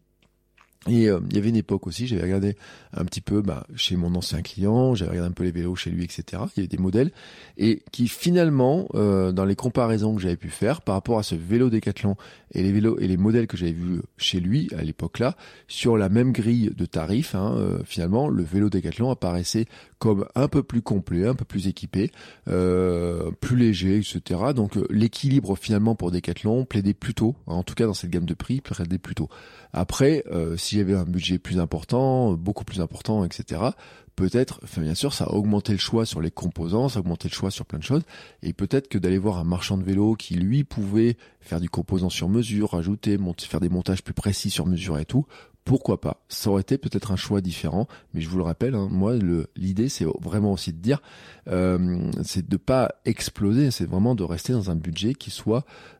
Et 0.85 1.09
euh, 1.09 1.19
il 1.29 1.35
y 1.35 1.39
avait 1.39 1.49
une 1.49 1.57
époque 1.57 1.87
aussi, 1.87 2.07
j'avais 2.07 2.21
regardé 2.21 2.55
un 2.93 3.03
petit 3.03 3.19
peu 3.19 3.41
bah, 3.41 3.65
chez 3.75 3.95
mon 3.97 4.15
ancien 4.15 4.41
client, 4.41 4.95
j'avais 4.95 5.11
regardé 5.11 5.29
un 5.29 5.33
peu 5.33 5.43
les 5.43 5.51
vélos 5.51 5.75
chez 5.75 5.89
lui, 5.89 6.03
etc. 6.03 6.43
Il 6.55 6.57
y 6.57 6.59
avait 6.61 6.67
des 6.67 6.77
modèles 6.77 7.11
et 7.57 7.83
qui 7.91 8.07
finalement, 8.07 8.87
euh, 8.95 9.31
dans 9.31 9.43
les 9.43 9.55
comparaisons 9.55 10.15
que 10.15 10.21
j'avais 10.21 10.37
pu 10.37 10.49
faire 10.49 10.81
par 10.81 10.95
rapport 10.95 11.19
à 11.19 11.23
ce 11.23 11.35
vélo 11.35 11.69
Décathlon 11.69 12.15
et 12.53 12.63
les 12.63 12.71
vélos 12.71 12.97
et 12.99 13.07
les 13.07 13.17
modèles 13.17 13.47
que 13.47 13.57
j'avais 13.57 13.73
vus 13.73 14.01
chez 14.17 14.39
lui 14.39 14.69
à 14.77 14.83
l'époque-là, 14.83 15.35
sur 15.67 15.97
la 15.97 16.07
même 16.07 16.31
grille 16.31 16.71
de 16.75 16.85
tarifs, 16.85 17.35
hein, 17.35 17.55
euh, 17.57 17.79
finalement, 17.83 18.29
le 18.29 18.43
vélo 18.43 18.69
Décathlon 18.69 19.09
apparaissait 19.11 19.65
comme 19.99 20.25
un 20.35 20.47
peu 20.47 20.63
plus 20.63 20.81
complet, 20.81 21.27
un 21.27 21.33
peu 21.33 21.43
plus 21.43 21.67
équipé, 21.67 22.11
plus 22.45 23.57
léger, 23.57 23.97
etc. 23.97 24.39
Donc 24.55 24.77
l'équilibre 24.91 25.57
finalement 25.57 25.95
pour 25.95 26.11
Décathlon 26.11 26.65
plaidait 26.65 26.93
plutôt, 26.93 27.35
en 27.47 27.63
tout 27.63 27.73
cas 27.73 27.87
dans 27.87 27.95
cette 27.95 28.11
gamme 28.11 28.25
de 28.25 28.35
prix, 28.35 28.61
plaidait 28.61 28.99
plutôt. 28.99 29.27
Après, 29.73 30.23
si 30.57 30.77
j'avais 30.77 30.95
un 30.95 31.05
budget 31.05 31.39
plus 31.39 31.59
important, 31.59 32.33
beaucoup 32.33 32.63
plus 32.63 32.81
important, 32.81 33.23
etc., 33.23 33.71
peut-être, 34.17 34.59
enfin 34.63 34.81
bien 34.81 34.95
sûr, 34.95 35.13
ça 35.13 35.25
a 35.25 35.29
augmenté 35.29 35.71
le 35.71 35.77
choix 35.77 36.05
sur 36.05 36.19
les 36.19 36.31
composants, 36.31 36.89
ça 36.89 36.97
a 36.97 37.01
augmenté 37.01 37.29
le 37.29 37.33
choix 37.33 37.51
sur 37.51 37.65
plein 37.65 37.79
de 37.79 37.83
choses, 37.83 38.01
et 38.41 38.51
peut-être 38.51 38.89
que 38.89 38.97
d'aller 38.97 39.19
voir 39.19 39.37
un 39.37 39.43
marchand 39.45 39.77
de 39.77 39.83
vélo 39.83 40.15
qui 40.15 40.35
lui 40.35 40.63
pouvait 40.63 41.17
faire 41.39 41.61
du 41.61 41.69
composant 41.69 42.09
sur 42.09 42.27
mesure, 42.27 42.71
rajouter, 42.71 43.17
faire 43.39 43.59
des 43.59 43.69
montages 43.69 44.03
plus 44.03 44.15
précis 44.15 44.49
sur 44.49 44.65
mesure 44.65 44.97
et 44.97 45.05
tout, 45.05 45.25
pourquoi 45.67 45.99
pas? 45.99 46.23
Ça 46.29 46.49
aurait 46.49 46.61
été 46.61 46.77
peut-être 46.77 47.11
un 47.11 47.17
choix 47.17 47.41
différent, 47.41 47.87
mais 48.13 48.21
je 48.21 48.29
vous 48.29 48.37
le 48.37 48.43
rappelle, 48.43 48.73
hein, 48.73 48.87
moi, 48.89 49.15
l'idée, 49.55 49.89
c'est 49.89 50.05
vraiment 50.21 50.53
aussi 50.53 50.71
de 50.71 50.79
dire, 50.79 51.01
euh, 51.49 52.09
c'est 52.23 52.47
de 52.47 52.57
pas 52.57 52.95
exploser, 53.03 53.69
c'est 53.69 53.85
vraiment 53.85 54.15
de 54.15 54.23
rester 54.23 54.53
dans 54.53 54.71
un 54.71 54.75
budget 54.75 55.13
qui 55.13 55.29
soit, 55.29 55.57
euh, 55.57 55.96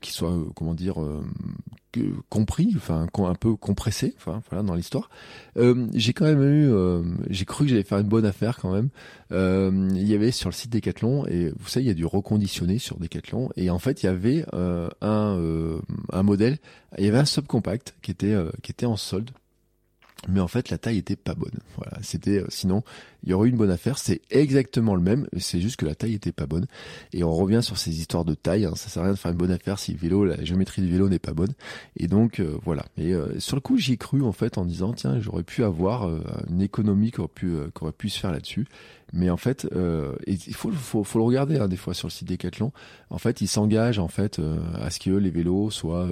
qui 0.00 0.12
soit, 0.12 0.32
euh, 0.32 0.44
comment 0.54 0.74
dire, 0.74 1.00
euh, 1.02 1.22
compris, 2.28 2.72
enfin 2.76 3.06
un 3.18 3.34
peu 3.34 3.56
compressé, 3.56 4.14
enfin 4.18 4.42
voilà 4.50 4.62
dans 4.62 4.74
l'histoire. 4.74 5.08
Euh, 5.56 5.86
j'ai 5.94 6.12
quand 6.12 6.24
même 6.24 6.42
eu, 6.42 6.70
euh, 6.70 7.02
j'ai 7.30 7.44
cru 7.44 7.64
que 7.64 7.70
j'allais 7.70 7.82
faire 7.82 7.98
une 7.98 8.08
bonne 8.08 8.26
affaire 8.26 8.58
quand 8.58 8.72
même. 8.72 8.88
Euh, 9.32 9.88
il 9.94 10.06
y 10.06 10.14
avait 10.14 10.30
sur 10.30 10.48
le 10.48 10.54
site 10.54 10.72
Decathlon 10.72 11.26
et 11.26 11.52
vous 11.58 11.68
savez 11.68 11.86
il 11.86 11.88
y 11.88 11.90
a 11.90 11.94
du 11.94 12.04
reconditionné 12.04 12.78
sur 12.78 12.98
Decathlon 12.98 13.50
et 13.56 13.70
en 13.70 13.78
fait 13.78 14.02
il 14.02 14.06
y 14.06 14.08
avait 14.08 14.44
un 14.52 14.88
un 15.00 16.22
modèle, 16.22 16.58
il 16.98 17.04
y 17.04 17.08
avait 17.08 17.18
un 17.18 17.24
subcompact 17.24 17.96
qui 18.02 18.10
était 18.10 18.36
qui 18.62 18.72
était 18.72 18.86
en 18.86 18.96
solde 18.96 19.30
mais 20.28 20.40
en 20.40 20.48
fait 20.48 20.70
la 20.70 20.78
taille 20.78 20.98
était 20.98 21.16
pas 21.16 21.34
bonne. 21.34 21.58
Voilà, 21.76 21.98
c'était 22.02 22.42
euh, 22.42 22.46
sinon 22.48 22.82
il 23.22 23.30
y 23.30 23.32
aurait 23.32 23.48
eu 23.48 23.50
une 23.50 23.56
bonne 23.56 23.70
affaire. 23.70 23.98
C'est 23.98 24.20
exactement 24.30 24.94
le 24.94 25.00
même, 25.00 25.26
c'est 25.38 25.60
juste 25.60 25.76
que 25.76 25.86
la 25.86 25.94
taille 25.94 26.14
était 26.14 26.32
pas 26.32 26.46
bonne. 26.46 26.66
Et 27.12 27.24
on 27.24 27.32
revient 27.32 27.60
sur 27.62 27.76
ces 27.76 27.98
histoires 27.98 28.24
de 28.24 28.34
taille. 28.34 28.64
Hein. 28.64 28.72
Ça 28.76 28.88
sert 28.88 29.02
à 29.02 29.06
rien 29.06 29.14
de 29.14 29.18
faire 29.18 29.32
une 29.32 29.36
bonne 29.36 29.50
affaire 29.50 29.78
si 29.78 29.92
le 29.92 29.98
vélo, 29.98 30.24
la 30.24 30.42
géométrie 30.44 30.82
du 30.82 30.90
vélo 30.90 31.08
n'est 31.08 31.18
pas 31.18 31.32
bonne. 31.32 31.52
Et 31.96 32.06
donc 32.06 32.40
euh, 32.40 32.56
voilà. 32.64 32.84
Et 32.96 33.14
euh, 33.14 33.38
sur 33.40 33.56
le 33.56 33.60
coup, 33.60 33.78
j'y 33.78 33.94
ai 33.94 33.96
cru 33.96 34.22
en 34.22 34.32
fait 34.32 34.58
en 34.58 34.64
disant 34.64 34.92
tiens, 34.92 35.20
j'aurais 35.20 35.42
pu 35.42 35.64
avoir 35.64 36.08
une 36.48 36.62
économie 36.62 37.10
qui 37.10 37.20
aurait 37.20 37.28
pu 37.34 37.56
aurait 37.80 37.92
pu 37.92 38.08
se 38.08 38.20
faire 38.20 38.32
là-dessus. 38.32 38.66
Mais 39.12 39.30
en 39.30 39.36
fait, 39.36 39.68
il 40.26 40.54
faut, 40.54 40.72
faut, 40.72 41.04
faut 41.04 41.18
le 41.18 41.24
regarder 41.24 41.58
hein, 41.58 41.68
des 41.68 41.76
fois 41.76 41.94
sur 41.94 42.08
le 42.08 42.12
site 42.12 42.28
Decathlon. 42.28 42.72
En 43.10 43.18
fait, 43.18 43.40
ils 43.40 43.46
s'engagent 43.46 44.00
en 44.00 44.08
fait 44.08 44.40
à 44.74 44.90
ce 44.90 44.98
que 44.98 45.10
les 45.10 45.30
vélos 45.30 45.70
soient 45.70 46.08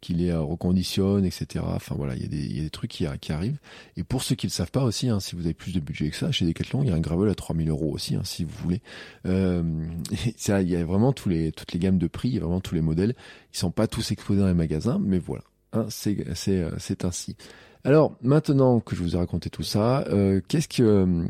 qu'il 0.00 0.18
les 0.18 0.32
reconditionne, 0.32 1.24
etc. 1.24 1.64
Enfin 1.66 1.94
voilà, 1.96 2.14
il 2.14 2.22
y 2.22 2.24
a 2.24 2.28
des, 2.28 2.46
y 2.46 2.60
a 2.60 2.62
des 2.62 2.70
trucs 2.70 2.90
qui, 2.90 3.06
qui 3.20 3.32
arrivent. 3.32 3.58
Et 3.96 4.04
pour 4.04 4.22
ceux 4.22 4.34
qui 4.34 4.46
ne 4.46 4.50
le 4.50 4.54
savent 4.54 4.70
pas 4.70 4.82
aussi, 4.82 5.08
hein, 5.08 5.20
si 5.20 5.36
vous 5.36 5.44
avez 5.44 5.54
plus 5.54 5.72
de 5.72 5.80
budget 5.80 6.10
que 6.10 6.16
ça, 6.16 6.32
chez 6.32 6.46
Decathlon, 6.46 6.82
il 6.82 6.88
y 6.88 6.92
a 6.92 6.94
un 6.94 7.00
gravel 7.00 7.28
à 7.28 7.34
3000 7.34 7.68
euros 7.68 7.92
aussi, 7.92 8.14
hein, 8.14 8.22
si 8.24 8.44
vous 8.44 8.54
voulez. 8.62 8.80
Euh, 9.26 9.62
ça, 10.36 10.62
il 10.62 10.70
y 10.70 10.76
a 10.76 10.84
vraiment 10.84 11.12
toutes 11.12 11.32
les 11.32 11.52
gammes 11.74 11.98
de 11.98 12.06
prix, 12.06 12.28
il 12.28 12.34
y 12.34 12.38
a 12.38 12.40
vraiment 12.40 12.60
tous 12.60 12.74
les 12.74 12.80
modèles. 12.80 13.14
Ils 13.52 13.58
sont 13.58 13.70
pas 13.70 13.86
tous 13.86 14.10
exposés 14.10 14.40
dans 14.40 14.48
les 14.48 14.54
magasins, 14.54 15.00
mais 15.02 15.18
voilà, 15.18 15.44
hein, 15.72 15.86
c'est, 15.90 16.24
c'est, 16.34 17.04
ainsi. 17.04 17.36
Alors 17.84 18.16
maintenant 18.22 18.80
que 18.80 18.94
je 18.94 19.02
vous 19.02 19.14
ai 19.16 19.18
raconté 19.18 19.48
tout 19.48 19.62
ça, 19.62 20.04
euh, 20.08 20.40
qu'est-ce 20.46 20.68
que 20.68 21.24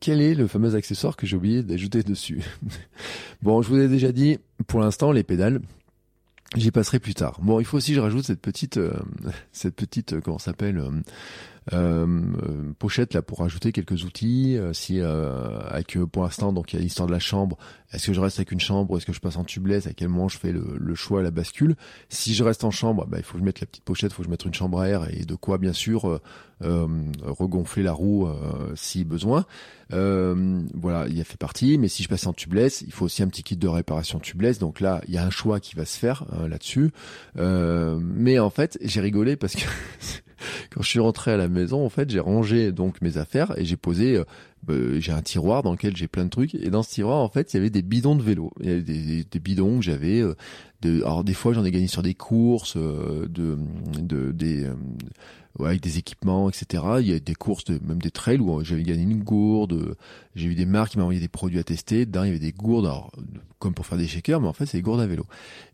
quel 0.00 0.20
est 0.20 0.34
le 0.34 0.46
fameux 0.46 0.74
accessoire 0.74 1.16
que 1.16 1.26
j'ai 1.26 1.36
oublié 1.36 1.62
d'ajouter 1.62 2.02
dessus? 2.04 2.42
Bon, 3.42 3.62
je 3.62 3.68
vous 3.68 3.78
ai 3.78 3.88
déjà 3.88 4.12
dit, 4.12 4.38
pour 4.66 4.80
l'instant, 4.80 5.12
les 5.12 5.22
pédales, 5.22 5.60
J'y 6.54 6.70
passerai 6.70 6.98
plus 6.98 7.14
tard. 7.14 7.38
Bon, 7.40 7.60
il 7.60 7.64
faut 7.64 7.78
aussi 7.78 7.94
je 7.94 8.00
rajoute 8.00 8.24
cette 8.24 8.40
petite, 8.40 8.76
euh, 8.76 8.92
cette 9.52 9.74
petite, 9.74 10.12
euh, 10.12 10.20
comment 10.20 10.38
s'appelle, 10.38 10.78
euh, 10.78 10.90
euh, 11.72 12.72
pochette 12.78 13.14
là 13.14 13.22
pour 13.22 13.38
rajouter 13.38 13.72
quelques 13.72 14.04
outils. 14.04 14.58
si 14.72 15.00
avec 15.00 15.96
pour 16.10 16.24
l'instant 16.24 16.52
donc 16.52 16.72
il 16.72 16.76
y 16.76 16.78
a 16.78 16.82
l'histoire 16.82 17.06
de 17.06 17.12
la 17.12 17.20
chambre. 17.20 17.56
Est-ce 17.92 18.06
que 18.06 18.12
je 18.12 18.20
reste 18.20 18.38
avec 18.38 18.52
une 18.52 18.60
chambre 18.60 18.96
Est-ce 18.96 19.06
que 19.06 19.12
je 19.12 19.20
passe 19.20 19.36
en 19.36 19.44
tubeless 19.44 19.86
À 19.86 19.92
quel 19.92 20.08
moment 20.08 20.28
je 20.28 20.38
fais 20.38 20.52
le, 20.52 20.94
choix 20.94 21.22
la 21.22 21.30
bascule? 21.30 21.76
Si 22.08 22.34
je 22.34 22.42
reste 22.42 22.64
en 22.64 22.70
chambre, 22.70 23.06
bah, 23.06 23.18
il 23.18 23.22
faut 23.22 23.34
que 23.34 23.40
je 23.40 23.44
mette 23.44 23.60
la 23.60 23.66
petite 23.66 23.84
pochette, 23.84 24.12
il 24.12 24.14
faut 24.14 24.22
que 24.22 24.26
je 24.26 24.30
mette 24.30 24.44
une 24.44 24.54
chambre 24.54 24.80
à 24.80 24.88
air 24.88 25.08
et 25.10 25.24
de 25.24 25.34
quoi 25.34 25.58
bien 25.58 25.72
sûr 25.72 26.08
euh, 26.08 26.20
regonfler 26.62 27.82
la 27.82 27.92
roue 27.92 28.28
si 28.74 29.04
besoin. 29.04 29.44
voilà, 29.90 31.06
il 31.08 31.16
y 31.16 31.20
a 31.20 31.24
fait 31.24 31.36
partie. 31.36 31.78
Mais 31.78 31.88
si 31.88 32.02
je 32.02 32.08
passe 32.08 32.26
en 32.26 32.32
tubeless, 32.32 32.82
il 32.82 32.92
faut 32.92 33.04
aussi 33.06 33.22
un 33.22 33.28
petit 33.28 33.42
kit 33.42 33.56
de 33.56 33.68
réparation 33.68 34.18
tubeless. 34.18 34.58
Donc 34.58 34.80
là, 34.80 35.00
il 35.08 35.14
y 35.14 35.18
a 35.18 35.24
un 35.24 35.30
choix 35.30 35.60
qui 35.60 35.74
va 35.74 35.84
se 35.84 35.98
faire 35.98 36.24
là-dessus. 36.48 36.90
mais 37.36 38.38
en 38.38 38.50
fait, 38.50 38.78
j'ai 38.82 39.00
rigolé 39.00 39.36
parce 39.36 39.54
que 39.54 39.64
quand 40.70 40.82
je 40.82 40.88
suis 40.88 41.00
rentré 41.00 41.32
à 41.32 41.36
la 41.36 41.48
maison, 41.48 41.84
en 41.84 41.88
fait, 41.88 42.10
j'ai 42.10 42.20
rangé 42.20 42.72
donc 42.72 43.00
mes 43.00 43.18
affaires 43.18 43.58
et 43.58 43.64
j'ai 43.64 43.76
posé. 43.76 44.16
Euh, 44.16 44.24
j'ai 45.00 45.10
un 45.12 45.22
tiroir 45.22 45.62
dans 45.62 45.72
lequel 45.72 45.96
j'ai 45.96 46.06
plein 46.06 46.24
de 46.24 46.30
trucs 46.30 46.54
et 46.54 46.70
dans 46.70 46.84
ce 46.84 46.90
tiroir, 46.90 47.18
en 47.18 47.28
fait, 47.28 47.52
il 47.52 47.56
y 47.56 47.60
avait 47.60 47.70
des 47.70 47.82
bidons 47.82 48.14
de 48.14 48.22
vélo. 48.22 48.52
Il 48.60 48.68
y 48.68 48.70
avait 48.70 48.82
des, 48.82 49.40
bidons 49.40 49.78
que 49.78 49.84
j'avais. 49.84 50.20
Euh, 50.20 50.34
de, 50.82 51.02
alors 51.02 51.24
des 51.24 51.34
fois, 51.34 51.52
j'en 51.52 51.64
ai 51.64 51.70
gagné 51.70 51.86
sur 51.86 52.02
des 52.02 52.14
courses, 52.14 52.74
euh, 52.76 53.26
de, 53.28 53.56
de 54.00 54.32
des 54.32 54.66
ouais, 55.58 55.68
avec 55.68 55.80
des 55.80 55.98
équipements, 55.98 56.48
etc. 56.48 56.82
Il 57.00 57.08
y 57.08 57.14
a 57.14 57.18
des 57.18 57.34
courses, 57.34 57.68
même 57.68 58.00
des 58.00 58.10
trails 58.10 58.38
où 58.38 58.62
j'avais 58.64 58.82
gagné 58.82 59.02
une 59.02 59.22
gourde. 59.22 59.96
J'ai 60.34 60.48
eu 60.48 60.54
des 60.54 60.66
marques 60.66 60.92
qui 60.92 60.98
m'ont 60.98 61.04
envoyé 61.04 61.20
des 61.20 61.28
produits 61.28 61.58
à 61.58 61.64
tester. 61.64 62.06
Dedans, 62.06 62.24
il 62.24 62.28
y 62.28 62.30
avait 62.30 62.38
des 62.38 62.52
gourdes, 62.52 62.86
alors, 62.86 63.10
comme 63.58 63.74
pour 63.74 63.86
faire 63.86 63.98
des 63.98 64.06
shakers, 64.06 64.40
mais 64.40 64.48
en 64.48 64.52
fait, 64.52 64.66
c'est 64.66 64.78
des 64.78 64.82
gourdes 64.82 65.00
à 65.00 65.06
vélo. 65.06 65.26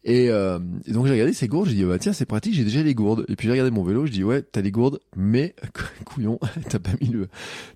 Et, 0.04 0.30
euh, 0.30 0.58
donc, 0.88 1.06
j'ai 1.06 1.12
regardé 1.12 1.32
ces 1.32 1.48
gourdes, 1.48 1.68
j'ai 1.68 1.74
dit, 1.74 1.84
bah, 1.84 1.98
tiens, 1.98 2.12
c'est 2.12 2.26
pratique, 2.26 2.54
j'ai 2.54 2.64
déjà 2.64 2.82
les 2.82 2.94
gourdes. 2.94 3.24
Et 3.28 3.36
puis, 3.36 3.46
j'ai 3.46 3.52
regardé 3.52 3.70
mon 3.70 3.84
vélo, 3.84 4.06
je 4.06 4.12
dis, 4.12 4.24
ouais, 4.24 4.42
t'as 4.42 4.60
les 4.60 4.70
gourdes, 4.70 5.00
mais, 5.16 5.54
couillon, 6.04 6.38
t'as 6.68 6.78
pas 6.78 6.92
mis 7.00 7.08
le, 7.08 7.28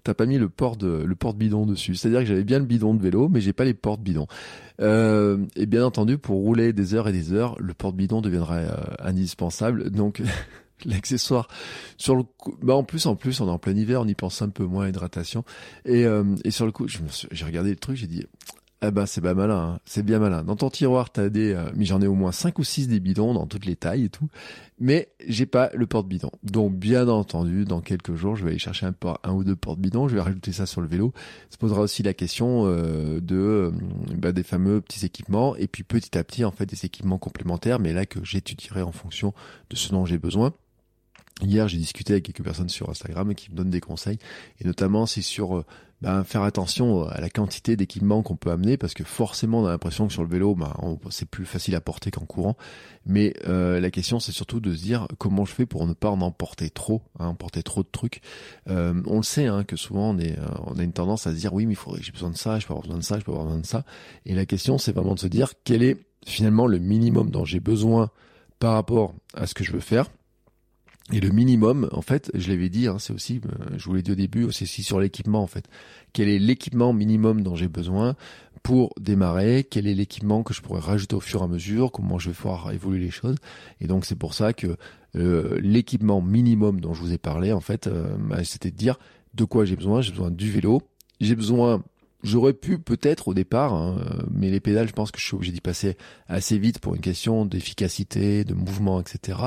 t'as 0.02 0.14
pas 0.14 0.26
mis 0.26 0.38
le 0.38 0.48
port 0.48 0.76
de, 0.76 1.04
le 1.04 1.14
porte 1.14 1.36
bidon 1.36 1.66
dessus. 1.66 1.94
C'est-à-dire 1.94 2.20
que 2.20 2.26
j'avais 2.26 2.44
bien 2.44 2.58
le 2.58 2.64
bidon 2.64 2.94
de 2.94 3.02
vélo, 3.02 3.28
mais 3.28 3.40
j'ai 3.40 3.52
pas 3.52 3.64
les 3.64 3.74
portes 3.74 4.02
bidons. 4.02 4.26
Euh, 4.80 5.38
et 5.54 5.66
bien 5.66 5.84
entendu, 5.84 6.18
pour 6.18 6.36
rouler 6.40 6.72
des 6.72 6.94
heures 6.94 7.08
et 7.08 7.12
des 7.12 7.21
heures, 7.30 7.56
le 7.60 7.74
porte 7.74 7.94
bidon 7.94 8.20
deviendrait 8.20 8.66
euh, 8.68 8.76
indispensable. 8.98 9.90
Donc, 9.90 10.22
l'accessoire 10.84 11.48
sur 11.96 12.16
le 12.16 12.24
coup, 12.24 12.56
bah 12.60 12.74
en 12.74 12.82
plus 12.82 13.06
en 13.06 13.14
plus 13.14 13.40
on 13.40 13.46
est 13.46 13.50
en 13.52 13.58
plein 13.58 13.76
hiver 13.76 14.00
on 14.00 14.08
y 14.08 14.14
pense 14.14 14.42
un 14.42 14.48
peu 14.48 14.64
moins 14.64 14.86
à 14.86 14.88
hydratation 14.88 15.44
et, 15.84 16.04
euh, 16.06 16.24
et 16.42 16.50
sur 16.50 16.66
le 16.66 16.72
coup 16.72 16.88
j'ai 16.88 17.44
regardé 17.44 17.70
le 17.70 17.76
truc 17.76 17.96
j'ai 17.96 18.08
dit 18.08 18.26
eh 18.84 18.90
ben 18.90 19.06
c'est 19.06 19.20
pas 19.20 19.34
malin, 19.34 19.74
hein. 19.74 19.80
c'est 19.84 20.02
bien 20.02 20.18
malin. 20.18 20.42
Dans 20.42 20.56
ton 20.56 20.68
tiroir, 20.68 21.10
t'as 21.10 21.28
des, 21.28 21.52
euh, 21.52 21.70
mais 21.76 21.84
j'en 21.84 22.00
ai 22.02 22.08
au 22.08 22.14
moins 22.14 22.32
5 22.32 22.58
ou 22.58 22.64
6 22.64 22.88
des 22.88 22.98
bidons 22.98 23.32
dans 23.32 23.46
toutes 23.46 23.64
les 23.64 23.76
tailles 23.76 24.06
et 24.06 24.08
tout, 24.08 24.28
mais 24.80 25.08
j'ai 25.28 25.46
pas 25.46 25.70
le 25.74 25.86
porte-bidon. 25.86 26.32
Donc 26.42 26.74
bien 26.74 27.06
entendu, 27.06 27.64
dans 27.64 27.80
quelques 27.80 28.14
jours, 28.16 28.34
je 28.34 28.42
vais 28.42 28.50
aller 28.50 28.58
chercher 28.58 28.86
un, 28.86 28.94
un 29.22 29.32
ou 29.32 29.44
deux 29.44 29.54
porte-bidons, 29.54 30.08
je 30.08 30.16
vais 30.16 30.20
rajouter 30.20 30.50
ça 30.50 30.66
sur 30.66 30.80
le 30.80 30.88
vélo. 30.88 31.12
Ça 31.50 31.58
posera 31.58 31.80
aussi 31.80 32.02
la 32.02 32.12
question 32.12 32.64
euh, 32.66 33.20
de 33.20 33.36
euh, 33.36 33.70
bah, 34.16 34.32
des 34.32 34.42
fameux 34.42 34.80
petits 34.80 35.06
équipements 35.06 35.54
et 35.54 35.68
puis 35.68 35.84
petit 35.84 36.18
à 36.18 36.24
petit 36.24 36.44
en 36.44 36.50
fait 36.50 36.66
des 36.66 36.84
équipements 36.84 37.18
complémentaires, 37.18 37.78
mais 37.78 37.92
là 37.92 38.04
que 38.04 38.18
j'étudierai 38.24 38.82
en 38.82 38.92
fonction 38.92 39.32
de 39.70 39.76
ce 39.76 39.90
dont 39.92 40.06
j'ai 40.06 40.18
besoin. 40.18 40.52
Hier, 41.40 41.66
j'ai 41.68 41.78
discuté 41.78 42.14
avec 42.14 42.24
quelques 42.24 42.42
personnes 42.42 42.68
sur 42.68 42.90
Instagram 42.90 43.34
qui 43.34 43.50
me 43.50 43.56
donnent 43.56 43.70
des 43.70 43.80
conseils, 43.80 44.18
et 44.60 44.64
notamment 44.64 45.06
c'est 45.06 45.22
sur 45.22 45.64
ben, 46.02 46.24
faire 46.24 46.42
attention 46.42 47.06
à 47.06 47.20
la 47.20 47.30
quantité 47.30 47.76
d'équipements 47.76 48.22
qu'on 48.22 48.34
peut 48.34 48.50
amener, 48.50 48.76
parce 48.76 48.92
que 48.92 49.04
forcément 49.04 49.60
on 49.60 49.66
a 49.66 49.70
l'impression 49.70 50.08
que 50.08 50.12
sur 50.12 50.24
le 50.24 50.28
vélo, 50.28 50.56
ben, 50.56 50.72
c'est 51.10 51.28
plus 51.28 51.44
facile 51.44 51.76
à 51.76 51.80
porter 51.80 52.10
qu'en 52.10 52.26
courant. 52.26 52.56
Mais 53.06 53.34
euh, 53.46 53.78
la 53.78 53.90
question 53.92 54.18
c'est 54.18 54.32
surtout 54.32 54.58
de 54.58 54.74
se 54.74 54.82
dire 54.82 55.06
comment 55.18 55.44
je 55.44 55.54
fais 55.54 55.64
pour 55.64 55.86
ne 55.86 55.92
pas 55.92 56.10
en 56.10 56.20
emporter 56.20 56.70
trop, 56.70 57.02
hein, 57.20 57.28
emporter 57.28 57.62
trop 57.62 57.84
de 57.84 57.88
trucs. 57.90 58.20
Euh, 58.68 59.00
on 59.06 59.18
le 59.18 59.22
sait 59.22 59.46
hein, 59.46 59.62
que 59.62 59.76
souvent 59.76 60.10
on, 60.10 60.18
est, 60.18 60.36
on 60.66 60.76
a 60.76 60.82
une 60.82 60.92
tendance 60.92 61.28
à 61.28 61.30
se 61.30 61.36
dire 61.36 61.54
oui 61.54 61.66
mais 61.66 61.74
il 61.74 61.76
faudrait 61.76 62.02
j'ai 62.02 62.12
besoin 62.12 62.30
de 62.30 62.36
ça, 62.36 62.58
je 62.58 62.66
peux 62.66 62.72
avoir 62.72 62.82
besoin 62.82 62.98
de 62.98 63.04
ça, 63.04 63.20
je 63.20 63.24
peux 63.24 63.30
avoir 63.30 63.46
besoin 63.46 63.60
de 63.60 63.66
ça. 63.66 63.84
Et 64.26 64.34
la 64.34 64.44
question 64.44 64.78
c'est 64.78 64.92
vraiment 64.92 65.14
de 65.14 65.20
se 65.20 65.28
dire 65.28 65.52
quel 65.62 65.84
est 65.84 65.98
finalement 66.26 66.66
le 66.66 66.78
minimum 66.78 67.30
dont 67.30 67.44
j'ai 67.44 67.60
besoin 67.60 68.10
par 68.58 68.74
rapport 68.74 69.14
à 69.34 69.46
ce 69.46 69.54
que 69.54 69.62
je 69.62 69.70
veux 69.70 69.80
faire? 69.80 70.06
Et 71.12 71.20
le 71.20 71.28
minimum, 71.28 71.88
en 71.92 72.02
fait, 72.02 72.30
je 72.34 72.50
l'avais 72.50 72.70
dit, 72.70 72.88
hein, 72.88 72.96
c'est 72.98 73.12
aussi, 73.12 73.40
euh, 73.44 73.76
je 73.76 73.84
vous 73.84 73.94
l'ai 73.94 74.02
dit 74.02 74.12
au 74.12 74.16
début, 74.16 74.50
c'est 74.50 74.64
aussi 74.64 74.82
sur 74.82 74.98
l'équipement, 74.98 75.42
en 75.42 75.46
fait. 75.46 75.66
Quel 76.12 76.28
est 76.28 76.38
l'équipement 76.38 76.92
minimum 76.92 77.42
dont 77.42 77.54
j'ai 77.54 77.68
besoin 77.68 78.16
pour 78.62 78.94
démarrer? 78.98 79.66
Quel 79.68 79.86
est 79.86 79.94
l'équipement 79.94 80.42
que 80.42 80.54
je 80.54 80.62
pourrais 80.62 80.80
rajouter 80.80 81.14
au 81.14 81.20
fur 81.20 81.42
et 81.42 81.44
à 81.44 81.48
mesure? 81.48 81.92
Comment 81.92 82.18
je 82.18 82.30
vais 82.30 82.36
voir 82.40 82.72
évoluer 82.72 83.00
les 83.00 83.10
choses? 83.10 83.36
Et 83.80 83.86
donc, 83.86 84.06
c'est 84.06 84.16
pour 84.16 84.32
ça 84.34 84.52
que 84.52 84.76
l'équipement 85.14 86.22
minimum 86.22 86.80
dont 86.80 86.94
je 86.94 87.00
vous 87.02 87.12
ai 87.12 87.18
parlé, 87.18 87.52
en 87.52 87.60
fait, 87.60 87.86
euh, 87.86 88.16
c'était 88.44 88.70
de 88.70 88.76
dire 88.76 88.98
de 89.34 89.44
quoi 89.44 89.66
j'ai 89.66 89.76
besoin. 89.76 90.00
J'ai 90.00 90.12
besoin 90.12 90.30
du 90.30 90.50
vélo. 90.50 90.80
J'ai 91.20 91.36
besoin 91.36 91.82
J'aurais 92.22 92.52
pu 92.52 92.78
peut-être 92.78 93.28
au 93.28 93.34
départ, 93.34 93.72
hein, 93.74 93.96
mais 94.30 94.50
les 94.50 94.60
pédales, 94.60 94.86
je 94.86 94.92
pense 94.92 95.10
que 95.10 95.18
je 95.18 95.26
suis 95.26 95.34
obligé 95.34 95.52
d'y 95.52 95.60
passer 95.60 95.96
assez 96.28 96.56
vite 96.56 96.78
pour 96.78 96.94
une 96.94 97.00
question 97.00 97.44
d'efficacité, 97.44 98.44
de 98.44 98.54
mouvement, 98.54 99.00
etc. 99.00 99.38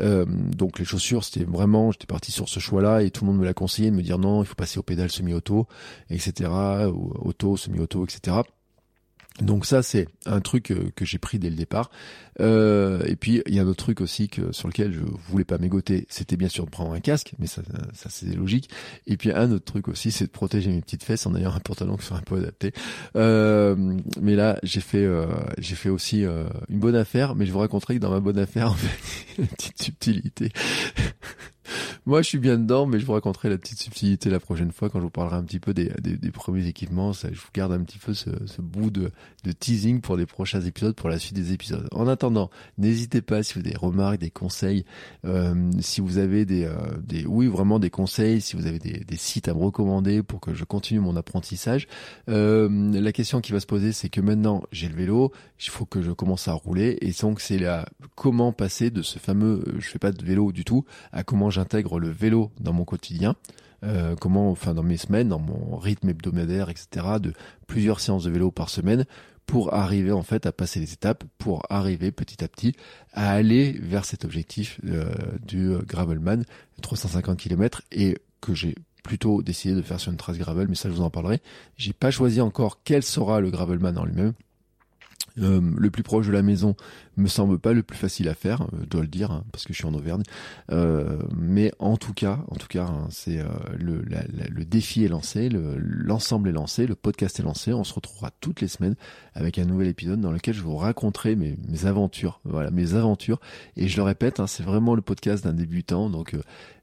Euh, 0.00 0.24
donc 0.26 0.78
les 0.78 0.84
chaussures, 0.84 1.22
c'était 1.24 1.44
vraiment, 1.44 1.92
j'étais 1.92 2.06
parti 2.06 2.32
sur 2.32 2.48
ce 2.48 2.58
choix-là 2.58 3.02
et 3.02 3.10
tout 3.10 3.24
le 3.24 3.30
monde 3.30 3.40
me 3.40 3.44
l'a 3.44 3.54
conseillé 3.54 3.90
de 3.90 3.96
me 3.96 4.02
dire 4.02 4.18
non, 4.18 4.42
il 4.42 4.46
faut 4.46 4.56
passer 4.56 4.78
aux 4.78 4.82
pédales 4.82 5.10
semi-auto, 5.10 5.68
etc. 6.10 6.50
Auto, 6.90 7.56
semi-auto, 7.56 8.04
etc. 8.04 8.38
Donc 9.40 9.66
ça 9.66 9.82
c'est 9.82 10.08
un 10.26 10.40
truc 10.40 10.70
euh, 10.70 10.90
que 10.96 11.04
j'ai 11.04 11.18
pris 11.18 11.38
dès 11.38 11.50
le 11.50 11.56
départ. 11.56 11.90
Euh, 12.40 13.02
et 13.06 13.16
puis 13.16 13.42
il 13.46 13.54
y 13.54 13.58
a 13.58 13.62
un 13.62 13.66
autre 13.66 13.82
truc 13.82 14.00
aussi 14.00 14.28
que 14.28 14.52
sur 14.52 14.68
lequel 14.68 14.92
je 14.92 15.00
voulais 15.28 15.44
pas 15.44 15.58
mégoter, 15.58 16.06
c'était 16.08 16.36
bien 16.36 16.48
sûr 16.48 16.64
de 16.64 16.70
prendre 16.70 16.92
un 16.92 17.00
casque, 17.00 17.34
mais 17.38 17.46
ça, 17.46 17.62
ça 17.94 18.08
c'est 18.10 18.34
logique. 18.34 18.70
Et 19.06 19.16
puis 19.16 19.32
un 19.32 19.50
autre 19.50 19.64
truc 19.64 19.88
aussi, 19.88 20.10
c'est 20.10 20.26
de 20.26 20.30
protéger 20.30 20.70
mes 20.70 20.80
petites 20.80 21.02
fesses 21.02 21.26
en 21.26 21.34
ayant 21.34 21.52
un 21.52 21.60
pantalon 21.60 21.96
qui 21.96 22.06
soit 22.06 22.16
un 22.16 22.22
peu 22.22 22.36
adapté. 22.36 22.72
Euh, 23.16 23.96
mais 24.20 24.34
là 24.34 24.58
j'ai 24.62 24.80
fait 24.80 25.04
euh, 25.04 25.26
j'ai 25.58 25.74
fait 25.74 25.88
aussi 25.88 26.24
euh, 26.24 26.44
une 26.68 26.78
bonne 26.78 26.96
affaire, 26.96 27.34
mais 27.34 27.46
je 27.46 27.52
vous 27.52 27.58
raconterai 27.58 27.96
que 27.96 28.00
dans 28.00 28.10
ma 28.10 28.20
bonne 28.20 28.38
affaire, 28.38 28.68
en 28.70 28.74
fait, 28.74 29.42
une 29.42 29.46
petite 29.46 29.82
subtilité. 29.82 30.52
Moi, 32.06 32.22
je 32.22 32.28
suis 32.28 32.38
bien 32.38 32.58
dedans, 32.58 32.86
mais 32.86 32.98
je 32.98 33.06
vous 33.06 33.12
raconterai 33.12 33.48
la 33.48 33.58
petite 33.58 33.80
subtilité 33.80 34.30
la 34.30 34.40
prochaine 34.40 34.72
fois 34.72 34.90
quand 34.90 34.98
je 34.98 35.04
vous 35.04 35.10
parlerai 35.10 35.36
un 35.36 35.42
petit 35.42 35.60
peu 35.60 35.74
des, 35.74 35.90
des, 36.00 36.16
des 36.16 36.30
premiers 36.30 36.66
équipements. 36.66 37.12
Ça, 37.12 37.28
je 37.32 37.38
vous 37.38 37.48
garde 37.54 37.72
un 37.72 37.82
petit 37.82 37.98
peu 37.98 38.14
ce, 38.14 38.30
ce 38.46 38.60
bout 38.60 38.90
de, 38.90 39.10
de, 39.44 39.52
teasing 39.52 40.00
pour 40.00 40.16
des 40.16 40.26
prochains 40.26 40.60
épisodes, 40.60 40.94
pour 40.94 41.08
la 41.08 41.18
suite 41.18 41.34
des 41.34 41.52
épisodes. 41.52 41.88
En 41.92 42.06
attendant, 42.08 42.50
n'hésitez 42.76 43.22
pas 43.22 43.42
si 43.42 43.54
vous 43.54 43.60
avez 43.60 43.70
des 43.70 43.76
remarques, 43.76 44.18
des 44.18 44.30
conseils, 44.30 44.84
euh, 45.24 45.70
si 45.80 46.00
vous 46.00 46.18
avez 46.18 46.44
des, 46.44 46.64
euh, 46.64 46.74
des, 47.02 47.26
oui, 47.26 47.46
vraiment 47.46 47.78
des 47.78 47.90
conseils, 47.90 48.40
si 48.40 48.56
vous 48.56 48.66
avez 48.66 48.78
des, 48.78 49.04
des, 49.04 49.16
sites 49.16 49.48
à 49.48 49.54
me 49.54 49.60
recommander 49.60 50.22
pour 50.22 50.40
que 50.40 50.54
je 50.54 50.64
continue 50.64 51.00
mon 51.00 51.16
apprentissage. 51.16 51.88
Euh, 52.28 52.68
la 52.92 53.12
question 53.12 53.40
qui 53.40 53.52
va 53.52 53.60
se 53.60 53.66
poser, 53.66 53.92
c'est 53.92 54.08
que 54.08 54.20
maintenant 54.20 54.62
j'ai 54.72 54.88
le 54.88 54.94
vélo, 54.94 55.32
il 55.60 55.70
faut 55.70 55.86
que 55.86 56.02
je 56.02 56.12
commence 56.12 56.48
à 56.48 56.52
rouler, 56.52 56.98
et 57.00 57.12
donc 57.20 57.40
c'est 57.40 57.58
là 57.58 57.86
comment 58.14 58.52
passer 58.52 58.90
de 58.90 59.02
ce 59.02 59.18
fameux, 59.18 59.64
je 59.78 59.88
fais 59.88 59.98
pas 59.98 60.12
de 60.12 60.24
vélo 60.24 60.52
du 60.52 60.64
tout, 60.64 60.84
à 61.12 61.24
comment 61.24 61.50
j'intègre 61.58 61.98
le 61.98 62.08
vélo 62.08 62.52
dans 62.60 62.72
mon 62.72 62.84
quotidien, 62.84 63.34
euh, 63.84 64.14
comment, 64.16 64.50
enfin 64.50 64.74
dans 64.74 64.82
mes 64.82 64.96
semaines, 64.96 65.28
dans 65.28 65.40
mon 65.40 65.76
rythme 65.76 66.10
hebdomadaire, 66.10 66.70
etc., 66.70 67.06
de 67.20 67.32
plusieurs 67.66 68.00
séances 68.00 68.24
de 68.24 68.30
vélo 68.30 68.50
par 68.50 68.70
semaine, 68.70 69.04
pour 69.46 69.74
arriver 69.74 70.12
en 70.12 70.22
fait 70.22 70.46
à 70.46 70.52
passer 70.52 70.78
les 70.78 70.92
étapes, 70.92 71.24
pour 71.38 71.62
arriver 71.70 72.12
petit 72.12 72.44
à 72.44 72.48
petit 72.48 72.74
à 73.12 73.32
aller 73.32 73.72
vers 73.82 74.04
cet 74.04 74.24
objectif 74.24 74.80
euh, 74.86 75.12
du 75.44 75.72
Gravelman, 75.86 76.44
350 76.82 77.38
km, 77.38 77.82
et 77.90 78.18
que 78.40 78.54
j'ai 78.54 78.76
plutôt 79.02 79.42
décidé 79.42 79.74
de 79.74 79.82
faire 79.82 79.98
sur 79.98 80.12
une 80.12 80.18
trace 80.18 80.38
gravel, 80.38 80.68
mais 80.68 80.74
ça 80.74 80.88
je 80.88 80.94
vous 80.94 81.02
en 81.02 81.10
parlerai. 81.10 81.40
J'ai 81.76 81.92
pas 81.92 82.10
choisi 82.10 82.40
encore 82.40 82.82
quel 82.84 83.02
sera 83.02 83.40
le 83.40 83.50
Gravelman 83.50 83.96
en 83.96 84.04
lui-même. 84.04 84.34
Euh, 85.40 85.60
le 85.76 85.90
plus 85.90 86.02
proche 86.02 86.26
de 86.26 86.32
la 86.32 86.42
maison 86.42 86.74
me 87.20 87.28
semble 87.28 87.58
pas 87.58 87.72
le 87.72 87.82
plus 87.82 87.96
facile 87.96 88.28
à 88.28 88.34
faire, 88.34 88.62
euh, 88.62 88.78
je 88.82 88.86
dois 88.86 89.02
le 89.02 89.08
dire, 89.08 89.30
hein, 89.30 89.44
parce 89.52 89.64
que 89.64 89.72
je 89.72 89.78
suis 89.78 89.86
en 89.86 89.94
Auvergne. 89.94 90.22
Euh, 90.70 91.18
mais 91.36 91.72
en 91.78 91.96
tout 91.96 92.12
cas, 92.12 92.40
en 92.48 92.56
tout 92.56 92.68
cas, 92.68 92.84
hein, 92.84 93.08
c'est 93.10 93.42
le, 93.78 94.02
le 94.02 94.64
défi 94.64 95.04
est 95.04 95.08
lancé, 95.08 95.48
l'ensemble 95.48 96.48
est 96.48 96.52
lancé, 96.52 96.86
le 96.86 96.94
podcast 96.94 97.40
est 97.40 97.42
lancé. 97.42 97.72
On 97.72 97.84
se 97.84 97.94
retrouvera 97.94 98.30
toutes 98.40 98.60
les 98.60 98.68
semaines 98.68 98.96
avec 99.34 99.58
un 99.58 99.64
nouvel 99.64 99.88
épisode 99.88 100.20
dans 100.20 100.32
lequel 100.32 100.54
je 100.54 100.62
vous 100.62 100.76
raconterai 100.76 101.36
mes, 101.36 101.56
mes 101.68 101.86
aventures, 101.86 102.40
voilà, 102.44 102.70
mes 102.70 102.94
aventures. 102.94 103.40
Et 103.76 103.88
je 103.88 103.96
le 103.96 104.02
répète, 104.02 104.40
hein, 104.40 104.46
c'est 104.46 104.62
vraiment 104.62 104.94
le 104.94 105.02
podcast 105.02 105.44
d'un 105.44 105.52
débutant, 105.52 106.10
donc 106.10 106.34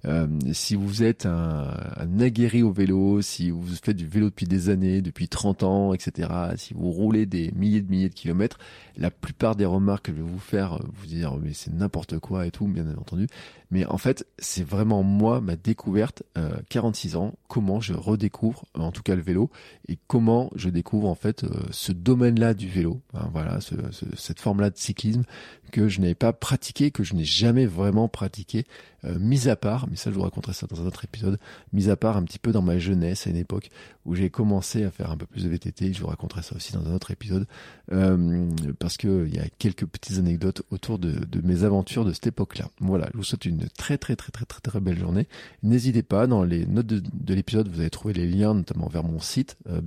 euh, 0.07 0.27
si 0.53 0.75
vous 0.75 1.03
êtes 1.03 1.25
un, 1.25 1.67
un, 1.97 2.19
aguerri 2.19 2.61
au 2.61 2.71
vélo, 2.71 3.21
si 3.21 3.49
vous 3.49 3.63
faites 3.81 3.95
du 3.95 4.05
vélo 4.05 4.27
depuis 4.27 4.45
des 4.45 4.69
années, 4.69 5.01
depuis 5.01 5.27
30 5.27 5.63
ans, 5.63 5.93
etc., 5.93 6.29
si 6.57 6.73
vous 6.73 6.91
roulez 6.91 7.25
des 7.25 7.51
milliers 7.55 7.81
de 7.81 7.89
milliers 7.89 8.09
de 8.09 8.13
kilomètres, 8.13 8.59
la 8.97 9.09
plupart 9.09 9.55
des 9.55 9.65
remarques 9.65 10.05
que 10.05 10.11
je 10.15 10.21
vous 10.25 10.39
faire, 10.39 10.73
euh, 10.73 10.85
vous 10.93 11.05
dire 11.05 11.35
mais 11.37 11.53
c'est 11.53 11.73
n'importe 11.73 12.19
quoi 12.19 12.45
et 12.45 12.51
tout, 12.51 12.67
bien 12.67 12.85
entendu. 12.97 13.27
Mais 13.71 13.85
en 13.85 13.97
fait, 13.97 14.27
c'est 14.37 14.63
vraiment 14.63 15.03
moi 15.03 15.41
ma 15.41 15.55
découverte, 15.55 16.23
euh, 16.37 16.57
46 16.69 17.15
ans, 17.15 17.33
comment 17.47 17.81
je 17.81 17.93
redécouvre, 17.93 18.65
en 18.73 18.91
tout 18.91 19.03
cas 19.03 19.15
le 19.15 19.21
vélo, 19.21 19.49
et 19.87 19.97
comment 20.07 20.51
je 20.55 20.69
découvre 20.69 21.07
en 21.07 21.15
fait 21.15 21.43
euh, 21.43 21.49
ce 21.71 21.91
domaine-là 21.91 22.53
du 22.53 22.67
vélo. 22.67 23.01
Voilà, 23.31 23.61
ce, 23.61 23.75
cette 24.15 24.39
forme-là 24.39 24.69
de 24.69 24.77
cyclisme 24.77 25.23
que 25.71 25.87
je 25.87 25.99
n'avais 26.01 26.15
pas 26.15 26.33
pratiqué, 26.33 26.91
que 26.91 27.03
je 27.03 27.15
n'ai 27.15 27.25
jamais 27.25 27.65
vraiment 27.65 28.07
pratiqué, 28.07 28.65
euh, 29.05 29.17
mis 29.19 29.47
à 29.47 29.55
part, 29.55 29.87
mais 29.89 29.95
ça 29.95 30.09
je 30.09 30.15
vous 30.15 30.21
raconterai 30.21 30.53
ça 30.53 30.67
dans 30.67 30.81
un 30.81 30.85
autre 30.85 31.03
épisode, 31.03 31.39
mis 31.73 31.89
à 31.89 31.95
part 31.95 32.17
un 32.17 32.23
petit 32.23 32.39
peu 32.39 32.51
dans 32.51 32.61
ma 32.61 32.77
jeunesse 32.77 33.27
à 33.27 33.29
une 33.29 33.37
époque 33.37 33.69
où 34.05 34.15
j'ai 34.15 34.29
commencé 34.29 34.83
à 34.83 34.91
faire 34.91 35.11
un 35.11 35.17
peu 35.17 35.25
plus 35.25 35.43
de 35.43 35.49
VTT, 35.49 35.93
je 35.93 36.01
vous 36.01 36.07
raconterai 36.07 36.41
ça 36.43 36.55
aussi 36.55 36.73
dans 36.73 36.85
un 36.85 36.93
autre 36.93 37.11
épisode, 37.11 37.47
euh, 37.91 38.49
parce 38.79 38.97
que 38.97 39.27
il 39.27 39.35
y 39.35 39.39
a 39.39 39.47
quelques 39.57 39.85
petites 39.85 40.17
anecdotes 40.17 40.61
autour 40.71 40.99
de, 40.99 41.15
mes 41.43 41.63
aventures 41.63 42.05
de 42.05 42.13
cette 42.13 42.27
époque-là. 42.27 42.69
Voilà, 42.79 43.09
je 43.13 43.17
vous 43.17 43.23
souhaite 43.23 43.45
une 43.45 43.67
très 43.77 43.97
très 43.97 44.15
très 44.15 44.31
très 44.31 44.45
très 44.45 44.61
très 44.61 44.79
belle 44.79 44.97
journée. 44.97 45.27
N'hésitez 45.63 46.03
pas, 46.03 46.27
dans 46.27 46.43
les 46.43 46.65
notes 46.65 46.87
de, 46.87 47.01
de 47.13 47.33
l'épisode, 47.33 47.67
vous 47.67 47.81
allez 47.81 47.89
trouver 47.89 48.13
les 48.13 48.27
liens 48.27 48.53
notamment 48.53 48.87
vers 48.87 49.03
mon 49.03 49.19
site 49.19 49.57
euh, 49.69 49.81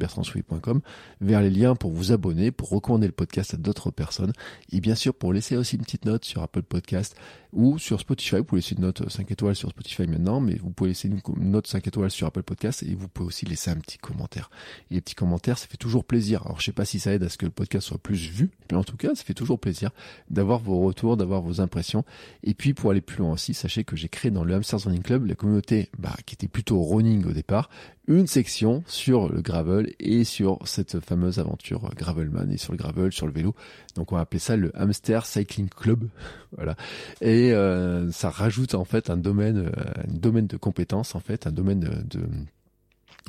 vers 1.21 1.41
les 1.41 1.51
liens 1.51 1.75
pour 1.75 1.93
vous 1.93 2.13
abonner, 2.13 2.51
pour 2.51 2.71
recommander 2.71 3.07
le 3.07 3.13
podcast 3.13 3.55
à 3.55 3.57
d'autres 3.57 3.91
personnes, 3.91 4.33
et 4.73 4.81
bien 4.81 4.95
sûr 4.95 5.15
pour 5.15 5.33
laisser 5.33 5.57
aussi 5.57 5.77
une 5.77 5.83
petite 5.83 6.05
note 6.05 6.25
sur 6.25 6.43
Apple 6.43 6.63
Podcast 6.63 7.17
ou 7.53 7.79
sur 7.79 8.01
Spotify. 8.01 8.37
Vous 8.37 8.45
pouvez 8.45 8.61
laisser 8.61 8.75
une 8.75 8.83
note 8.83 9.09
5 9.09 9.31
étoiles 9.31 9.57
sur 9.57 9.71
Spotify 9.71 10.07
maintenant, 10.07 10.41
mais 10.41 10.57
vous 10.57 10.71
pouvez 10.71 10.91
laisser 10.91 11.09
une 11.09 11.21
note 11.51 11.67
5 11.67 11.87
étoiles 11.87 12.11
sur 12.11 12.27
Apple 12.27 12.43
Podcast 12.43 12.83
et 12.83 12.95
vous 12.95 13.09
pouvez 13.09 13.29
aussi 13.29 13.47
laisser 13.47 13.71
un 13.71 13.77
petit 13.77 13.99
commentaire. 13.99 14.51
Et 14.91 14.95
les 14.95 15.01
petits 15.01 15.15
commentaires, 15.15 15.59
ça 15.59 15.67
fait 15.67 15.77
toujours 15.77 16.05
plaisir. 16.05 16.43
Alors 16.45 16.61
je 16.61 16.67
sais 16.67 16.73
pas 16.73 16.85
si 16.85 17.01
ça 17.01 17.13
aide 17.13 17.23
à 17.23 17.29
ce 17.29 17.39
que 17.39 17.47
le 17.47 17.53
podcast 17.53 17.87
soit 17.87 17.99
plus 17.99 18.29
vu, 18.29 18.51
mais 18.71 18.77
en 18.77 18.85
tout 18.85 18.97
cas, 18.97 19.15
ça 19.15 19.25
fait 19.25 19.35
toujours 19.35 19.59
plaisir 19.59 19.91
d'avoir 20.31 20.61
vos 20.61 20.81
retours, 20.81 21.17
d'avoir 21.17 21.43
vos 21.43 21.61
impressions. 21.61 22.05
Et 22.43 22.55
puis 22.55 22.75
pour 22.75 22.91
aller 22.91 23.01
plus 23.01 23.19
loin 23.19 23.33
aussi, 23.33 23.55
sachez 23.55 23.85
que 23.85 23.97
j'ai 23.97 24.09
créé 24.09 24.31
dans 24.31 24.45
le 24.45 24.55
Hamsters 24.55 24.85
Running 24.85 25.03
Club 25.03 25.27
la 25.27 25.35
communauté 25.35 25.91
bah, 25.99 26.17
qui 26.27 26.35
était 26.35 26.49
plutôt 26.49 26.83
running 26.83 27.25
au 27.25 27.33
départ, 27.33 27.71
une 28.09 28.27
section 28.27 28.83
sur 28.87 29.31
le 29.31 29.43
gravel 29.43 29.93
et 30.01 30.25
sur 30.25 30.59
cette 30.65 30.99
fameuse 30.99 31.39
aventure 31.39 31.91
Gravelman 31.95 32.51
et 32.51 32.57
sur 32.57 32.73
le 32.73 32.79
gravel, 32.79 33.13
sur 33.13 33.27
le 33.27 33.33
vélo. 33.33 33.55
Donc 33.97 34.13
on 34.13 34.17
va 34.17 34.23
appeler 34.23 34.41
ça 34.41 34.57
le 34.57 34.73
Hamster 34.75 35.27
Cycling 35.27 35.69
Club. 35.69 36.09
voilà. 36.57 36.75
Et 37.21 37.53
euh, 37.53 38.11
ça 38.11 38.31
rajoute 38.31 38.75
en 38.75 38.85
fait 38.85 39.11
un 39.11 39.19
domaine, 39.19 39.59
euh, 39.59 40.05
un 40.09 40.13
domaine 40.13 40.47
de 40.47 40.57
compétences 40.57 41.15
en 41.15 41.21
fait, 41.21 41.47
un 41.47 41.53
domaine 41.53 41.81
de, 41.81 42.21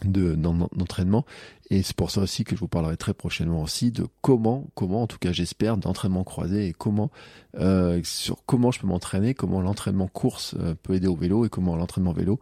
de 0.06 0.36
d'entraînement 0.36 1.26
et 1.70 1.84
c'est 1.84 1.96
pour 1.96 2.10
ça 2.10 2.22
aussi 2.22 2.46
que 2.46 2.56
je 2.56 2.62
vous 2.62 2.70
parlerai 2.70 2.96
très 2.96 3.14
prochainement 3.14 3.62
aussi 3.62 3.92
de 3.92 4.08
comment 4.22 4.68
comment 4.74 5.02
en 5.02 5.08
tout 5.08 5.18
cas 5.18 5.34
j'espère 5.34 5.76
d'entraînement 5.76 6.24
croisé 6.24 6.68
et 6.68 6.74
comment 6.74 7.12
euh, 7.60 8.00
sur 8.06 8.38
comment 8.46 8.72
je 8.72 8.80
peux 8.80 8.88
m'entraîner 8.88 9.34
comment 9.34 9.60
l'entraînement 9.60 10.08
course 10.08 10.56
peut 10.84 10.94
aider 10.94 11.08
au 11.08 11.18
vélo 11.18 11.46
et 11.46 11.50
comment 11.50 11.76
l'entraînement 11.76 12.14
vélo 12.14 12.40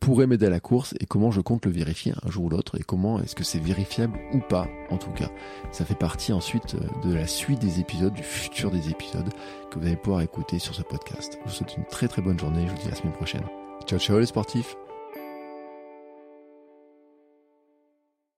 pourrait 0.00 0.26
m'aider 0.26 0.46
à 0.46 0.50
la 0.50 0.60
course 0.60 0.94
et 1.00 1.06
comment 1.06 1.30
je 1.30 1.40
compte 1.40 1.64
le 1.64 1.72
vérifier 1.72 2.12
un 2.22 2.30
jour 2.30 2.44
ou 2.44 2.48
l'autre 2.48 2.78
et 2.78 2.82
comment 2.82 3.20
est-ce 3.20 3.34
que 3.34 3.44
c'est 3.44 3.58
vérifiable 3.58 4.18
ou 4.32 4.38
pas 4.38 4.68
en 4.90 4.98
tout 4.98 5.10
cas. 5.10 5.30
Ça 5.72 5.84
fait 5.84 5.94
partie 5.94 6.32
ensuite 6.32 6.74
euh, 6.74 7.08
de 7.08 7.14
la 7.14 7.26
suite 7.26 7.60
des 7.60 7.80
épisodes, 7.80 8.12
du 8.12 8.22
futur 8.22 8.70
des 8.70 8.90
épisodes 8.90 9.30
que 9.70 9.78
vous 9.78 9.86
allez 9.86 9.96
pouvoir 9.96 10.22
écouter 10.22 10.58
sur 10.58 10.74
ce 10.74 10.82
podcast. 10.82 11.38
Je 11.44 11.50
vous 11.50 11.56
souhaite 11.56 11.76
une 11.76 11.86
très 11.86 12.08
très 12.08 12.22
bonne 12.22 12.38
journée, 12.38 12.66
je 12.66 12.72
vous 12.72 12.78
dis 12.78 12.86
à 12.86 12.90
la 12.90 12.96
semaine 12.96 13.14
prochaine. 13.14 13.44
Ciao 13.86 13.98
ciao 13.98 14.18
les 14.18 14.26
sportifs 14.26 14.76